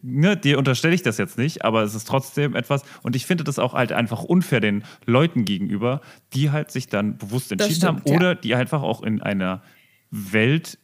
Ne, 0.02 0.36
dir 0.36 0.58
unterstelle 0.58 0.94
ich 0.94 1.02
das 1.02 1.18
jetzt 1.18 1.38
nicht, 1.38 1.64
aber 1.64 1.82
es 1.82 1.94
ist 1.94 2.08
trotzdem 2.08 2.56
etwas, 2.56 2.82
und 3.02 3.14
ich 3.14 3.26
finde 3.26 3.44
das 3.44 3.58
auch 3.58 3.74
halt 3.74 3.92
einfach 3.92 4.24
unfair 4.24 4.60
den 4.60 4.84
Leuten 5.04 5.44
gegenüber, 5.44 6.00
die 6.32 6.50
halt 6.50 6.70
sich 6.70 6.88
dann 6.88 7.18
bewusst 7.18 7.52
entschieden 7.52 7.76
stimmt, 7.76 8.00
haben 8.00 8.02
ja. 8.06 8.16
oder 8.16 8.34
die 8.34 8.54
einfach 8.54 8.82
auch 8.82 9.02
in 9.02 9.22
einer 9.22 9.62
Welt 10.10 10.78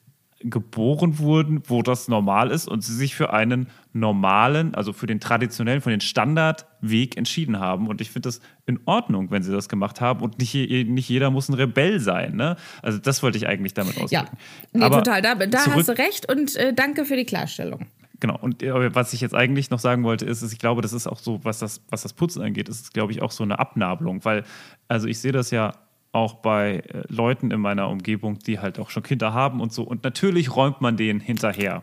geboren 0.44 1.18
wurden, 1.18 1.62
wo 1.66 1.82
das 1.82 2.09
normal 2.09 2.50
ist 2.50 2.68
und 2.68 2.82
sie 2.82 2.94
sich 2.94 3.14
für 3.14 3.32
einen 3.32 3.68
normalen, 3.92 4.74
also 4.74 4.92
für 4.92 5.07
den 5.07 5.20
traditionellen, 5.20 5.80
für 5.80 5.90
den 5.90 6.00
Standardweg 6.00 7.16
entschieden 7.16 7.61
haben. 7.61 7.88
Und 7.88 8.00
ich 8.00 8.11
finde 8.11 8.28
das 8.28 8.40
in 8.66 8.80
Ordnung, 8.84 9.30
wenn 9.30 9.42
sie 9.42 9.53
das 9.53 9.68
gemacht 9.68 10.00
haben. 10.00 10.20
Und 10.20 10.38
nicht, 10.38 10.55
nicht 10.55 11.09
jeder 11.09 11.30
muss 11.30 11.48
ein 11.48 11.55
Rebell 11.55 12.00
sein. 12.00 12.36
Ne? 12.36 12.57
Also 12.82 12.98
das 12.98 13.22
wollte 13.22 13.38
ich 13.38 13.46
eigentlich 13.46 13.74
damit 13.74 13.96
Ja, 13.96 14.03
ausdrücken. 14.03 14.36
nee, 14.72 14.82
Aber 14.82 14.98
total. 14.98 15.22
Da, 15.22 15.34
da 15.34 15.66
hast 15.66 15.88
du 15.88 15.96
recht 15.96 16.30
und 16.30 16.57
äh, 16.57 16.72
danke 16.74 17.05
für 17.05 17.16
die 17.16 17.24
Klarstellung. 17.24 17.86
Genau, 18.23 18.39
und 18.41 18.62
äh, 18.62 18.95
was 18.95 19.12
ich 19.14 19.20
jetzt 19.20 19.35
eigentlich 19.35 19.70
noch 19.70 19.81
sagen 19.81 20.05
wollte, 20.05 20.25
ist, 20.25 20.43
ist, 20.43 20.53
ich 20.53 20.61
glaube, 20.61 20.81
das 20.81 20.93
ist 20.93 21.09
auch 21.09 21.18
so, 21.18 21.41
was 21.43 21.59
das, 21.59 21.83
was 21.91 22.03
das 22.03 22.12
Putzen 22.12 22.41
angeht, 22.41 22.68
ist 22.68 22.95
glaube 22.95 23.11
ich, 23.11 23.20
auch 23.20 23.33
so 23.33 23.43
eine 23.43 23.59
Abnabelung, 23.59 24.25
weil, 24.25 24.45
also 24.87 25.09
ich 25.09 25.18
sehe 25.18 25.33
das 25.33 25.51
ja 25.51 25.73
auch 26.12 26.35
bei 26.35 26.85
äh, 26.87 27.03
Leuten 27.09 27.51
in 27.51 27.61
meiner 27.61 27.89
Umgebung, 27.89 28.39
die 28.39 28.61
halt 28.61 28.79
auch 28.79 28.91
schon 28.91 29.03
Kinder 29.03 29.35
haben 29.35 29.61
und 29.61 29.73
so, 29.73 29.83
und 29.83 30.05
natürlich 30.05 30.55
räumt 30.55 30.81
man 30.81 30.97
denen 30.97 31.18
hinterher. 31.18 31.83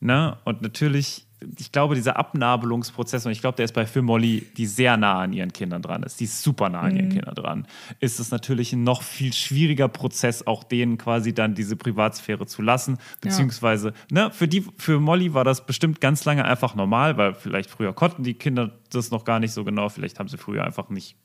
Ne? 0.00 0.38
Und 0.46 0.62
natürlich, 0.62 1.26
ich 1.58 1.72
glaube, 1.72 1.94
dieser 1.94 2.16
Abnabelungsprozess, 2.16 3.26
und 3.26 3.32
ich 3.32 3.40
glaube, 3.40 3.56
der 3.56 3.64
ist 3.64 3.72
bei 3.72 3.86
für 3.86 4.02
Molly, 4.02 4.46
die 4.56 4.66
sehr 4.66 4.96
nah 4.96 5.20
an 5.20 5.32
ihren 5.32 5.52
Kindern 5.52 5.82
dran 5.82 6.02
ist, 6.02 6.20
die 6.20 6.24
ist 6.24 6.42
super 6.42 6.68
nah 6.68 6.80
an 6.80 6.96
ihren 6.96 7.10
Kindern 7.10 7.34
dran, 7.34 7.66
ist 8.00 8.18
es 8.18 8.30
natürlich 8.30 8.72
ein 8.72 8.82
noch 8.82 9.02
viel 9.02 9.32
schwieriger 9.32 9.88
Prozess, 9.88 10.46
auch 10.46 10.64
denen 10.64 10.98
quasi 10.98 11.34
dann 11.34 11.54
diese 11.54 11.76
Privatsphäre 11.76 12.46
zu 12.46 12.62
lassen, 12.62 12.98
beziehungsweise, 13.20 13.92
ne, 14.10 14.30
für 14.32 14.48
die, 14.48 14.64
für 14.78 15.00
Molly 15.00 15.34
war 15.34 15.44
das 15.44 15.64
bestimmt 15.64 16.00
ganz 16.00 16.24
lange 16.24 16.44
einfach 16.44 16.74
normal, 16.74 17.16
weil 17.16 17.34
vielleicht 17.34 17.70
früher 17.70 17.92
konnten 17.92 18.22
die 18.22 18.34
Kinder 18.34 18.72
das 18.90 19.10
noch 19.10 19.24
gar 19.24 19.40
nicht 19.40 19.52
so 19.52 19.64
genau, 19.64 19.88
vielleicht 19.88 20.18
haben 20.18 20.28
sie 20.28 20.38
früher 20.38 20.64
einfach 20.64 20.90
nicht 20.90 21.16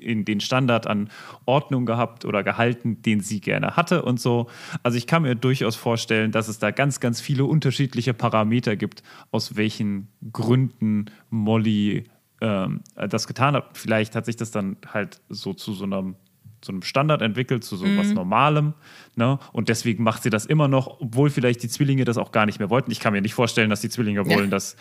in 0.00 0.24
den 0.24 0.40
Standard 0.40 0.86
an 0.86 1.10
Ordnung 1.44 1.86
gehabt 1.86 2.24
oder 2.24 2.42
gehalten, 2.42 3.02
den 3.02 3.20
sie 3.20 3.40
gerne 3.40 3.76
hatte 3.76 4.02
und 4.02 4.20
so. 4.20 4.48
Also 4.82 4.98
ich 4.98 5.06
kann 5.06 5.22
mir 5.22 5.34
durchaus 5.34 5.76
vorstellen, 5.76 6.32
dass 6.32 6.48
es 6.48 6.58
da 6.58 6.70
ganz, 6.70 7.00
ganz 7.00 7.20
viele 7.20 7.44
unterschiedliche 7.44 8.14
Parameter 8.14 8.76
gibt, 8.76 9.02
aus 9.30 9.56
welchen 9.56 10.08
Gründen 10.32 11.06
Molly 11.30 12.04
ähm, 12.40 12.82
das 12.94 13.26
getan 13.26 13.54
hat. 13.54 13.76
Vielleicht 13.76 14.14
hat 14.14 14.26
sich 14.26 14.36
das 14.36 14.50
dann 14.50 14.76
halt 14.92 15.20
so 15.28 15.54
zu 15.54 15.72
so 15.72 15.84
einem 15.84 16.16
zu 16.60 16.72
einem 16.72 16.82
Standard 16.82 17.22
entwickelt, 17.22 17.62
zu 17.64 17.76
so 17.76 17.86
was 17.96 18.14
Normalem. 18.14 18.74
Ne? 19.16 19.38
Und 19.52 19.68
deswegen 19.68 20.02
macht 20.02 20.22
sie 20.22 20.30
das 20.30 20.44
immer 20.46 20.66
noch, 20.68 21.00
obwohl 21.00 21.30
vielleicht 21.30 21.62
die 21.62 21.68
Zwillinge 21.68 22.04
das 22.04 22.18
auch 22.18 22.32
gar 22.32 22.46
nicht 22.46 22.58
mehr 22.58 22.68
wollten. 22.70 22.90
Ich 22.90 23.00
kann 23.00 23.12
mir 23.12 23.20
nicht 23.20 23.34
vorstellen, 23.34 23.70
dass 23.70 23.80
die 23.80 23.88
Zwillinge 23.88 24.22
Ja. 24.22 24.26
wollen, 24.36 24.50
dass 24.50 24.76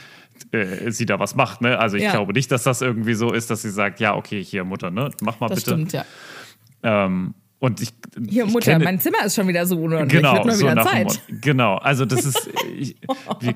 äh, 0.51 0.91
sie 0.91 1.05
da 1.05 1.19
was 1.19 1.35
macht. 1.35 1.61
Ne? 1.61 1.77
Also 1.79 1.97
ich 1.97 2.03
Ja. 2.03 2.11
glaube 2.11 2.33
nicht, 2.33 2.51
dass 2.51 2.63
das 2.63 2.81
irgendwie 2.81 3.13
so 3.13 3.31
ist, 3.33 3.49
dass 3.49 3.61
sie 3.61 3.69
sagt, 3.69 3.99
ja, 3.99 4.15
okay, 4.15 4.43
hier 4.43 4.63
Mutter, 4.63 4.89
ne? 4.91 5.11
mach 5.21 5.39
mal 5.39 5.47
Das 5.49 5.59
bitte. 5.59 5.71
stimmt, 5.71 5.93
ja. 5.93 6.05
Ähm, 6.83 7.33
und 7.59 7.81
ich, 7.81 7.89
Hier, 8.29 8.45
ich 8.45 8.51
Mutter, 8.53 8.73
kenne- 8.73 8.83
mein 8.85 8.99
Zimmer 8.99 9.23
ist 9.25 9.35
schon 9.35 9.47
wieder 9.47 9.65
so 9.65 9.77
unordentlich. 9.81 10.19
Genau, 10.21 10.33
Wird 10.35 10.45
mal 10.45 10.55
so 10.55 10.65
wieder 10.69 10.83
Zeit. 10.83 11.21
Genau, 11.41 11.75
also 11.77 12.05
das 12.05 12.23
ist, 12.25 12.49
ich, 12.77 12.95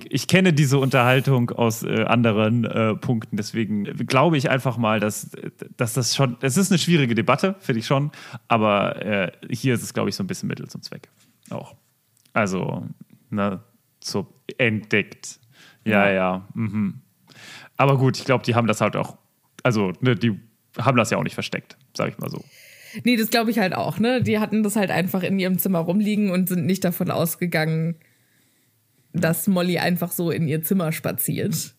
ich 0.09 0.27
kenne 0.27 0.53
diese 0.53 0.79
Unterhaltung 0.79 1.51
aus 1.51 1.83
äh, 1.83 2.03
anderen 2.05 2.65
äh, 2.65 2.95
Punkten, 2.95 3.37
deswegen 3.37 3.83
glaube 4.07 4.37
ich 4.37 4.49
einfach 4.49 4.77
mal, 4.77 4.99
dass, 4.99 5.29
dass 5.77 5.93
das 5.93 6.15
schon, 6.15 6.37
es 6.41 6.57
ist 6.57 6.71
eine 6.71 6.79
schwierige 6.79 7.13
Debatte, 7.13 7.55
finde 7.59 7.79
ich 7.79 7.85
schon, 7.85 8.11
aber 8.47 9.05
äh, 9.05 9.31
hier 9.51 9.75
ist 9.75 9.83
es, 9.83 9.93
glaube 9.93 10.09
ich, 10.09 10.15
so 10.15 10.23
ein 10.23 10.27
bisschen 10.27 10.47
Mittel 10.49 10.67
zum 10.67 10.81
Zweck 10.81 11.09
auch. 11.51 11.75
Also, 12.33 12.87
ne, 13.29 13.59
so 14.03 14.33
entdeckt. 14.57 15.39
Ja, 15.85 16.05
Ja. 16.07 16.11
ja. 16.11 16.47
mhm. 16.53 17.01
Aber 17.77 17.97
gut, 17.97 18.17
ich 18.17 18.25
glaube, 18.25 18.43
die 18.45 18.55
haben 18.55 18.67
das 18.67 18.81
halt 18.81 18.95
auch, 18.95 19.17
also, 19.63 19.91
ne, 20.01 20.15
die 20.15 20.39
haben 20.79 20.97
das 20.97 21.09
ja 21.11 21.17
auch 21.17 21.23
nicht 21.23 21.33
versteckt, 21.33 21.77
sage 21.95 22.11
ich 22.11 22.17
mal 22.17 22.29
so. 22.29 22.43
Nee, 23.03 23.17
das 23.17 23.29
glaube 23.29 23.51
ich 23.51 23.59
halt 23.59 23.73
auch, 23.73 23.99
ne? 23.99 24.21
Die 24.21 24.39
hatten 24.39 24.63
das 24.63 24.75
halt 24.75 24.91
einfach 24.91 25.23
in 25.23 25.39
ihrem 25.39 25.57
Zimmer 25.57 25.79
rumliegen 25.79 26.31
und 26.31 26.49
sind 26.49 26.65
nicht 26.65 26.83
davon 26.83 27.11
ausgegangen, 27.11 27.95
dass 29.13 29.47
Molly 29.47 29.79
einfach 29.79 30.11
so 30.11 30.31
in 30.31 30.47
ihr 30.47 30.63
Zimmer 30.63 30.91
spaziert. 30.91 31.73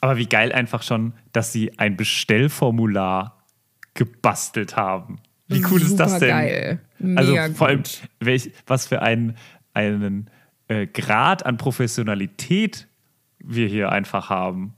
Aber 0.00 0.16
wie 0.16 0.26
geil 0.26 0.52
einfach 0.52 0.82
schon, 0.82 1.12
dass 1.32 1.52
sie 1.52 1.78
ein 1.78 1.96
Bestellformular 1.96 3.44
gebastelt 3.94 4.76
haben. 4.76 5.20
Wie 5.48 5.64
cool 5.70 5.82
ist 5.82 5.96
das 5.96 6.18
denn? 6.18 6.28
Geil. 6.28 6.80
also 7.16 7.32
Mega 7.32 7.50
vor 7.50 7.68
allem, 7.68 7.82
welch, 8.20 8.52
was 8.66 8.86
für 8.86 9.02
einen, 9.02 9.36
einen 9.74 10.30
äh, 10.68 10.86
Grad 10.86 11.44
an 11.44 11.56
Professionalität 11.56 12.86
wir 13.38 13.66
hier 13.66 13.90
einfach 13.90 14.30
haben. 14.30 14.74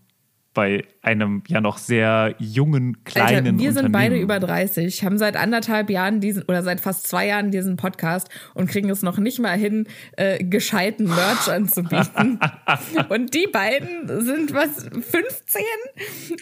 Bei 0.54 0.84
einem 1.00 1.42
ja 1.48 1.60
noch 1.60 1.78
sehr 1.78 2.34
jungen, 2.38 3.04
kleinen 3.04 3.46
Alter, 3.46 3.58
wir 3.58 3.72
sind 3.72 3.90
beide 3.90 4.18
über 4.18 4.38
30, 4.38 5.02
haben 5.02 5.16
seit 5.16 5.36
anderthalb 5.36 5.88
Jahren 5.88 6.20
diesen 6.20 6.42
oder 6.42 6.62
seit 6.62 6.80
fast 6.80 7.06
zwei 7.06 7.26
Jahren 7.26 7.50
diesen 7.50 7.76
Podcast 7.76 8.28
und 8.52 8.68
kriegen 8.68 8.90
es 8.90 9.02
noch 9.02 9.16
nicht 9.16 9.38
mal 9.38 9.56
hin, 9.56 9.86
äh, 10.16 10.44
gescheiten 10.44 11.06
Merch 11.06 11.48
anzubieten. 11.48 12.38
und 13.08 13.32
die 13.32 13.46
beiden 13.50 14.08
sind 14.24 14.52
was 14.52 14.84
15 14.84 15.62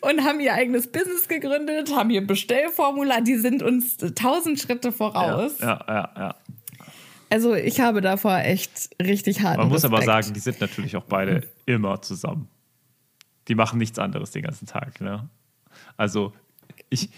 und 0.01 0.25
haben 0.25 0.41
ihr 0.41 0.55
eigenes 0.55 0.89
Business 0.91 1.29
gegründet, 1.29 1.95
haben 1.95 2.11
ihr 2.11 2.27
Bestellformular, 2.27 3.21
die 3.21 3.37
sind 3.37 3.63
uns 3.63 3.97
tausend 4.17 4.59
Schritte 4.59 4.91
voraus. 4.91 5.61
Ja, 5.61 5.85
ja, 5.87 6.13
ja. 6.17 6.35
Also 7.31 7.55
ich 7.55 7.81
habe 7.81 8.01
davor 8.01 8.39
echt 8.39 8.91
richtig 9.01 9.43
hart. 9.43 9.59
Man 9.59 9.69
muss 9.69 9.85
aber 9.85 10.03
sagen, 10.03 10.33
die 10.35 10.41
sind 10.41 10.61
natürlich 10.61 10.97
auch 10.97 11.05
beide 11.05 11.47
immer 11.65 12.03
zusammen. 12.03 12.49
Die 13.51 13.55
machen 13.57 13.78
nichts 13.78 13.98
anderes 13.98 14.30
den 14.30 14.42
ganzen 14.42 14.66
Tag. 14.66 15.01
Ne? 15.01 15.28
Also 15.96 16.32
ich, 16.88 17.11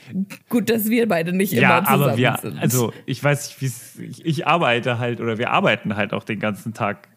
gut, 0.48 0.70
dass 0.70 0.88
wir 0.88 1.06
beide 1.06 1.32
nicht 1.32 1.52
ja, 1.52 1.78
immer 1.78 1.86
zusammen 1.86 2.02
aber 2.02 2.16
wir, 2.16 2.38
sind. 2.40 2.58
also 2.58 2.92
ich 3.06 3.22
weiß 3.22 3.48
nicht, 3.48 3.60
wie 3.60 3.66
es, 3.66 3.98
ich, 3.98 4.24
ich 4.24 4.46
arbeite 4.46 4.98
halt 4.98 5.20
oder 5.20 5.38
wir 5.38 5.50
arbeiten 5.50 5.94
halt 5.94 6.12
auch 6.12 6.24
den 6.24 6.40
ganzen 6.40 6.74
Tag 6.74 7.08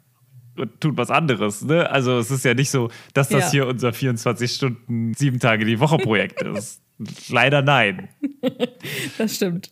und 0.58 0.80
tun 0.80 0.98
was 0.98 1.10
anderes. 1.10 1.64
Ne? 1.64 1.90
Also 1.90 2.18
es 2.18 2.32
ist 2.32 2.46
ja 2.46 2.54
nicht 2.54 2.70
so, 2.70 2.90
dass 3.14 3.30
das 3.30 3.46
Ja. 3.46 3.52
hier 3.52 3.68
unser 3.68 3.94
24 3.94 4.52
Stunden, 4.52 5.14
sieben 5.14 5.40
Tage 5.40 5.66
die 5.66 5.80
Woche 5.80 5.98
Projekt 5.98 6.42
ist. 6.44 6.82
Leider 7.30 7.62
nein. 7.62 8.10
Das 9.18 9.36
stimmt. 9.36 9.72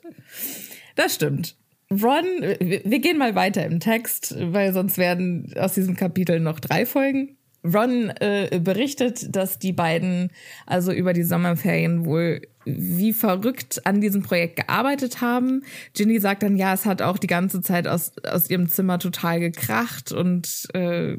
Das 0.95 1.15
stimmt. 1.15 1.55
Ron, 1.91 2.25
wir 2.59 2.81
wir 2.83 2.99
gehen 2.99 3.17
mal 3.17 3.35
weiter 3.35 3.65
im 3.65 3.79
Text, 3.79 4.35
weil 4.39 4.73
sonst 4.73 4.97
werden 4.97 5.53
aus 5.57 5.73
diesem 5.73 5.95
Kapitel 5.95 6.39
noch 6.39 6.59
drei 6.59 6.85
Folgen. 6.85 7.37
Ron 7.63 8.09
äh, 8.19 8.59
berichtet, 8.61 9.35
dass 9.35 9.59
die 9.59 9.73
beiden 9.73 10.31
also 10.65 10.91
über 10.91 11.13
die 11.13 11.23
Sommerferien 11.23 12.05
wohl 12.05 12.41
wie 12.65 13.13
verrückt 13.13 13.85
an 13.85 13.99
diesem 14.01 14.23
Projekt 14.23 14.55
gearbeitet 14.55 15.21
haben. 15.21 15.63
Ginny 15.93 16.19
sagt 16.19 16.43
dann, 16.43 16.55
ja, 16.55 16.73
es 16.73 16.85
hat 16.85 17.01
auch 17.01 17.17
die 17.17 17.27
ganze 17.27 17.61
Zeit 17.61 17.87
aus, 17.87 18.13
aus 18.23 18.49
ihrem 18.49 18.69
Zimmer 18.69 18.99
total 18.99 19.39
gekracht 19.39 20.11
und 20.11 20.67
äh, 20.73 21.17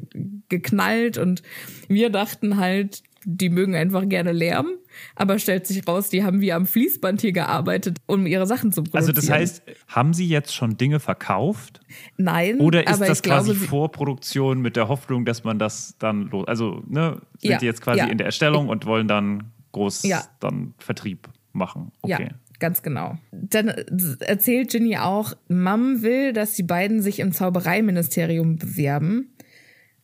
geknallt 0.48 1.18
und 1.18 1.42
wir 1.88 2.10
dachten 2.10 2.56
halt, 2.56 3.02
die 3.24 3.48
mögen 3.48 3.74
einfach 3.74 4.08
gerne 4.08 4.32
Lärm, 4.32 4.70
aber 5.16 5.38
stellt 5.38 5.66
sich 5.66 5.86
raus, 5.86 6.08
die 6.10 6.24
haben 6.24 6.40
wie 6.40 6.52
am 6.52 6.66
Fließband 6.66 7.20
hier 7.20 7.32
gearbeitet, 7.32 7.98
um 8.06 8.26
ihre 8.26 8.46
Sachen 8.46 8.72
zu 8.72 8.82
produzieren. 8.82 9.00
Also 9.08 9.12
das 9.12 9.30
heißt, 9.30 9.62
haben 9.88 10.14
Sie 10.14 10.26
jetzt 10.28 10.54
schon 10.54 10.76
Dinge 10.76 11.00
verkauft? 11.00 11.80
nein, 12.16 12.58
Oder 12.60 12.86
ist 12.86 13.00
das 13.00 13.22
glaube, 13.22 13.44
quasi 13.44 13.54
sie- 13.58 13.66
Vorproduktion 13.66 14.60
mit 14.60 14.76
der 14.76 14.88
Hoffnung, 14.88 15.24
dass 15.24 15.44
man 15.44 15.58
das 15.58 15.96
dann 15.98 16.28
los. 16.30 16.46
Also, 16.48 16.82
ne, 16.88 17.20
sind 17.38 17.50
Ja, 17.52 17.58
die 17.58 17.66
jetzt 17.66 17.80
quasi 17.82 18.00
ja. 18.00 18.06
in 18.06 18.18
der 18.18 18.26
Erstellung 18.26 18.68
und 18.68 18.86
wollen 18.86 19.08
dann 19.08 19.52
groß 19.72 20.02
Ja. 20.04 20.24
dann 20.40 20.74
Vertrieb 20.78 21.28
machen? 21.52 21.92
Okay. 22.02 22.28
Ja, 22.30 22.34
ganz 22.60 22.82
genau. 22.82 23.18
Dann 23.32 23.68
äh, 23.68 23.84
erzählt 24.20 24.70
Ginny 24.70 24.96
auch, 24.98 25.34
Mom 25.48 26.02
will, 26.02 26.32
dass 26.32 26.54
die 26.54 26.62
beiden 26.62 27.02
sich 27.02 27.18
im 27.20 27.32
Zaubereiministerium 27.32 28.56
bewerben. 28.56 29.30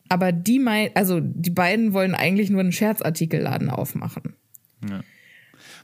Aber 0.09 0.33
die 0.33 0.59
mein, 0.59 0.89
also 0.93 1.19
die 1.21 1.51
beiden 1.51 1.93
wollen 1.93 2.15
eigentlich 2.15 2.49
nur 2.49 2.59
einen 2.59 2.73
Scherzartikelladen 2.73 3.69
aufmachen. 3.69 4.35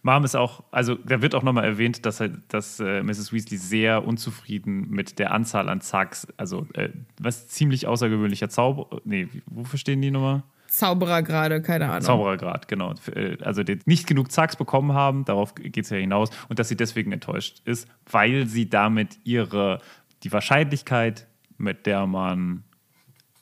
Mom 0.02 0.24
ist 0.24 0.36
auch, 0.36 0.64
also 0.72 0.96
da 0.96 1.22
wird 1.22 1.36
auch 1.36 1.44
nochmal 1.44 1.66
erwähnt, 1.66 2.06
dass, 2.06 2.24
dass 2.48 2.80
äh, 2.80 3.04
Mrs. 3.04 3.34
Weasley 3.34 3.58
sehr 3.58 4.06
unzufrieden 4.06 4.90
mit 4.90 5.20
der 5.20 5.32
Anzahl 5.32 5.70
an 5.70 5.82
Zacks, 5.82 6.28
also 6.38 6.68
äh, 6.74 6.90
was 7.20 7.48
ziemlich 7.48 7.88
außergewöhnlicher 7.88 8.50
Zauber, 8.50 9.02
nee, 9.06 9.28
wofür 9.46 9.78
stehen 9.80 10.02
die 10.02 10.12
Nummer? 10.12 10.44
Zauberer 10.68 11.22
gerade, 11.24 11.62
keine 11.62 11.90
Ahnung. 11.90 12.02
Zauberergrad, 12.02 12.68
genau. 12.68 12.94
Äh, 13.14 13.38
Also 13.42 13.64
die 13.64 13.80
nicht 13.86 14.08
genug 14.08 14.32
Zacks 14.32 14.56
bekommen 14.56 14.94
haben, 14.94 15.26
darauf 15.26 15.56
geht 15.56 15.78
es 15.78 15.90
ja 15.90 15.98
hinaus, 15.98 16.30
und 16.50 16.60
dass 16.60 16.70
sie 16.70 16.76
deswegen 16.76 17.12
enttäuscht 17.12 17.62
ist, 17.66 17.88
weil 18.10 18.48
sie 18.48 18.70
damit 18.70 19.18
ihre, 19.24 19.80
die 20.24 20.32
Wahrscheinlichkeit, 20.32 21.28
mit 21.58 21.86
der 21.86 22.06
man 22.06 22.64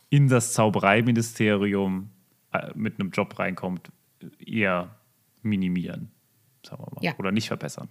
in 0.10 0.28
das 0.30 0.54
Zaubereiministerium 0.54 2.10
äh, 2.54 2.70
mit 2.76 3.00
einem 3.00 3.10
Job 3.10 3.38
reinkommt, 3.40 3.92
eher 4.40 4.96
minimieren, 5.46 6.12
sagen 6.66 6.84
wir 6.84 6.94
mal, 6.96 7.04
Ja. 7.04 7.14
oder 7.18 7.32
nicht 7.32 7.48
verbessern. 7.48 7.90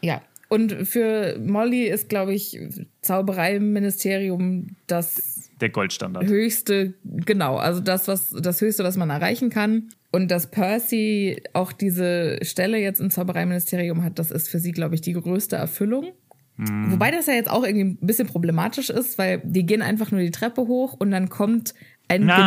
Ja. 0.00 0.22
Und 0.50 0.72
für 0.86 1.38
Molly 1.40 1.84
ist, 1.88 2.08
glaube 2.08 2.32
ich, 2.32 2.58
Zaubereiministerium 3.02 4.76
das 4.86 5.50
Der 5.60 5.68
Goldstandard. 5.68 6.24
höchste, 6.26 6.94
genau, 7.04 7.56
also 7.56 7.80
das, 7.80 8.08
was 8.08 8.30
das 8.30 8.60
höchste, 8.60 8.84
was 8.84 8.96
man 8.96 9.10
erreichen 9.10 9.50
kann. 9.50 9.88
Und 10.10 10.30
dass 10.30 10.50
Percy 10.50 11.42
auch 11.52 11.70
diese 11.72 12.38
Stelle 12.42 12.78
jetzt 12.78 12.98
im 13.00 13.10
Zaubereiministerium 13.10 14.02
hat, 14.02 14.18
das 14.18 14.30
ist 14.30 14.48
für 14.48 14.58
sie, 14.58 14.72
glaube 14.72 14.94
ich, 14.94 15.02
die 15.02 15.12
größte 15.12 15.56
Erfüllung. 15.56 16.12
Wobei 16.60 17.12
das 17.12 17.26
ja 17.26 17.34
jetzt 17.34 17.48
auch 17.50 17.62
irgendwie 17.64 17.84
ein 18.02 18.06
bisschen 18.06 18.26
problematisch 18.26 18.90
ist, 18.90 19.16
weil 19.16 19.40
die 19.44 19.64
gehen 19.64 19.80
einfach 19.80 20.10
nur 20.10 20.22
die 20.22 20.32
Treppe 20.32 20.62
hoch 20.62 20.94
und 20.98 21.12
dann 21.12 21.28
kommt 21.28 21.72
ein 22.08 22.22
genervter. 22.22 22.40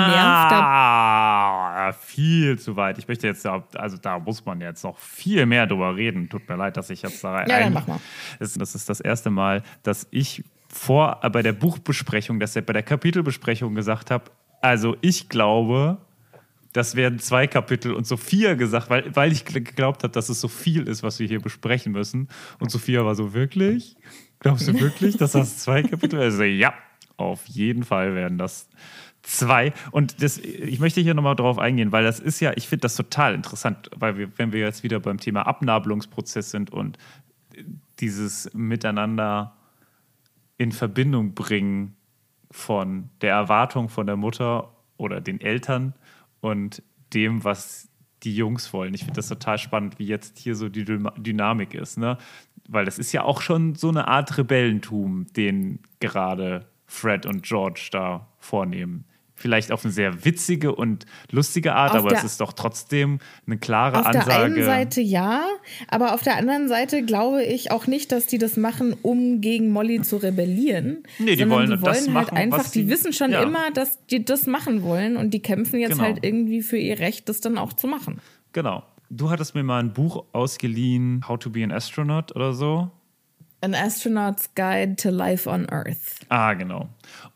Na, 0.59 1.70
viel 1.91 2.59
zu 2.59 2.75
weit. 2.75 2.97
Ich 2.97 3.07
möchte 3.07 3.27
jetzt, 3.27 3.43
ja- 3.45 3.63
also 3.75 3.97
da 3.97 4.19
muss 4.19 4.45
man 4.45 4.61
jetzt 4.61 4.83
noch 4.83 4.97
viel 4.99 5.45
mehr 5.45 5.65
drüber 5.67 5.95
reden. 5.95 6.29
Tut 6.29 6.47
mir 6.47 6.55
leid, 6.55 6.77
dass 6.77 6.89
ich 6.89 7.01
jetzt 7.01 7.23
da 7.23 7.31
rein. 7.33 7.49
Ja, 7.49 7.59
dann 7.59 7.73
mach 7.73 7.87
mal. 7.87 7.99
Das, 8.39 8.55
ist 8.55 8.89
das 8.89 8.99
erste 8.99 9.29
Mal, 9.29 9.63
dass 9.83 10.07
ich 10.11 10.43
vor, 10.69 11.19
äh, 11.23 11.29
bei 11.29 11.41
der 11.41 11.53
Buchbesprechung, 11.53 12.39
dass 12.39 12.55
ich 12.55 12.65
bei 12.65 12.73
der 12.73 12.83
Kapitelbesprechung 12.83 13.75
gesagt 13.75 14.11
habe, 14.11 14.25
also 14.61 14.95
ich 15.01 15.27
glaube, 15.27 15.97
das 16.73 16.95
werden 16.95 17.19
zwei 17.19 17.47
Kapitel 17.47 17.93
und 17.93 18.07
Sophia 18.07 18.53
gesagt, 18.53 18.89
weil, 18.89 19.13
weil 19.15 19.31
ich 19.33 19.41
gl- 19.43 19.61
geglaubt 19.63 20.03
habe, 20.03 20.13
dass 20.13 20.29
es 20.29 20.39
so 20.39 20.47
viel 20.47 20.87
ist, 20.87 21.03
was 21.03 21.19
wir 21.19 21.27
hier 21.27 21.41
besprechen 21.41 21.91
müssen. 21.91 22.29
Und 22.59 22.71
Sophia 22.71 23.03
war 23.03 23.15
so, 23.15 23.33
wirklich? 23.33 23.97
Glaubst 24.39 24.67
du 24.67 24.79
wirklich, 24.79 25.17
dass 25.17 25.33
das 25.33 25.57
zwei 25.57 25.83
Kapitel 25.83 26.19
werden? 26.19 26.31
Also, 26.31 26.43
ja, 26.43 26.73
auf 27.17 27.45
jeden 27.47 27.83
Fall 27.83 28.15
werden 28.15 28.37
das 28.37 28.69
zwei. 29.23 29.73
Und 29.91 30.21
das, 30.21 30.37
ich 30.37 30.79
möchte 30.79 31.01
hier 31.01 31.13
nochmal 31.13 31.35
drauf 31.35 31.59
eingehen, 31.59 31.91
weil 31.91 32.03
das 32.03 32.19
ist 32.19 32.39
ja, 32.39 32.53
ich 32.55 32.67
finde 32.67 32.81
das 32.81 32.95
total 32.95 33.35
interessant, 33.35 33.89
weil 33.95 34.17
wir, 34.17 34.37
wenn 34.37 34.53
wir 34.53 34.61
jetzt 34.61 34.83
wieder 34.83 34.99
beim 34.99 35.19
Thema 35.19 35.43
Abnabelungsprozess 35.47 36.51
sind 36.51 36.71
und 36.71 36.97
dieses 37.99 38.51
Miteinander 38.53 39.55
in 40.57 40.71
Verbindung 40.71 41.33
bringen 41.33 41.95
von 42.49 43.09
der 43.21 43.33
Erwartung 43.33 43.89
von 43.89 44.05
der 44.05 44.17
Mutter 44.17 44.75
oder 44.97 45.21
den 45.21 45.39
Eltern 45.39 45.93
und 46.41 46.83
dem, 47.13 47.43
was 47.43 47.89
die 48.23 48.35
Jungs 48.35 48.71
wollen. 48.73 48.93
Ich 48.93 49.01
finde 49.01 49.15
das 49.15 49.29
total 49.29 49.57
spannend, 49.57 49.97
wie 49.97 50.05
jetzt 50.05 50.37
hier 50.37 50.55
so 50.55 50.69
die 50.69 50.85
Dynamik 50.85 51.73
ist, 51.73 51.97
ne? 51.97 52.17
Weil 52.67 52.85
das 52.85 52.99
ist 52.99 53.11
ja 53.11 53.23
auch 53.23 53.41
schon 53.41 53.75
so 53.75 53.89
eine 53.89 54.07
Art 54.07 54.37
Rebellentum, 54.37 55.25
den 55.33 55.79
gerade 55.99 56.67
Fred 56.85 57.25
und 57.25 57.43
George 57.43 57.89
da 57.91 58.27
vornehmen. 58.37 59.05
Vielleicht 59.41 59.71
auf 59.71 59.83
eine 59.83 59.91
sehr 59.91 60.23
witzige 60.23 60.75
und 60.75 61.05
lustige 61.31 61.73
Art, 61.73 61.91
Auf 61.91 61.97
aber 61.99 62.09
der- 62.09 62.19
es 62.19 62.23
ist 62.23 62.41
doch 62.41 62.53
trotzdem 62.53 63.19
eine 63.47 63.57
klare 63.57 63.97
Auf 63.99 64.11
der 64.11 64.21
Ansage. 64.21 64.43
einen 64.53 64.63
Seite 64.63 65.01
ja, 65.01 65.43
aber 65.87 66.13
auf 66.13 66.21
der 66.23 66.37
anderen 66.37 66.67
Seite 66.67 67.03
glaube 67.03 67.43
ich 67.43 67.71
auch 67.71 67.87
nicht, 67.87 68.11
dass 68.11 68.27
die 68.27 68.37
das 68.37 68.55
machen, 68.57 68.95
um 69.01 69.41
gegen 69.41 69.69
Molly 69.71 70.01
zu 70.01 70.17
rebellieren. 70.17 71.03
Nee, 71.19 71.35
die 71.35 71.49
wollen 71.49 71.71
die 71.71 71.77
das 71.77 71.81
wollen 71.81 72.15
halt 72.15 72.27
machen, 72.27 72.37
einfach, 72.37 72.59
was 72.59 72.71
die 72.71 72.83
sie- 72.83 72.89
wissen 72.89 73.13
schon 73.13 73.31
ja. 73.31 73.41
immer, 73.43 73.71
dass 73.71 73.97
die 74.07 74.23
das 74.23 74.45
machen 74.45 74.83
wollen 74.83 75.17
und 75.17 75.31
die 75.33 75.41
kämpfen 75.41 75.79
jetzt 75.79 75.93
Genau. 75.93 76.03
halt 76.03 76.23
irgendwie 76.23 76.61
für 76.61 76.77
ihr 76.77 76.99
Recht, 76.99 77.27
das 77.29 77.41
dann 77.41 77.57
auch 77.57 77.73
zu 77.73 77.87
machen. 77.87 78.19
Genau. 78.53 78.83
Du 79.09 79.29
hattest 79.29 79.55
mir 79.55 79.63
mal 79.63 79.79
ein 79.79 79.91
Buch 79.91 80.23
ausgeliehen, 80.33 81.25
How 81.27 81.37
to 81.39 81.49
be 81.49 81.63
an 81.63 81.71
Astronaut 81.71 82.35
oder 82.35 82.53
so. 82.53 82.91
An 83.61 83.75
Astronaut's 83.75 84.49
Guide 84.55 84.95
to 84.95 85.09
Life 85.09 85.49
on 85.49 85.67
Earth. 85.69 86.15
Ah, 86.29 86.53
genau. 86.53 86.89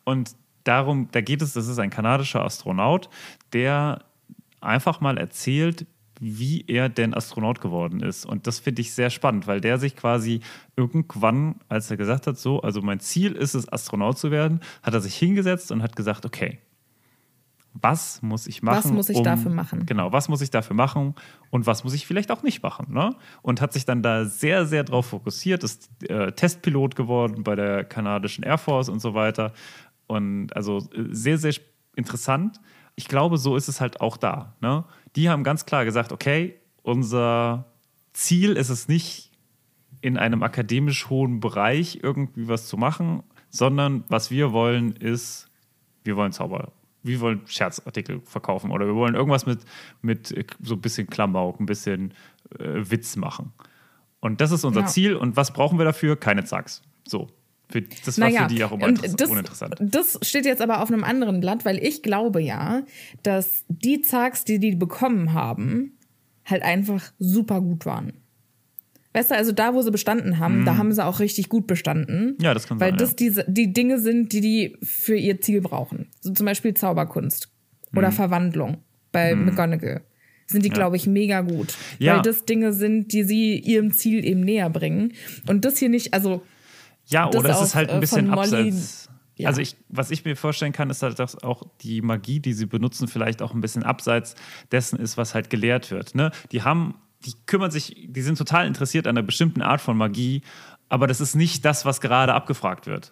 Und 0.06 0.32
darum, 0.66 1.08
da 1.12 1.22
geht 1.22 1.42
es, 1.42 1.54
das 1.54 1.68
ist 1.68 1.80
ein 1.80 1.90
kanadischer 1.90 2.44
Astronaut, 2.44 3.10
der 3.54 4.04
einfach 4.62 5.00
mal 5.00 5.18
erzählt, 5.18 5.86
wie 6.20 6.64
er 6.68 6.90
denn 6.90 7.14
Astronaut 7.14 7.62
geworden 7.62 8.02
ist. 8.02 8.26
Und 8.26 8.48
das 8.48 8.60
finde 8.60 8.82
ich 8.82 8.94
sehr 8.94 9.10
spannend, 9.10 9.48
weil 9.48 9.62
der 9.62 9.78
sich 9.78 9.96
quasi 9.96 10.40
irgendwann, 10.76 11.56
als 11.68 11.92
er 11.92 11.98
gesagt 11.98 12.28
hat, 12.28 12.38
so, 12.38 12.62
also 12.62 12.82
mein 12.82 13.00
Ziel 13.00 13.34
ist 13.34 13.54
es, 13.54 13.72
Astronaut 13.72 14.18
zu 14.18 14.32
werden, 14.32 14.62
hat 14.82 14.94
er 14.94 15.02
sich 15.02 15.16
hingesetzt 15.16 15.72
und 15.72 15.84
hat 15.84 15.96
gesagt, 15.96 16.26
okay, 16.26 16.60
was 17.82 18.22
muss 18.22 18.48
ich 18.48 18.64
machen? 18.64 18.78
Was 18.78 18.92
muss 18.92 19.10
ich 19.10 19.22
dafür 19.22 19.52
machen? 19.52 19.86
Genau, 19.86 20.14
was 20.14 20.30
muss 20.30 20.42
ich 20.42 20.50
dafür 20.50 20.76
machen 20.76 21.14
und 21.50 21.68
was 21.68 21.84
muss 21.84 21.94
ich 21.94 22.08
vielleicht 22.08 22.32
auch 22.32 22.42
nicht 22.42 22.64
machen? 22.64 22.94
Ne? 22.94 23.14
Und 23.42 23.60
hat 23.60 23.74
sich 23.74 23.84
dann 23.84 24.02
da 24.02 24.24
sehr, 24.24 24.66
sehr 24.66 24.86
drauf 24.86 25.08
fokussiert, 25.08 25.64
ist 25.64 25.90
äh, 26.04 26.32
Testpilot 26.32 26.96
geworden 26.96 27.44
bei 27.44 27.56
der 27.56 27.84
kanadischen 27.84 28.46
Air 28.46 28.58
Force 28.58 28.88
und 28.88 29.00
so 29.00 29.14
weiter. 29.14 29.52
Und 30.08 30.56
also 30.56 30.78
äh, 30.94 31.06
sehr, 31.12 31.38
sehr 31.38 31.54
interessant. 31.96 32.60
ich 32.96 33.08
glaube, 33.08 33.38
so 33.38 33.56
ist 33.56 33.68
es 33.68 33.82
halt 33.82 34.02
auch 34.02 34.18
da. 34.18 34.56
Ne? 34.62 34.84
Die 35.16 35.30
haben 35.30 35.44
ganz 35.44 35.66
klar 35.66 35.86
gesagt, 35.86 36.12
okay, 36.12 36.56
unser 36.82 37.66
Ziel 38.14 38.54
ist 38.54 38.70
es 38.70 38.88
nicht, 38.88 39.32
in 40.02 40.18
einem 40.18 40.44
akademisch 40.44 41.10
hohen 41.10 41.40
Bereich 41.40 42.00
irgendwie 42.04 42.48
was 42.48 42.68
zu 42.68 42.78
machen, 42.78 43.24
sondern 43.50 44.04
was 44.08 44.30
wir 44.30 44.52
wollen 44.52 44.96
ist, 44.96 45.50
wir 46.04 46.16
wollen 46.16 46.32
Zauber, 46.32 46.72
wir 47.02 47.20
wollen 47.22 47.42
Scherzartikel 47.48 48.22
verkaufen 48.22 48.72
oder 48.72 48.86
wir 48.86 48.94
wollen 48.96 49.16
irgendwas 49.16 49.46
mit, 49.46 49.62
mit 50.02 50.48
so 50.62 50.76
ein 50.76 50.82
bisschen 50.82 51.08
Klamauk, 51.08 51.60
ein 51.60 51.66
bisschen 51.66 52.14
äh, 52.60 52.82
Witz 52.90 53.16
machen. 53.16 53.54
Und 54.20 54.42
das 54.42 54.52
ist 54.52 54.64
unser 54.64 54.82
Ja. 54.82 54.88
Ziel. 54.88 55.16
Und 55.16 55.38
was 55.38 55.52
brauchen 55.54 55.78
wir 55.80 55.86
dafür? 55.86 56.16
Keine 56.16 56.44
Zacks. 56.44 56.82
So. 57.08 57.28
Für, 57.70 57.82
das 57.82 58.20
war 58.20 58.30
Naja, 58.30 58.48
für 58.48 58.54
die 58.56 58.64
auch 58.64 58.72
immer 58.72 58.92
das, 58.92 59.30
uninteressant. 59.30 59.76
Das 59.80 60.20
steht 60.22 60.46
jetzt 60.46 60.62
aber 60.62 60.82
auf 60.82 60.92
einem 60.92 61.04
anderen 61.04 61.40
Blatt, 61.40 61.66
weil 61.66 61.84
ich 61.84 62.04
glaube 62.04 62.42
ja, 62.42 62.84
dass 63.24 63.66
die 63.68 64.02
Zags, 64.02 64.44
die 64.46 64.60
die 64.60 64.76
bekommen 64.76 65.34
haben, 65.34 65.98
halt 66.46 66.62
einfach 66.64 67.12
super 67.18 67.62
gut 67.62 67.86
waren. 67.86 68.14
Weißt 69.14 69.32
du, 69.32 69.36
also 69.36 69.54
da, 69.54 69.74
wo 69.74 69.82
sie 69.82 69.92
bestanden 69.92 70.40
haben, 70.40 70.66
da 70.66 70.76
haben 70.78 70.92
sie 70.92 71.04
auch 71.04 71.20
richtig 71.22 71.48
gut 71.48 71.68
bestanden. 71.68 72.36
Mhm. 72.38 72.44
Ja, 72.44 72.54
das 72.54 72.68
kann 72.68 72.80
Weil 72.82 72.92
sein, 72.92 72.98
das 72.98 73.10
ja. 73.12 73.16
diese, 73.16 73.46
die 73.48 73.72
Dinge 73.72 74.00
sind, 74.00 74.34
die 74.34 74.42
die 74.42 74.78
für 74.84 75.16
ihr 75.16 75.40
Ziel 75.40 75.62
brauchen. 75.62 76.10
So 76.20 76.34
zum 76.34 76.46
Beispiel 76.46 76.74
Zauberkunst 76.74 77.50
Mhm. 77.92 77.98
oder 77.98 78.12
Verwandlung 78.12 78.78
bei 79.12 79.34
McGonagall. 79.36 80.02
Sind 80.48 80.64
die, 80.64 80.70
glaube 80.70 80.96
ich, 80.96 81.08
mega 81.08 81.42
gut. 81.42 81.74
Ja. 81.98 82.16
Weil 82.16 82.22
das 82.22 82.46
Dinge 82.46 82.72
sind, 82.74 83.14
die 83.14 83.24
sie 83.24 83.58
ihrem 83.58 83.92
Ziel 83.94 84.24
eben 84.24 84.42
näher 84.42 84.70
bringen. 84.70 85.14
Und 85.48 85.66
das 85.66 85.78
hier 85.80 85.90
nicht, 85.90 86.14
also 86.14 86.44
Ja, 87.08 87.28
das 87.30 87.40
oder 87.40 87.50
es 87.52 87.62
ist 87.62 87.76
halt 87.76 87.90
äh, 87.90 87.94
ein 87.94 88.00
bisschen 88.00 88.28
von 88.28 88.36
Molly- 88.36 88.70
abseits. 88.70 89.10
Ja. 89.38 89.50
Also 89.50 89.60
ich, 89.62 89.76
was 89.90 90.12
ich 90.12 90.24
mir 90.24 90.38
vorstellen 90.38 90.72
kann, 90.72 90.90
ist 90.90 91.04
halt, 91.04 91.20
dass 91.20 91.44
auch 91.44 91.64
die 91.82 92.02
Magie, 92.02 92.40
die 92.40 92.54
sie 92.54 92.66
benutzen, 92.68 93.08
vielleicht 93.10 93.42
auch 93.42 93.54
ein 93.54 93.60
bisschen 93.60 93.84
abseits 93.84 94.36
dessen 94.72 94.98
ist, 94.98 95.18
was 95.18 95.36
halt 95.36 95.50
gelehrt 95.50 95.92
wird. 95.92 96.16
Ne? 96.16 96.32
Die 96.54 96.62
haben, 96.62 96.96
die 97.26 97.34
kümmern 97.46 97.70
sich, 97.70 98.08
die 98.08 98.22
sind 98.22 98.38
total 98.38 98.66
interessiert 98.66 99.08
an 99.08 99.18
einer 99.18 99.26
bestimmten 99.26 99.62
Art 99.62 99.82
von 99.82 99.98
Magie, 99.98 100.42
aber 100.88 101.06
das 101.08 101.20
ist 101.20 101.36
nicht 101.36 101.66
das, 101.66 101.84
was 101.84 102.00
gerade 102.00 102.34
abgefragt 102.34 102.88
wird. 102.88 103.12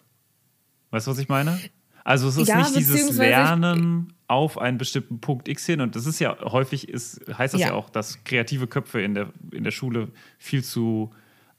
Weißt 0.92 1.08
du, 1.08 1.12
was 1.12 1.18
ich 1.18 1.28
meine? 1.28 1.60
Also 2.06 2.30
es 2.30 2.38
ist 2.38 2.48
Ja, 2.48 2.58
nicht 2.58 2.76
dieses 2.76 3.18
Lernen 3.18 4.14
auf 4.28 4.58
einen 4.58 4.78
bestimmten 4.78 5.20
Punkt 5.20 5.48
X 5.48 5.66
hin. 5.66 5.82
Und 5.82 5.96
das 5.96 6.06
ist 6.06 6.20
ja 6.20 6.38
häufig, 6.42 6.88
ist, 6.88 7.22
heißt 7.38 7.54
das 7.54 7.62
ja. 7.62 7.68
Ja. 7.68 7.74
auch, 7.74 7.90
dass 7.90 8.24
kreative 8.24 8.68
Köpfe 8.68 9.02
in 9.02 9.14
der, 9.14 9.30
in 9.52 9.64
der 9.64 9.72
Schule 9.72 10.10
viel 10.38 10.64
zu 10.64 11.12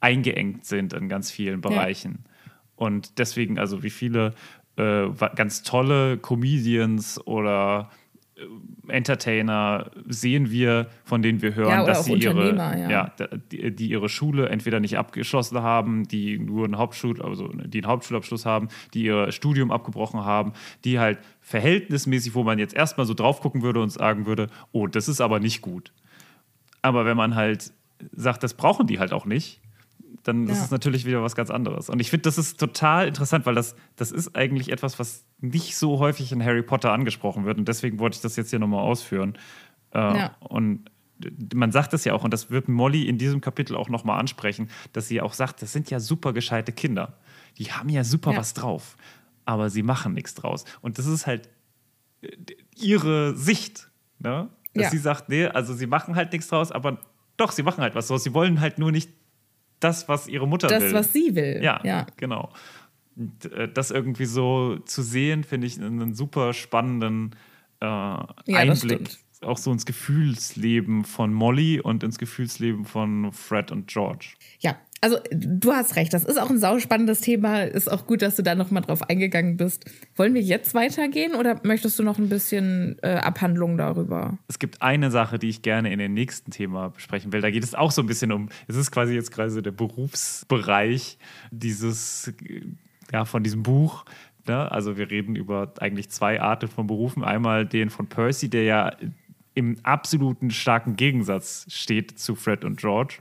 eingeengt 0.04 0.64
sind 0.66 0.92
in 0.92 1.08
ganz 1.08 1.30
vielen 1.30 1.60
Bereichen. 1.60 2.24
Und 2.76 3.18
deswegen, 3.18 3.58
also 3.58 3.82
wie 3.82 3.90
viele 3.90 4.34
äh, 4.76 5.06
ganz 5.36 5.62
tolle 5.62 6.18
Comedians 6.18 7.24
oder 7.26 7.90
äh, 8.36 8.92
Entertainer 8.92 9.90
sehen 10.08 10.50
wir, 10.50 10.88
von 11.04 11.22
denen 11.22 11.40
wir 11.42 11.54
hören, 11.54 11.70
Ja, 11.70 11.84
dass 11.84 12.04
sie 12.04 12.12
ihre, 12.40 12.48
ja. 12.90 13.12
da- 13.16 13.28
die, 13.52 13.74
die 13.74 13.88
ihre 13.90 14.08
Schule 14.08 14.48
entweder 14.48 14.80
nicht 14.80 14.98
abgeschlossen 14.98 15.62
haben, 15.62 16.06
die 16.08 16.38
nur 16.38 16.64
einen 16.64 16.76
Hauptschul, 16.78 17.22
also 17.22 17.48
die 17.48 17.78
einen 17.78 17.86
Hauptschulabschluss 17.86 18.44
haben, 18.44 18.68
die 18.92 19.04
ihr 19.04 19.30
Studium 19.32 19.70
abgebrochen 19.70 20.24
haben, 20.24 20.52
die 20.84 20.98
halt 20.98 21.18
verhältnismäßig, 21.40 22.34
wo 22.34 22.42
man 22.42 22.58
jetzt 22.58 22.74
erstmal 22.74 23.06
so 23.06 23.14
drauf 23.14 23.40
gucken 23.40 23.62
würde 23.62 23.80
und 23.80 23.90
sagen 23.90 24.26
würde, 24.26 24.48
oh, 24.72 24.86
das 24.86 25.08
ist 25.08 25.20
aber 25.20 25.38
nicht 25.40 25.60
gut. 25.62 25.92
Aber 26.82 27.04
wenn 27.06 27.16
man 27.16 27.34
halt 27.36 27.72
sagt, 28.12 28.42
das 28.42 28.54
brauchen 28.54 28.86
die 28.86 28.98
halt 28.98 29.12
auch 29.12 29.24
nicht, 29.26 29.60
dann 30.22 30.44
ist 30.48 30.58
Ja. 30.58 30.64
es 30.64 30.70
natürlich 30.70 31.04
wieder 31.04 31.22
was 31.22 31.34
ganz 31.34 31.50
anderes. 31.50 31.88
Und 31.90 32.00
ich 32.00 32.10
finde, 32.10 32.22
das 32.22 32.38
ist 32.38 32.58
total 32.60 33.08
interessant, 33.08 33.46
weil 33.46 33.54
das, 33.54 33.74
das 33.96 34.12
ist 34.12 34.36
eigentlich 34.36 34.70
etwas, 34.70 34.98
was 34.98 35.24
nicht 35.40 35.76
so 35.76 35.98
häufig 35.98 36.32
in 36.32 36.42
Harry 36.44 36.62
Potter 36.62 36.92
angesprochen 36.92 37.44
wird. 37.44 37.58
Und 37.58 37.66
deswegen 37.68 37.98
wollte 37.98 38.16
ich 38.16 38.22
das 38.22 38.36
jetzt 38.36 38.50
hier 38.50 38.58
nochmal 38.58 38.80
ausführen. 38.84 39.36
Äh, 39.92 39.98
Ja. 39.98 40.36
Und 40.40 40.90
man 41.54 41.70
sagt 41.72 41.94
es 41.94 42.04
ja 42.04 42.12
auch, 42.14 42.24
und 42.24 42.32
das 42.32 42.50
wird 42.50 42.68
Molly 42.68 43.08
in 43.08 43.18
diesem 43.18 43.40
Kapitel 43.40 43.76
auch 43.76 43.88
nochmal 43.88 44.18
ansprechen, 44.18 44.68
dass 44.92 45.08
sie 45.08 45.20
auch 45.20 45.32
sagt, 45.32 45.62
das 45.62 45.72
sind 45.72 45.90
ja 45.90 46.00
super 46.00 46.32
gescheite 46.32 46.72
Kinder. 46.72 47.18
Die 47.58 47.72
haben 47.72 47.88
ja 47.88 48.02
super 48.04 48.32
Ja. 48.32 48.38
was 48.38 48.52
drauf, 48.54 48.96
aber 49.44 49.70
sie 49.70 49.82
machen 49.82 50.12
nichts 50.14 50.34
draus. 50.34 50.64
Und 50.80 50.98
das 50.98 51.06
ist 51.06 51.26
halt 51.26 51.48
äh, 52.22 52.28
ihre 52.76 53.36
Sicht, 53.36 53.90
ne? 54.18 54.48
dass 54.74 54.90
sie 54.90 54.98
sagt, 54.98 55.28
nee, 55.28 55.46
also 55.46 55.72
sie 55.72 55.86
machen 55.86 56.16
halt 56.16 56.32
nichts 56.32 56.48
draus, 56.48 56.72
aber 56.72 56.98
doch, 57.36 57.52
sie 57.52 57.62
machen 57.62 57.80
halt 57.82 57.94
was 57.94 58.08
draus. 58.08 58.24
Sie 58.24 58.34
wollen 58.34 58.60
halt 58.60 58.78
nur 58.80 58.90
nicht 58.90 59.08
das, 59.84 60.08
was 60.08 60.26
ihre 60.26 60.48
Mutter 60.48 60.70
will. 60.70 60.80
das, 60.80 60.92
was 60.92 61.12
sie 61.12 61.34
will. 61.34 61.60
Ja, 61.62 61.80
ja. 61.84 62.06
genau. 62.16 62.50
Und, 63.16 63.52
äh, 63.52 63.70
das 63.72 63.90
irgendwie 63.90 64.24
so 64.24 64.78
zu 64.78 65.02
sehen, 65.02 65.44
finde 65.44 65.66
ich 65.66 65.80
einen 65.80 66.14
super 66.14 66.52
spannenden 66.52 67.34
äh, 67.80 67.86
das 67.86 68.82
Einblick. 68.82 69.10
Auch 69.42 69.58
so 69.58 69.70
ins 69.70 69.84
Gefühlsleben 69.84 71.04
von 71.04 71.32
Molly 71.34 71.78
und 71.78 72.02
ins 72.02 72.18
Gefühlsleben 72.18 72.86
von 72.86 73.30
Fred 73.32 73.70
und 73.70 73.88
George. 73.88 74.34
Ja, 74.60 74.78
also 75.04 75.18
du 75.30 75.70
hast 75.70 75.96
recht, 75.96 76.14
das 76.14 76.24
ist 76.24 76.40
auch 76.40 76.48
ein 76.48 76.58
sauspannendes 76.58 77.20
Thema. 77.20 77.64
Ist 77.64 77.92
auch 77.92 78.06
gut, 78.06 78.22
dass 78.22 78.36
du 78.36 78.42
da 78.42 78.54
nochmal 78.54 78.82
drauf 78.82 79.02
eingegangen 79.02 79.58
bist. 79.58 79.84
Wollen 80.16 80.32
wir 80.32 80.40
jetzt 80.40 80.72
weitergehen 80.72 81.34
oder 81.34 81.60
möchtest 81.62 81.98
du 81.98 82.02
noch 82.02 82.16
ein 82.16 82.30
bisschen 82.30 82.96
äh, 83.02 83.16
Abhandlung 83.16 83.76
darüber? 83.76 84.38
Es 84.48 84.58
gibt 84.58 84.80
eine 84.80 85.10
Sache, 85.10 85.38
die 85.38 85.50
ich 85.50 85.60
gerne 85.60 85.92
in 85.92 85.98
dem 85.98 86.14
nächsten 86.14 86.50
Thema 86.52 86.88
besprechen 86.88 87.34
will. 87.34 87.42
Da 87.42 87.50
geht 87.50 87.64
es 87.64 87.74
auch 87.74 87.90
so 87.90 88.00
ein 88.00 88.06
bisschen 88.06 88.32
um, 88.32 88.48
es 88.66 88.76
ist 88.76 88.92
quasi 88.92 89.12
jetzt 89.12 89.30
quasi 89.30 89.60
der 89.60 89.72
Berufsbereich 89.72 91.18
dieses, 91.50 92.32
ja, 93.12 93.26
von 93.26 93.42
diesem 93.42 93.62
Buch. 93.62 94.06
Ne? 94.48 94.72
Also 94.72 94.96
wir 94.96 95.10
reden 95.10 95.36
über 95.36 95.74
eigentlich 95.80 96.08
zwei 96.08 96.40
Arten 96.40 96.68
von 96.68 96.86
Berufen. 96.86 97.22
Einmal 97.22 97.66
den 97.66 97.90
von 97.90 98.06
Percy, 98.06 98.48
der 98.48 98.62
ja 98.62 98.96
im 99.52 99.76
absoluten 99.82 100.50
starken 100.50 100.96
Gegensatz 100.96 101.66
steht 101.68 102.18
zu 102.18 102.34
Fred 102.36 102.64
und 102.64 102.78
George. 102.78 103.18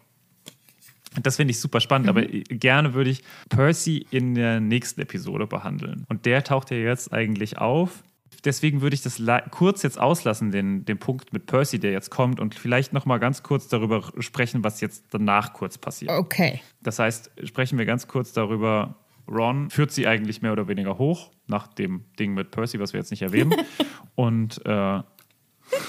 Das 1.21 1.35
finde 1.35 1.51
ich 1.51 1.59
super 1.59 1.79
spannend, 1.79 2.09
aber 2.09 2.23
gerne 2.23 2.93
würde 2.93 3.11
ich 3.11 3.23
Percy 3.49 4.05
in 4.09 4.35
der 4.35 4.59
nächsten 4.59 5.01
Episode 5.01 5.47
behandeln. 5.47 6.05
Und 6.09 6.25
der 6.25 6.43
taucht 6.43 6.71
ja 6.71 6.77
jetzt 6.77 7.13
eigentlich 7.13 7.57
auf. 7.57 8.03
Deswegen 8.45 8.81
würde 8.81 8.95
ich 8.95 9.01
das 9.01 9.21
kurz 9.51 9.83
jetzt 9.83 9.99
auslassen, 9.99 10.51
den, 10.51 10.83
den 10.85 10.97
Punkt 10.97 11.31
mit 11.31 11.45
Percy, 11.45 11.79
der 11.79 11.91
jetzt 11.91 12.09
kommt, 12.09 12.39
und 12.39 12.55
vielleicht 12.55 12.91
noch 12.91 13.05
mal 13.05 13.17
ganz 13.17 13.43
kurz 13.43 13.67
darüber 13.67 14.11
sprechen, 14.19 14.63
was 14.63 14.81
jetzt 14.81 15.05
danach 15.11 15.53
kurz 15.53 15.77
passiert. 15.77 16.11
Okay. 16.11 16.61
Das 16.81 16.99
heißt, 16.99 17.31
sprechen 17.43 17.77
wir 17.77 17.85
ganz 17.85 18.07
kurz 18.07 18.33
darüber. 18.33 18.95
Ron 19.29 19.69
führt 19.69 19.91
sie 19.91 20.05
eigentlich 20.07 20.41
mehr 20.41 20.51
oder 20.51 20.67
weniger 20.67 20.97
hoch, 20.97 21.31
nach 21.47 21.67
dem 21.67 22.03
Ding 22.19 22.33
mit 22.33 22.51
Percy, 22.51 22.79
was 22.79 22.91
wir 22.91 22.99
jetzt 22.99 23.11
nicht 23.11 23.21
erwähnen. 23.21 23.53
und 24.15 24.65
äh, 24.65 25.01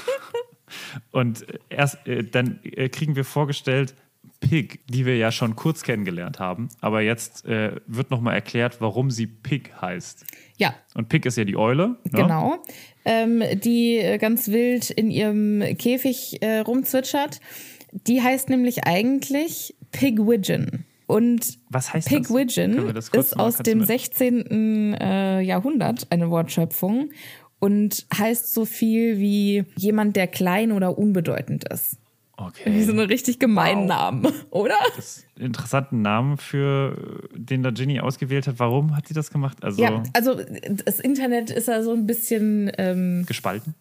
und 1.11 1.45
erst 1.69 2.07
äh, 2.07 2.23
dann 2.23 2.61
äh, 2.63 2.89
kriegen 2.89 3.17
wir 3.17 3.25
vorgestellt 3.25 3.95
Pig, 4.41 4.81
die 4.89 5.07
wir 5.07 5.17
ja 5.17 5.33
schon 5.33 5.57
kurz 5.57 5.83
kennengelernt 5.83 6.39
haben. 6.39 6.69
Aber 6.81 7.01
jetzt 7.01 7.45
äh, 7.47 7.77
wird 7.87 8.11
nochmal 8.11 8.35
erklärt, 8.35 8.81
warum 8.81 9.11
sie 9.11 9.27
Pig 9.27 9.71
heißt. 9.81 10.25
Ja, 10.57 10.75
Und 10.95 11.09
Pig 11.09 11.25
ist 11.27 11.37
ja 11.37 11.45
die 11.45 11.57
Eule. 11.57 11.89
Ne? 11.89 11.97
genau. 12.13 12.57
Ähm, 13.05 13.43
die 13.63 13.97
äh, 13.99 14.19
ganz 14.19 14.49
wild 14.49 14.91
in 14.91 15.11
ihrem 15.11 15.63
Käfig 15.79 16.43
äh, 16.43 16.59
rumzwitschert. 16.61 17.41
Die 17.93 18.23
heißt 18.23 18.49
nämlich 18.51 18.85
eigentlich 18.87 19.77
Pigwidgeon. 19.93 20.85
Und 21.07 21.59
Was 21.69 21.93
heißt 21.93 22.09
Pigwidgeon 22.09 22.95
ist 22.97 23.39
aus 23.39 23.59
dem 23.59 23.79
mir- 23.81 23.87
16. 23.87 24.95
Äh, 24.95 25.41
Jahrhundert 25.43 26.07
eine 26.11 26.31
Wortschöpfung 26.31 27.11
und 27.59 28.07
heißt 28.17 28.53
so 28.55 28.65
viel 28.65 29.19
wie 29.19 29.65
jemand, 29.77 30.17
der 30.17 30.27
klein 30.27 30.73
oder 30.73 30.97
unbedeutend 30.99 31.69
ist. 31.69 31.99
Wie 32.65 32.83
so 32.83 32.91
Okay. 32.93 33.01
eine 33.01 33.09
richtig 33.09 33.39
gemeinen 33.39 33.87
Namen, 33.87 34.27
oder? 34.51 34.75
Das 34.97 35.19
ist 35.19 35.27
ein 35.39 35.47
interessanten 35.47 36.03
Namen 36.03 36.37
für 36.37 37.29
den 37.35 37.63
da 37.63 37.71
Ginny 37.71 38.01
ausgewählt 38.01 38.47
hat. 38.47 38.59
Warum 38.59 38.97
hat 38.97 39.07
sie 39.09 39.15
das 39.15 39.31
gemacht? 39.31 39.63
Also 39.63 39.81
Ja, 39.83 40.03
also 40.15 40.41
das 40.85 40.99
Internet 41.01 41.51
ist 41.51 41.69
ja 41.69 41.83
so 41.83 41.93
ein 41.93 42.07
bisschen, 42.07 42.71
ähm, 42.79 43.25
gespalten. 43.27 43.75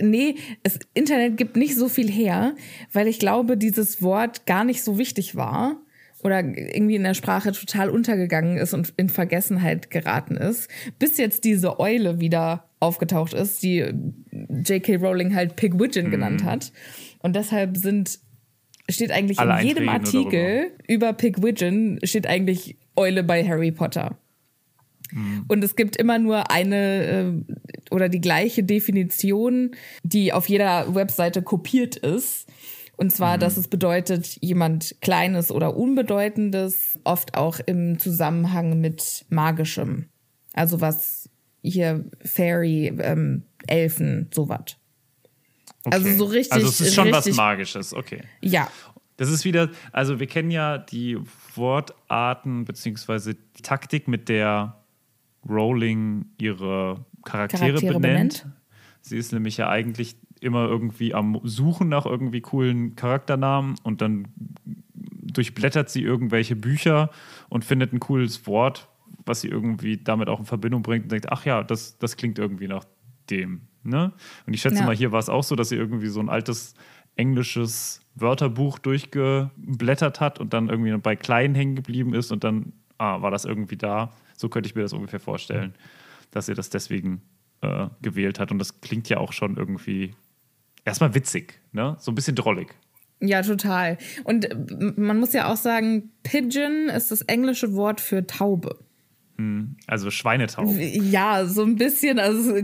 nee, 0.00 0.36
das 0.62 0.78
Internet 0.94 1.36
gibt 1.36 1.56
nicht 1.56 1.76
so 1.76 1.88
viel 1.88 2.10
her, 2.10 2.54
weil 2.92 3.08
ich 3.08 3.18
glaube, 3.18 3.56
dieses 3.56 4.00
Wort 4.02 4.46
gar 4.46 4.64
nicht 4.64 4.82
so 4.82 4.96
wichtig 4.98 5.36
war 5.36 5.76
oder 6.22 6.38
irgendwie 6.40 6.94
in 6.94 7.02
der 7.02 7.14
Sprache 7.14 7.50
total 7.52 7.90
untergegangen 7.90 8.56
ist 8.56 8.74
und 8.74 8.92
in 8.96 9.08
Vergessenheit 9.08 9.90
geraten 9.90 10.36
ist, 10.36 10.70
bis 11.00 11.18
jetzt 11.18 11.42
diese 11.44 11.80
Eule 11.80 12.20
wieder 12.20 12.68
aufgetaucht 12.78 13.34
ist, 13.34 13.62
die 13.64 13.92
J.K. 14.30 14.96
Rowling 14.96 15.34
halt 15.34 15.56
Pigwidgeon 15.56 16.10
genannt 16.10 16.44
hat. 16.44 16.72
Und 17.22 17.36
deshalb 17.36 17.76
sind 17.76 18.18
steht 18.88 19.12
eigentlich 19.12 19.38
Alle 19.38 19.60
in 19.60 19.68
jedem 19.68 19.88
Artikel 19.88 20.72
über 20.88 21.12
Pigwidgeon 21.12 22.00
steht 22.02 22.26
eigentlich 22.26 22.76
Eule 22.96 23.22
bei 23.22 23.46
Harry 23.46 23.70
Potter. 23.70 24.18
Und 25.48 25.62
es 25.62 25.76
gibt 25.76 25.96
immer 25.96 26.18
nur 26.18 26.50
eine 26.50 27.04
äh, 27.04 27.32
oder 27.90 28.08
die 28.08 28.20
gleiche 28.20 28.64
Definition, 28.64 29.72
die 30.02 30.32
auf 30.32 30.48
jeder 30.48 30.94
Webseite 30.94 31.42
kopiert 31.42 31.96
ist. 31.96 32.48
Und 32.96 33.10
zwar, 33.10 33.36
dass 33.36 33.56
es 33.56 33.68
bedeutet, 33.68 34.38
jemand 34.40 34.96
Kleines 35.00 35.50
oder 35.50 35.76
Unbedeutendes, 35.76 36.98
oft 37.04 37.36
auch 37.36 37.58
im 37.66 37.98
Zusammenhang 37.98 38.80
mit 38.80 39.24
Magischem. 39.28 40.06
Also 40.52 40.80
was 40.80 41.28
hier 41.62 42.04
Fairy, 42.24 42.92
ähm, 43.00 43.44
Elfen, 43.66 44.28
sowas. 44.32 44.76
Okay. 45.84 45.94
Also 45.96 46.16
so 46.16 46.24
richtig. 46.24 46.52
Also 46.52 46.68
es 46.68 46.80
ist 46.80 46.94
schon 46.94 47.10
was 47.10 47.30
Magisches, 47.34 47.92
okay. 47.94 48.22
Ja, 48.40 48.68
Das 49.16 49.30
ist 49.30 49.44
wieder, 49.44 49.70
also 49.92 50.20
wir 50.20 50.26
kennen 50.26 50.50
ja 50.50 50.78
die 50.78 51.18
Wortarten 51.54 52.64
beziehungsweise 52.64 53.34
die 53.34 53.62
Taktik, 53.62 54.08
mit 54.08 54.28
der 54.28 54.76
Rowling 55.48 56.26
ihre 56.38 57.04
Charaktere, 57.24 57.60
Charaktere 57.60 58.00
benennt. 58.00 58.42
benennt. 58.44 58.46
Sie 59.00 59.16
ist 59.16 59.32
nämlich 59.32 59.56
ja 59.56 59.68
eigentlich 59.68 60.16
immer 60.40 60.66
irgendwie 60.66 61.14
am 61.14 61.40
Suchen 61.44 61.88
nach 61.88 62.06
irgendwie 62.06 62.40
coolen 62.40 62.96
Charakternamen 62.96 63.76
und 63.82 64.00
dann 64.00 64.28
durchblättert 65.32 65.88
sie 65.88 66.02
irgendwelche 66.02 66.56
Bücher 66.56 67.10
und 67.48 67.64
findet 67.64 67.92
ein 67.92 68.00
cooles 68.00 68.46
Wort, 68.46 68.88
was 69.24 69.40
sie 69.40 69.48
irgendwie 69.48 69.96
damit 69.98 70.28
auch 70.28 70.40
in 70.40 70.46
Verbindung 70.46 70.82
bringt 70.82 71.04
und 71.04 71.12
denkt, 71.12 71.30
ach 71.30 71.44
ja, 71.44 71.62
das, 71.62 71.98
das 71.98 72.16
klingt 72.16 72.38
irgendwie 72.38 72.68
nach 72.68 72.84
dem. 73.30 73.62
Ne? 73.84 74.12
Und 74.46 74.54
ich 74.54 74.60
schätze 74.62 74.78
Ja. 74.80 74.84
mal, 74.86 74.94
hier 74.94 75.12
war 75.12 75.18
es 75.18 75.28
auch 75.28 75.42
so, 75.44 75.56
dass 75.56 75.68
sie 75.68 75.76
irgendwie 75.76 76.08
so 76.08 76.20
ein 76.20 76.28
altes 76.28 76.74
englisches 77.16 78.00
Wörterbuch 78.14 78.78
durchgeblättert 78.78 80.20
hat 80.20 80.38
und 80.38 80.52
dann 80.52 80.68
irgendwie 80.68 80.96
bei 80.98 81.16
klein 81.16 81.54
hängen 81.54 81.76
geblieben 81.76 82.14
ist 82.14 82.30
und 82.32 82.44
dann 82.44 82.72
ah, 82.98 83.22
war 83.22 83.30
das 83.30 83.44
irgendwie 83.44 83.76
da. 83.76 84.12
So 84.36 84.48
könnte 84.48 84.68
ich 84.68 84.74
mir 84.74 84.82
das 84.82 84.92
ungefähr 84.92 85.20
vorstellen, 85.20 85.74
dass 86.30 86.46
sie 86.46 86.54
das 86.54 86.70
deswegen 86.70 87.22
äh, 87.60 87.88
gewählt 88.00 88.38
hat. 88.38 88.50
Und 88.50 88.58
das 88.58 88.80
klingt 88.80 89.08
ja 89.08 89.18
auch 89.18 89.32
schon 89.32 89.56
irgendwie 89.56 90.14
erstmal 90.84 91.14
witzig, 91.14 91.60
ne? 91.72 91.96
So 91.98 92.10
ein 92.12 92.14
bisschen 92.14 92.34
drollig. 92.36 92.74
ja, 93.20 93.42
total. 93.42 93.98
Und 94.24 94.50
äh, 94.50 94.56
man 94.96 95.18
muss 95.20 95.32
ja 95.32 95.50
auch 95.52 95.56
sagen, 95.56 96.10
Pigeon 96.22 96.88
ist 96.88 97.10
das 97.10 97.22
englische 97.22 97.74
Wort 97.74 98.00
für 98.00 98.26
Taube. 98.26 98.78
Also 99.86 100.10
Schweinetaub. 100.10 100.74
Ja, 100.78 101.46
so 101.46 101.62
ein 101.62 101.76
bisschen, 101.76 102.18
also 102.18 102.62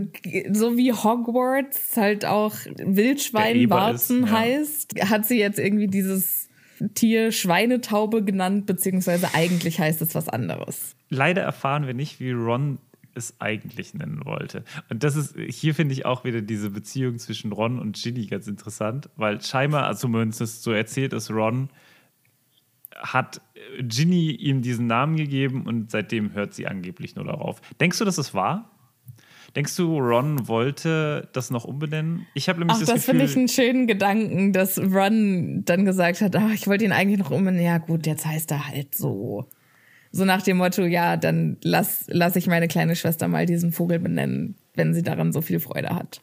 so 0.51 0.77
wie 0.77 0.93
Hogwarts 0.93 1.97
halt 1.97 2.25
auch 2.25 2.55
Wildschweinwarzen 2.77 4.23
ist, 4.23 4.29
ja. 4.29 4.39
heißt, 4.39 5.09
hat 5.09 5.25
sie 5.25 5.39
jetzt 5.39 5.59
irgendwie 5.59 5.87
dieses 5.87 6.47
Tier 6.93 7.31
Schweinetaube 7.31 8.23
genannt, 8.23 8.65
beziehungsweise 8.65 9.33
eigentlich 9.33 9.79
heißt 9.79 10.01
es 10.01 10.15
was 10.15 10.29
anderes. 10.29 10.95
Leider 11.09 11.41
erfahren 11.41 11.87
wir 11.87 11.93
nicht, 11.93 12.19
wie 12.19 12.31
Ron 12.31 12.79
es 13.15 13.35
eigentlich 13.39 13.93
nennen 13.93 14.21
wollte. 14.23 14.63
Und 14.89 15.03
das 15.03 15.15
ist, 15.15 15.35
hier 15.49 15.75
finde 15.75 15.93
ich 15.93 16.05
auch 16.05 16.23
wieder 16.23 16.41
diese 16.41 16.69
Beziehung 16.69 17.17
zwischen 17.17 17.51
Ron 17.51 17.79
und 17.79 18.01
Ginny 18.01 18.27
ganz 18.27 18.47
interessant, 18.47 19.09
weil 19.15 19.41
scheinbar, 19.41 19.85
also 19.85 20.01
zumindest 20.01 20.63
so 20.63 20.71
erzählt 20.71 21.13
es 21.13 21.29
Ron, 21.29 21.69
hat 22.99 23.41
Ginny 23.81 24.31
ihm 24.31 24.61
diesen 24.61 24.87
Namen 24.87 25.15
gegeben 25.15 25.65
und 25.65 25.91
seitdem 25.91 26.33
hört 26.33 26.53
sie 26.53 26.67
angeblich 26.67 27.15
nur 27.15 27.25
darauf. 27.25 27.61
Denkst 27.79 27.97
du, 27.97 28.05
dass 28.05 28.17
es 28.17 28.33
wahr? 28.33 28.71
Denkst 29.55 29.75
du, 29.77 29.97
Ron 29.97 30.47
wollte 30.47 31.27
das 31.33 31.49
noch 31.49 31.65
umbenennen? 31.65 32.27
Ich 32.35 32.49
habe 32.49 32.59
nämlich 32.59 32.75
Ach, 32.75 32.79
das, 32.81 32.89
das 32.89 33.05
finde 33.05 33.25
ich 33.25 33.35
einen 33.35 33.47
schönen 33.47 33.87
Gedanken, 33.87 34.53
dass 34.53 34.77
Ron 34.77 35.63
dann 35.65 35.85
gesagt 35.85 36.21
hat, 36.21 36.35
ach, 36.35 36.53
ich 36.53 36.67
wollte 36.67 36.85
ihn 36.85 36.91
eigentlich 36.91 37.19
noch 37.19 37.31
umbenennen. 37.31 37.65
Ja 37.65 37.79
gut, 37.79 38.05
jetzt 38.05 38.25
heißt 38.25 38.51
er 38.51 38.67
halt 38.67 38.93
so. 38.93 39.47
So 40.11 40.25
nach 40.25 40.41
dem 40.41 40.57
Motto, 40.57 40.83
ja, 40.83 41.17
dann 41.17 41.57
lass, 41.63 42.05
lass 42.07 42.35
ich 42.35 42.47
meine 42.47 42.67
kleine 42.67 42.95
Schwester 42.95 43.27
mal 43.27 43.45
diesen 43.45 43.71
Vogel 43.71 43.99
benennen, 43.99 44.55
wenn 44.75 44.93
sie 44.93 45.03
daran 45.03 45.31
so 45.31 45.41
viel 45.41 45.59
Freude 45.59 45.89
hat. 45.89 46.21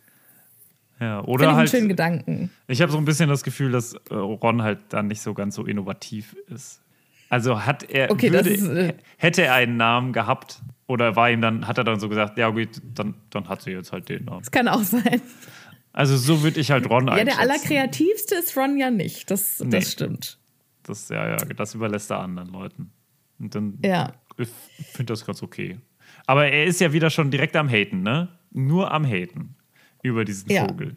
Ja, 1.00 1.22
oder 1.24 1.54
halt, 1.56 1.70
schönen 1.70 1.88
Gedanken. 1.88 2.50
Ich 2.68 2.80
habe 2.82 2.90
so 2.92 2.98
ein 2.98 3.04
bisschen 3.04 3.28
das 3.28 3.42
Gefühl, 3.42 3.72
dass 3.72 3.94
äh, 4.10 4.14
Ron 4.14 4.62
halt 4.62 4.78
dann 4.90 5.08
nicht 5.08 5.20
so 5.20 5.34
ganz 5.34 5.54
so 5.54 5.64
innovativ 5.64 6.34
ist. 6.48 6.80
Also 7.28 7.64
hat 7.66 7.90
er, 7.90 8.10
Okay, 8.10 8.30
das 8.30 8.44
würde, 8.46 8.56
ist, 8.56 8.68
äh, 8.68 8.94
hätte 9.16 9.42
er 9.42 9.54
einen 9.54 9.76
Namen 9.76 10.12
gehabt 10.12 10.62
oder 10.86 11.16
war 11.16 11.30
ihm 11.30 11.40
dann, 11.40 11.66
hat 11.66 11.76
er 11.78 11.84
dann 11.84 11.98
so 11.98 12.08
gesagt, 12.08 12.38
ja 12.38 12.48
gut, 12.50 12.80
dann, 12.94 13.14
dann 13.30 13.48
hat 13.48 13.62
sie 13.62 13.72
jetzt 13.72 13.92
halt 13.92 14.08
den 14.08 14.24
Namen. 14.26 14.38
Das 14.40 14.50
kann 14.50 14.68
auch 14.68 14.82
sein. 14.82 15.20
Also 15.92 16.16
so 16.16 16.42
würde 16.42 16.60
ich 16.60 16.70
halt 16.70 16.88
Ron 16.88 17.06
Ja, 17.08 17.14
einschätzen. 17.14 17.26
der 17.36 17.38
allerkreativste 17.40 18.34
ist 18.36 18.56
Ron 18.56 18.76
ja 18.76 18.90
nicht. 18.90 19.30
Das, 19.30 19.60
Nee. 19.60 19.70
das 19.70 19.90
stimmt. 19.92 20.38
Das, 20.84 21.08
ja, 21.08 21.30
ja, 21.30 21.36
das 21.36 21.74
überlässt 21.74 22.10
er 22.10 22.20
anderen 22.20 22.50
Leuten. 22.50 22.92
Und 23.40 23.54
dann, 23.54 23.78
Ja. 23.84 24.12
ich 24.38 24.48
finde 24.92 25.12
das 25.14 25.26
ganz 25.26 25.42
okay. 25.42 25.78
Aber 26.26 26.46
er 26.46 26.64
ist 26.64 26.80
ja 26.80 26.92
wieder 26.92 27.10
schon 27.10 27.30
direkt 27.30 27.56
am 27.56 27.68
Haten, 27.68 28.02
ne? 28.02 28.28
Nur 28.52 28.92
am 28.92 29.04
Haten 29.04 29.56
über 30.06 30.24
diesen 30.24 30.50
Ja. 30.50 30.66
Vogel. 30.66 30.96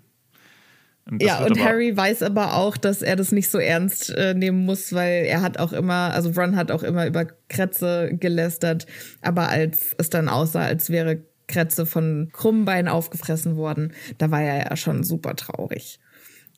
Und 1.10 1.22
das 1.22 1.28
Ja, 1.28 1.45
und 1.45 1.60
Harry 1.60 1.95
weiß 1.95 2.22
aber 2.24 2.55
auch, 2.55 2.78
dass 2.78 3.01
er 3.01 3.16
das 3.16 3.32
nicht 3.32 3.49
so 3.49 3.57
ernst 3.57 4.12
äh, 4.12 4.34
nehmen 4.34 4.66
muss, 4.66 4.93
weil 4.93 5.26
er 5.26 5.41
hat 5.41 5.57
auch 5.57 5.74
immer, 5.74 6.14
also 6.14 6.30
Ron 6.32 6.55
hat 6.55 6.72
auch 6.72 6.84
immer 6.84 7.07
über 7.07 7.26
Kretze 7.47 8.12
gelästert, 8.14 8.86
aber 9.22 9.49
als 9.49 9.95
es 9.97 10.10
dann 10.10 10.30
aussah, 10.30 10.62
als 10.62 10.89
wäre 10.89 11.24
Kretze 11.47 11.88
von 11.88 12.30
Krummbein 12.32 12.88
aufgefressen 12.88 13.55
worden, 13.55 13.93
da 14.20 14.30
war 14.30 14.41
er 14.41 14.70
ja 14.70 14.76
schon 14.78 15.03
super 15.03 15.36
traurig. 15.36 15.99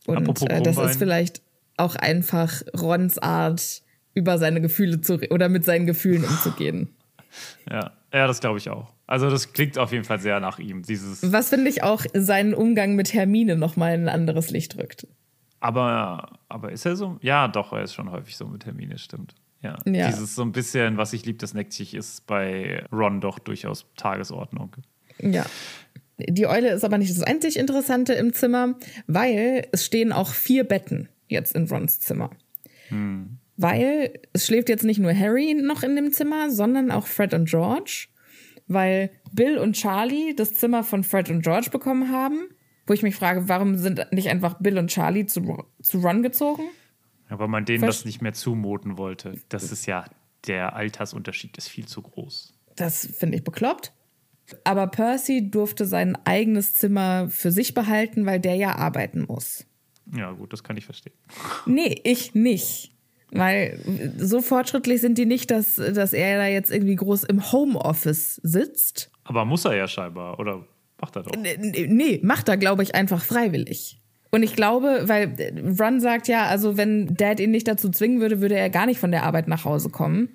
Und 0.06 0.50
äh, 0.50 0.62
das 0.62 0.78
ist 0.78 0.98
vielleicht 0.98 1.42
auch 1.78 1.96
einfach 1.96 2.62
Rons 2.80 3.18
Art, 3.18 3.84
über 4.14 4.38
seine 4.38 4.60
Gefühle 4.60 5.00
zu 5.00 5.20
oder 5.30 5.48
mit 5.48 5.64
seinen 5.64 5.86
Gefühlen 5.86 6.24
umzugehen. 6.24 6.90
Ja, 7.70 7.94
ja 8.14 8.28
das 8.28 8.42
glaube 8.42 8.58
ich 8.58 8.70
auch. 8.70 8.92
Also 9.12 9.30
das 9.30 9.52
klingt 9.52 9.78
auf 9.78 9.92
jeden 9.92 10.06
Fall 10.06 10.22
sehr 10.22 10.40
nach 10.40 10.58
ihm. 10.58 10.84
Dieses, 10.84 11.34
Was 11.34 11.50
finde 11.50 11.70
ich 11.70 11.84
auch 11.84 12.06
seinen 12.14 12.54
Umgang 12.54 12.96
mit 12.96 13.14
Hermine 13.14 13.58
nochmal 13.58 13.94
in 13.94 14.04
ein 14.04 14.10
anderes 14.10 14.52
Licht 14.52 14.78
rückt. 14.78 15.06
aber, 15.60 16.40
aber 16.48 16.72
ist 16.72 16.86
er 16.86 16.96
so? 16.96 17.18
Ja, 17.22 17.50
doch, 17.50 17.74
er 17.74 17.84
ist 17.84 17.94
schon 17.94 18.10
häufig 18.10 18.38
so 18.38 18.48
mit 18.48 18.66
Hermine, 18.66 18.98
stimmt. 18.98 19.36
Ja. 19.62 19.78
Ja. 19.86 20.08
Dieses 20.08 20.34
so 20.34 20.44
ein 20.44 20.54
bisschen, 20.54 20.96
was 20.96 21.12
ich 21.12 21.26
lieb, 21.26 21.40
das 21.40 21.54
neckt 21.54 21.74
sich, 21.74 21.94
ist 21.94 22.26
bei 22.26 22.86
Ron 22.90 23.20
doch 23.20 23.38
durchaus 23.38 23.86
Tagesordnung. 23.98 24.78
Ja. 25.20 25.46
Die 26.18 26.48
Eule 26.48 26.70
ist 26.70 26.86
aber 26.86 26.98
nicht 26.98 27.12
das 27.12 27.22
einzig 27.22 27.60
Interessante 27.60 28.14
im 28.14 28.32
Zimmer, 28.32 28.76
weil 29.08 29.68
es 29.74 29.86
stehen 29.86 30.14
auch 30.14 30.30
vier 30.30 30.64
Betten 30.64 31.10
jetzt 31.28 31.54
in 31.54 31.68
Rons 31.68 32.00
Zimmer. 32.00 32.30
Weil 33.58 34.20
es 34.32 34.48
schläft 34.48 34.70
jetzt 34.70 34.86
nicht 34.86 35.00
nur 35.00 35.14
Harry 35.14 35.54
noch 35.54 35.84
in 35.84 35.98
dem 35.98 36.14
Zimmer, 36.14 36.50
sondern 36.50 36.92
auch 36.92 37.08
Fred 37.08 37.34
und 37.34 37.50
George, 37.50 38.08
weil 38.74 39.12
Bill 39.34 39.58
und 39.58 39.74
Charlie 39.74 40.36
das 40.36 40.54
Zimmer 40.54 40.84
von 40.84 41.04
Fred 41.04 41.30
und 41.30 41.42
George 41.42 41.70
bekommen 41.72 42.12
haben. 42.12 42.50
Wo 42.88 42.94
ich 42.94 43.04
mich 43.04 43.16
frage, 43.16 43.48
warum 43.48 43.78
sind 43.78 44.06
nicht 44.12 44.30
einfach 44.30 44.56
Bill 44.60 44.78
und 44.78 44.88
Charlie 44.90 45.26
zu, 45.26 45.66
zu 45.82 46.00
Ron 46.00 46.24
gezogen? 46.24 46.64
Aber 47.30 47.48
man 47.48 47.64
denen 47.64 47.84
Verst- 47.84 48.00
das 48.00 48.06
nicht 48.06 48.22
mehr 48.22 48.34
zumuten 48.34 48.98
wollte. 48.98 49.36
Das 49.50 49.72
ist 49.72 49.86
ja, 49.86 50.06
der 50.48 50.76
Altersunterschied 50.76 51.58
ist 51.58 51.70
viel 51.70 51.86
zu 51.86 52.02
groß. 52.02 52.54
Das 52.76 53.06
finde 53.18 53.38
ich 53.38 53.44
bekloppt. 53.44 53.94
Aber 54.66 54.88
Percy 54.88 55.50
durfte 55.50 55.86
sein 55.86 56.18
eigenes 56.26 56.74
Zimmer 56.74 57.30
für 57.30 57.52
sich 57.52 57.74
behalten, 57.74 58.26
weil 58.26 58.40
der 58.42 58.56
ja 58.56 58.76
arbeiten 58.76 59.26
muss. 59.28 59.66
Ja, 60.14 60.32
gut, 60.32 60.52
das 60.52 60.64
kann 60.64 60.76
ich 60.76 60.86
verstehen. 60.86 61.14
Nee, 61.66 62.02
ich 62.04 62.34
nicht. 62.34 62.91
Weil 63.32 63.80
so 64.18 64.42
fortschrittlich 64.42 65.00
sind 65.00 65.18
die 65.18 65.26
nicht, 65.26 65.52
dass, 65.52 65.76
dass 65.76 66.14
er 66.14 66.38
da 66.38 66.48
jetzt 66.48 66.70
irgendwie 66.72 66.96
groß 66.96 67.24
im 67.24 67.52
Homeoffice 67.52 68.36
sitzt. 68.44 69.10
Aber 69.24 69.46
muss 69.46 69.64
er 69.66 69.76
ja 69.76 69.88
scheinbar, 69.88 70.38
oder 70.38 70.66
macht 71.00 71.16
er 71.16 71.24
doch? 71.24 71.32
Nee, 71.38 71.88
nee, 71.88 72.20
macht 72.24 72.50
er, 72.50 72.58
glaube 72.58 72.84
ich, 72.84 72.94
einfach 72.94 73.24
freiwillig. 73.24 74.02
Und 74.32 74.44
ich 74.44 74.56
glaube, 74.56 75.04
weil 75.06 75.36
Ron 75.80 76.00
sagt 76.00 76.28
ja, 76.28 76.46
also 76.46 76.78
wenn 76.78 77.16
Dad 77.16 77.40
ihn 77.40 77.52
nicht 77.52 77.68
dazu 77.68 77.90
zwingen 77.90 78.22
würde, 78.22 78.42
würde 78.42 78.56
er 78.56 78.70
gar 78.70 78.86
nicht 78.86 79.00
von 79.00 79.12
der 79.12 79.24
Arbeit 79.24 79.48
nach 79.48 79.66
Hause 79.66 79.90
kommen. 79.90 80.30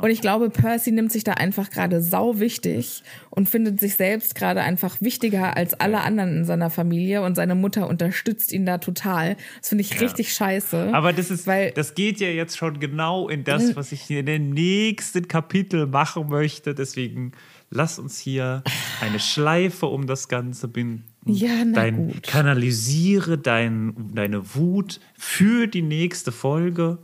Und 0.00 0.10
ich 0.10 0.20
glaube, 0.20 0.50
Percy 0.50 0.92
nimmt 0.92 1.12
sich 1.12 1.24
da 1.24 1.32
einfach 1.32 1.70
gerade 1.70 2.02
sau 2.02 2.38
wichtig 2.38 3.02
und 3.30 3.48
findet 3.48 3.80
sich 3.80 3.96
selbst 3.96 4.34
gerade 4.34 4.62
einfach 4.62 5.00
wichtiger 5.00 5.56
als 5.56 5.74
alle 5.74 6.00
anderen 6.00 6.38
in 6.38 6.44
seiner 6.44 6.70
Familie 6.70 7.22
und 7.22 7.34
seine 7.34 7.54
Mutter 7.54 7.88
unterstützt 7.88 8.52
ihn 8.52 8.66
da 8.66 8.78
total. 8.78 9.36
Das 9.60 9.68
finde 9.70 9.82
ich 9.82 10.00
richtig 10.00 10.32
scheiße. 10.32 10.90
Aber 10.92 11.12
das 11.12 11.30
ist, 11.30 11.46
weil 11.46 11.72
das 11.72 11.94
geht 11.94 12.20
ja 12.20 12.28
jetzt 12.28 12.56
schon 12.56 12.80
genau 12.80 13.28
in 13.28 13.44
das, 13.44 13.76
was 13.76 13.92
ich 13.92 14.02
hier 14.02 14.20
in 14.20 14.26
den 14.26 14.50
nächsten 14.50 15.28
Kapitel 15.28 15.86
machen 15.86 16.28
möchte. 16.28 16.74
Deswegen 16.74 17.32
lass 17.70 17.98
uns 17.98 18.18
hier 18.18 18.62
eine 19.00 19.18
Schleife 19.18 19.86
um 19.86 20.06
das 20.06 20.28
Ganze 20.28 20.68
binden. 20.68 21.04
Ja, 21.26 21.64
na 21.64 21.72
dein, 21.72 21.96
gut. 21.96 22.22
Kanalisiere 22.22 23.36
dein, 23.36 24.12
deine 24.14 24.54
Wut 24.54 25.00
für 25.14 25.66
die 25.66 25.82
nächste 25.82 26.30
Folge. 26.32 26.98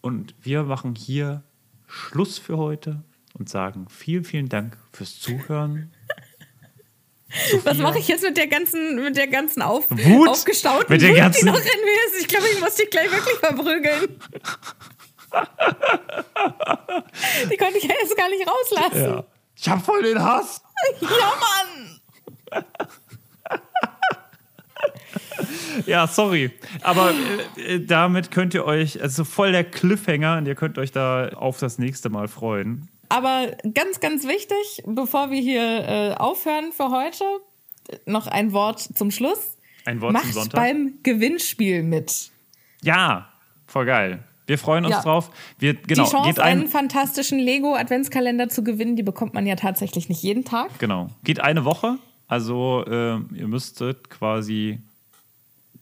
Und 0.00 0.34
wir 0.40 0.62
machen 0.62 0.94
hier 0.94 1.42
Schluss 1.88 2.38
für 2.38 2.56
heute 2.58 3.02
und 3.38 3.48
sagen 3.48 3.86
vielen, 3.88 4.24
vielen 4.24 4.48
Dank 4.48 4.76
fürs 4.92 5.18
Zuhören. 5.18 5.92
Was 7.64 7.76
mache 7.76 7.98
ich 7.98 8.08
jetzt 8.08 8.22
mit 8.22 8.36
der 8.38 8.46
ganzen, 8.46 9.02
mit 9.02 9.14
der 9.16 9.26
ganzen 9.26 9.60
Auf 9.60 9.90
Wut? 9.90 10.28
aufgestauten 10.28 10.90
Mit 10.90 11.02
der 11.02 11.10
Wut, 11.10 11.16
ganzen- 11.18 11.40
die 11.40 11.44
noch 11.50 11.58
in 11.58 11.62
mir 11.64 12.06
ist? 12.06 12.20
Ich 12.22 12.28
glaube, 12.28 12.46
ich 12.52 12.58
muss 12.60 12.74
die 12.76 12.84
gleich 12.86 13.10
wirklich 13.12 13.36
verprügeln. 13.36 14.18
die 17.50 17.56
konnte 17.56 17.78
ich 17.78 17.84
ja 17.84 17.94
jetzt 18.00 18.16
gar 18.16 18.28
nicht 18.30 18.46
rauslassen. 18.48 19.24
Ich 19.56 19.68
hab 19.68 19.84
voll 19.84 20.02
den 20.02 20.22
Hass. 20.22 20.62
Ja, 21.00 21.32
Mann! 21.40 22.64
Ja, 25.86 26.06
sorry. 26.06 26.50
Aber 26.82 27.12
äh, 27.56 27.74
äh, 27.76 27.86
damit 27.86 28.30
könnt 28.30 28.54
ihr 28.54 28.64
euch, 28.64 29.00
also 29.00 29.24
voll 29.24 29.52
der 29.52 29.64
Cliffhanger, 29.64 30.38
und 30.38 30.46
ihr 30.46 30.54
könnt 30.54 30.76
euch 30.78 30.92
da 30.92 31.28
auf 31.30 31.58
das 31.58 31.78
nächste 31.78 32.08
Mal 32.10 32.28
freuen. 32.28 32.88
Aber 33.08 33.46
ganz, 33.74 34.00
ganz 34.00 34.26
wichtig, 34.26 34.82
bevor 34.86 35.30
wir 35.30 35.40
hier 35.40 35.62
äh, 35.62 36.14
aufhören 36.14 36.72
für 36.72 36.90
heute, 36.90 37.24
noch 38.06 38.26
ein 38.26 38.52
Wort 38.52 38.80
zum 38.80 39.10
Schluss. 39.10 39.56
Ein 39.84 40.00
Wort 40.00 40.12
Macht 40.12 40.24
zum 40.24 40.32
Sonntag. 40.32 40.60
beim 40.60 40.94
Gewinnspiel 41.02 41.82
mit. 41.82 42.30
Ja, 42.82 43.28
voll 43.66 43.86
geil. 43.86 44.18
Wir 44.46 44.58
freuen 44.58 44.84
uns 44.84 44.96
Ja. 44.96 45.02
drauf. 45.02 45.30
Wir, 45.58 45.74
genau, 45.74 46.04
die 46.04 46.10
Chance, 46.10 46.28
geht 46.28 46.40
einen 46.40 46.62
ein, 46.62 46.68
fantastischen 46.68 47.38
Lego-Adventskalender 47.38 48.48
zu 48.48 48.64
gewinnen, 48.64 48.96
die 48.96 49.02
bekommt 49.02 49.32
man 49.34 49.46
ja 49.46 49.56
tatsächlich 49.56 50.08
nicht 50.08 50.22
jeden 50.22 50.44
Tag. 50.44 50.78
genau, 50.78 51.08
geht 51.24 51.40
eine 51.40 51.64
Woche. 51.64 51.96
Also 52.26 52.84
äh, 52.86 53.18
ihr 53.34 53.48
müsstet 53.48 54.10
quasi 54.10 54.80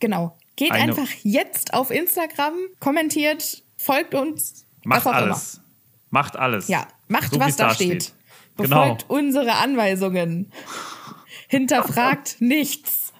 Genau. 0.00 0.36
Geht 0.56 0.72
Eine- 0.72 0.84
einfach 0.92 1.08
jetzt 1.22 1.74
auf 1.74 1.90
Instagram, 1.90 2.54
kommentiert, 2.80 3.62
folgt 3.76 4.14
uns. 4.14 4.64
macht 4.84 5.06
alles. 5.06 5.60
Macht 6.10 6.36
alles. 6.36 6.68
Immer. 6.68 6.78
Ja, 6.78 6.88
macht, 7.08 7.32
So, 7.34 7.40
was 7.40 7.56
da 7.56 7.74
steht. 7.74 8.04
steht. 8.04 8.14
Genau. 8.56 8.82
Befolgt 8.82 9.04
unsere 9.08 9.54
Anweisungen. 9.56 10.50
Hinterfragt 11.48 12.36
nichts. 12.40 13.12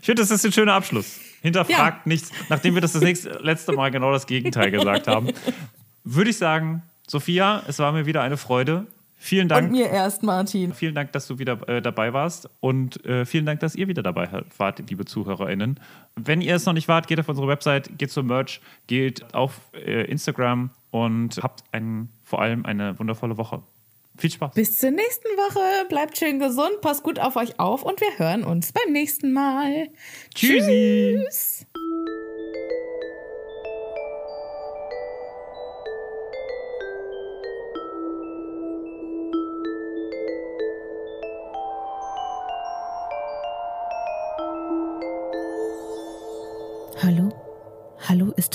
Ich 0.00 0.06
finde, 0.06 0.22
das 0.22 0.30
ist 0.30 0.44
ein 0.44 0.52
schöner 0.52 0.74
Abschluss. 0.74 1.18
Hinterfragt 1.42 2.06
nichts, 2.06 2.30
nachdem 2.48 2.74
wir 2.74 2.80
das, 2.80 2.92
das 2.92 3.02
nächste, 3.02 3.30
letzte 3.42 3.72
Mal 3.72 3.90
genau 3.90 4.10
das 4.12 4.26
Gegenteil 4.26 4.70
gesagt 4.70 5.06
haben. 5.06 5.28
Würde 6.04 6.30
ich 6.30 6.38
sagen, 6.38 6.82
Sophia, 7.06 7.62
es 7.68 7.78
war 7.78 7.92
mir 7.92 8.06
wieder 8.06 8.22
eine 8.22 8.36
Freude. 8.36 8.86
Vielen 9.18 9.48
Dank. 9.48 9.68
Und 9.68 9.72
mir 9.72 9.88
erst, 9.88 10.22
Martin. 10.22 10.74
Vielen 10.74 10.94
Dank, 10.94 11.12
dass 11.12 11.26
du 11.26 11.38
wieder 11.38 11.66
äh, 11.68 11.80
dabei 11.80 12.12
warst 12.12 12.48
und 12.60 13.04
äh, 13.06 13.24
vielen 13.24 13.46
Dank, 13.46 13.60
dass 13.60 13.74
ihr 13.74 13.88
wieder 13.88 14.02
dabei 14.02 14.28
wart, 14.58 14.82
liebe 14.90 15.04
ZuhörerInnen. 15.04 15.80
Wenn 16.16 16.40
ihr 16.40 16.54
es 16.54 16.66
noch 16.66 16.74
nicht 16.74 16.86
wart, 16.88 17.08
geht 17.08 17.18
auf 17.18 17.28
unsere 17.28 17.48
Website, 17.48 17.98
geht 17.98 18.10
zum 18.10 18.26
Merch, 18.26 18.60
geht 18.86 19.34
auf 19.34 19.60
äh, 19.72 20.04
Instagram 20.04 20.70
und 20.90 21.42
habt 21.42 21.64
einen, 21.72 22.10
vor 22.24 22.40
allem 22.42 22.66
eine 22.66 22.98
wundervolle 22.98 23.36
Woche. 23.38 23.62
Viel 24.18 24.30
Spaß. 24.30 24.54
Bis 24.54 24.78
zur 24.78 24.90
nächsten 24.90 25.28
Woche. 25.28 25.88
Bleibt 25.88 26.16
schön 26.16 26.38
gesund, 26.38 26.80
passt 26.80 27.02
gut 27.02 27.18
auf 27.18 27.36
euch 27.36 27.58
auf 27.58 27.82
und 27.82 28.00
wir 28.00 28.18
hören 28.18 28.44
uns 28.44 28.72
beim 28.72 28.92
nächsten 28.92 29.32
Mal. 29.32 29.88
Tschüssi. 30.34 31.18
Tschüss. 31.22 31.66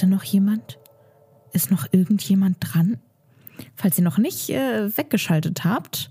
Ist 0.03 0.09
noch 0.09 0.23
jemand? 0.23 0.79
Ist 1.53 1.71
noch 1.71 1.87
irgendjemand 1.91 2.57
dran? 2.59 2.97
Falls 3.75 3.97
ihr 3.97 4.03
noch 4.03 4.17
nicht 4.17 4.49
äh, 4.49 4.95
weggeschaltet 4.97 5.63
habt, 5.63 6.09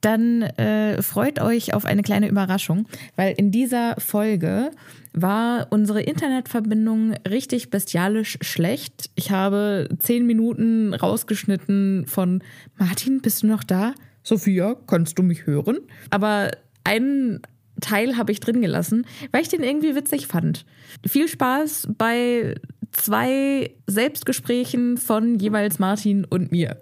dann 0.00 0.42
äh, 0.42 1.00
freut 1.02 1.40
euch 1.40 1.72
auf 1.72 1.84
eine 1.84 2.02
kleine 2.02 2.28
Überraschung, 2.28 2.86
weil 3.16 3.34
in 3.36 3.50
dieser 3.50 3.94
Folge 3.98 4.70
war 5.12 5.68
unsere 5.70 6.02
Internetverbindung 6.02 7.14
richtig 7.28 7.70
bestialisch 7.70 8.36
schlecht. 8.42 9.10
Ich 9.14 9.30
habe 9.30 9.88
zehn 9.98 10.26
Minuten 10.26 10.92
rausgeschnitten 10.92 12.06
von 12.06 12.42
Martin, 12.76 13.22
bist 13.22 13.42
du 13.42 13.46
noch 13.46 13.64
da? 13.64 13.94
Sophia, 14.22 14.76
kannst 14.86 15.18
du 15.18 15.22
mich 15.22 15.46
hören? 15.46 15.78
Aber 16.10 16.50
einen 16.82 17.40
Teil 17.80 18.16
habe 18.16 18.32
ich 18.32 18.40
drin 18.40 18.60
gelassen, 18.60 19.06
weil 19.30 19.42
ich 19.42 19.48
den 19.48 19.62
irgendwie 19.62 19.94
witzig 19.94 20.26
fand. 20.26 20.64
Viel 21.06 21.28
Spaß 21.28 21.88
bei 21.96 22.54
zwei 22.94 23.74
Selbstgesprächen 23.86 24.96
von 24.96 25.38
jeweils 25.38 25.78
Martin 25.78 26.24
und 26.24 26.50
mir. 26.52 26.80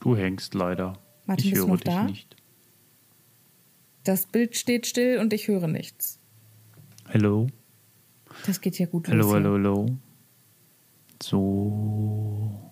Du 0.00 0.16
hängst 0.16 0.54
leider. 0.54 0.98
Martin, 1.26 1.46
ich 1.46 1.52
bist 1.52 1.62
du 1.62 1.66
höre 1.68 1.74
noch 1.74 1.80
dich 1.80 1.94
da? 1.94 2.02
nicht. 2.04 2.36
Das 4.04 4.26
Bild 4.26 4.56
steht 4.56 4.86
still 4.86 5.18
und 5.18 5.32
ich 5.32 5.46
höre 5.48 5.68
nichts. 5.68 6.18
Hallo? 7.12 7.46
Das 8.46 8.60
geht 8.60 8.78
ja 8.78 8.86
gut 8.86 9.08
Hallo, 9.08 9.24
los. 9.24 9.32
hallo, 9.34 9.52
hallo. 9.54 9.86
So. 11.22 12.70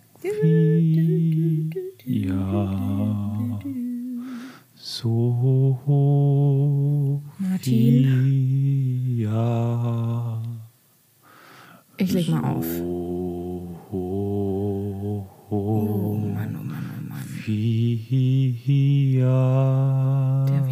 Ja. 2.04 3.60
So. 4.74 7.22
Martin. 7.38 9.18
Ja. 9.18 10.42
Ich 11.98 12.12
leg 12.12 12.28
mal 12.28 12.44
auf. 12.44 12.66
Oh, 13.90 15.26
Oh 15.50 16.14
Mann, 16.14 16.56
oh 16.60 16.62
Mann, 16.62 16.90
oh 16.98 17.02
Mann. 17.08 17.26
Der 20.48 20.66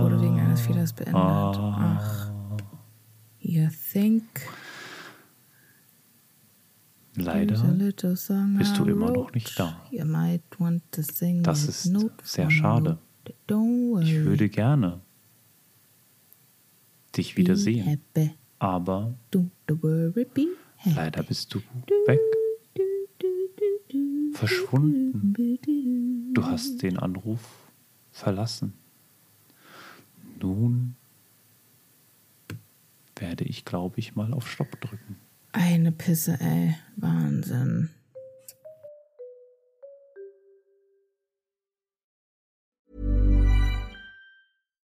wurde 0.00 0.20
wegen 0.22 0.38
eines 0.38 0.60
Fehlers 0.60 0.92
beendet. 0.92 1.14
Ach. 1.16 2.30
You 3.40 3.68
think 3.92 4.24
Leider. 7.16 7.56
bist 8.58 8.78
du 8.78 8.84
immer 8.84 9.10
noch 9.10 9.32
nicht 9.34 9.58
da. 9.58 9.82
Das 11.42 11.64
ist 11.64 11.92
sehr 12.22 12.50
schade. 12.50 12.98
Ich 13.26 14.14
würde 14.24 14.48
gerne 14.48 15.00
dich 17.16 17.36
wieder 17.36 17.54
be 17.54 17.58
sehen, 17.58 17.84
Happy. 17.84 18.34
Aber 18.64 19.14
leider 20.86 21.22
bist 21.22 21.52
du 21.52 21.60
weg, 22.06 22.20
verschwunden. 24.32 25.34
Du 26.32 26.42
hast 26.46 26.82
den 26.82 26.98
Anruf 26.98 27.40
verlassen. 28.10 28.72
Nun 30.40 30.96
werde 33.16 33.44
ich, 33.44 33.66
glaube 33.66 33.98
ich, 33.98 34.16
mal 34.16 34.32
auf 34.32 34.50
Stopp 34.50 34.80
drücken. 34.80 35.16
Eine 35.52 35.92
Pisse, 35.92 36.40
ey. 36.40 36.74
Wahnsinn. 36.96 37.90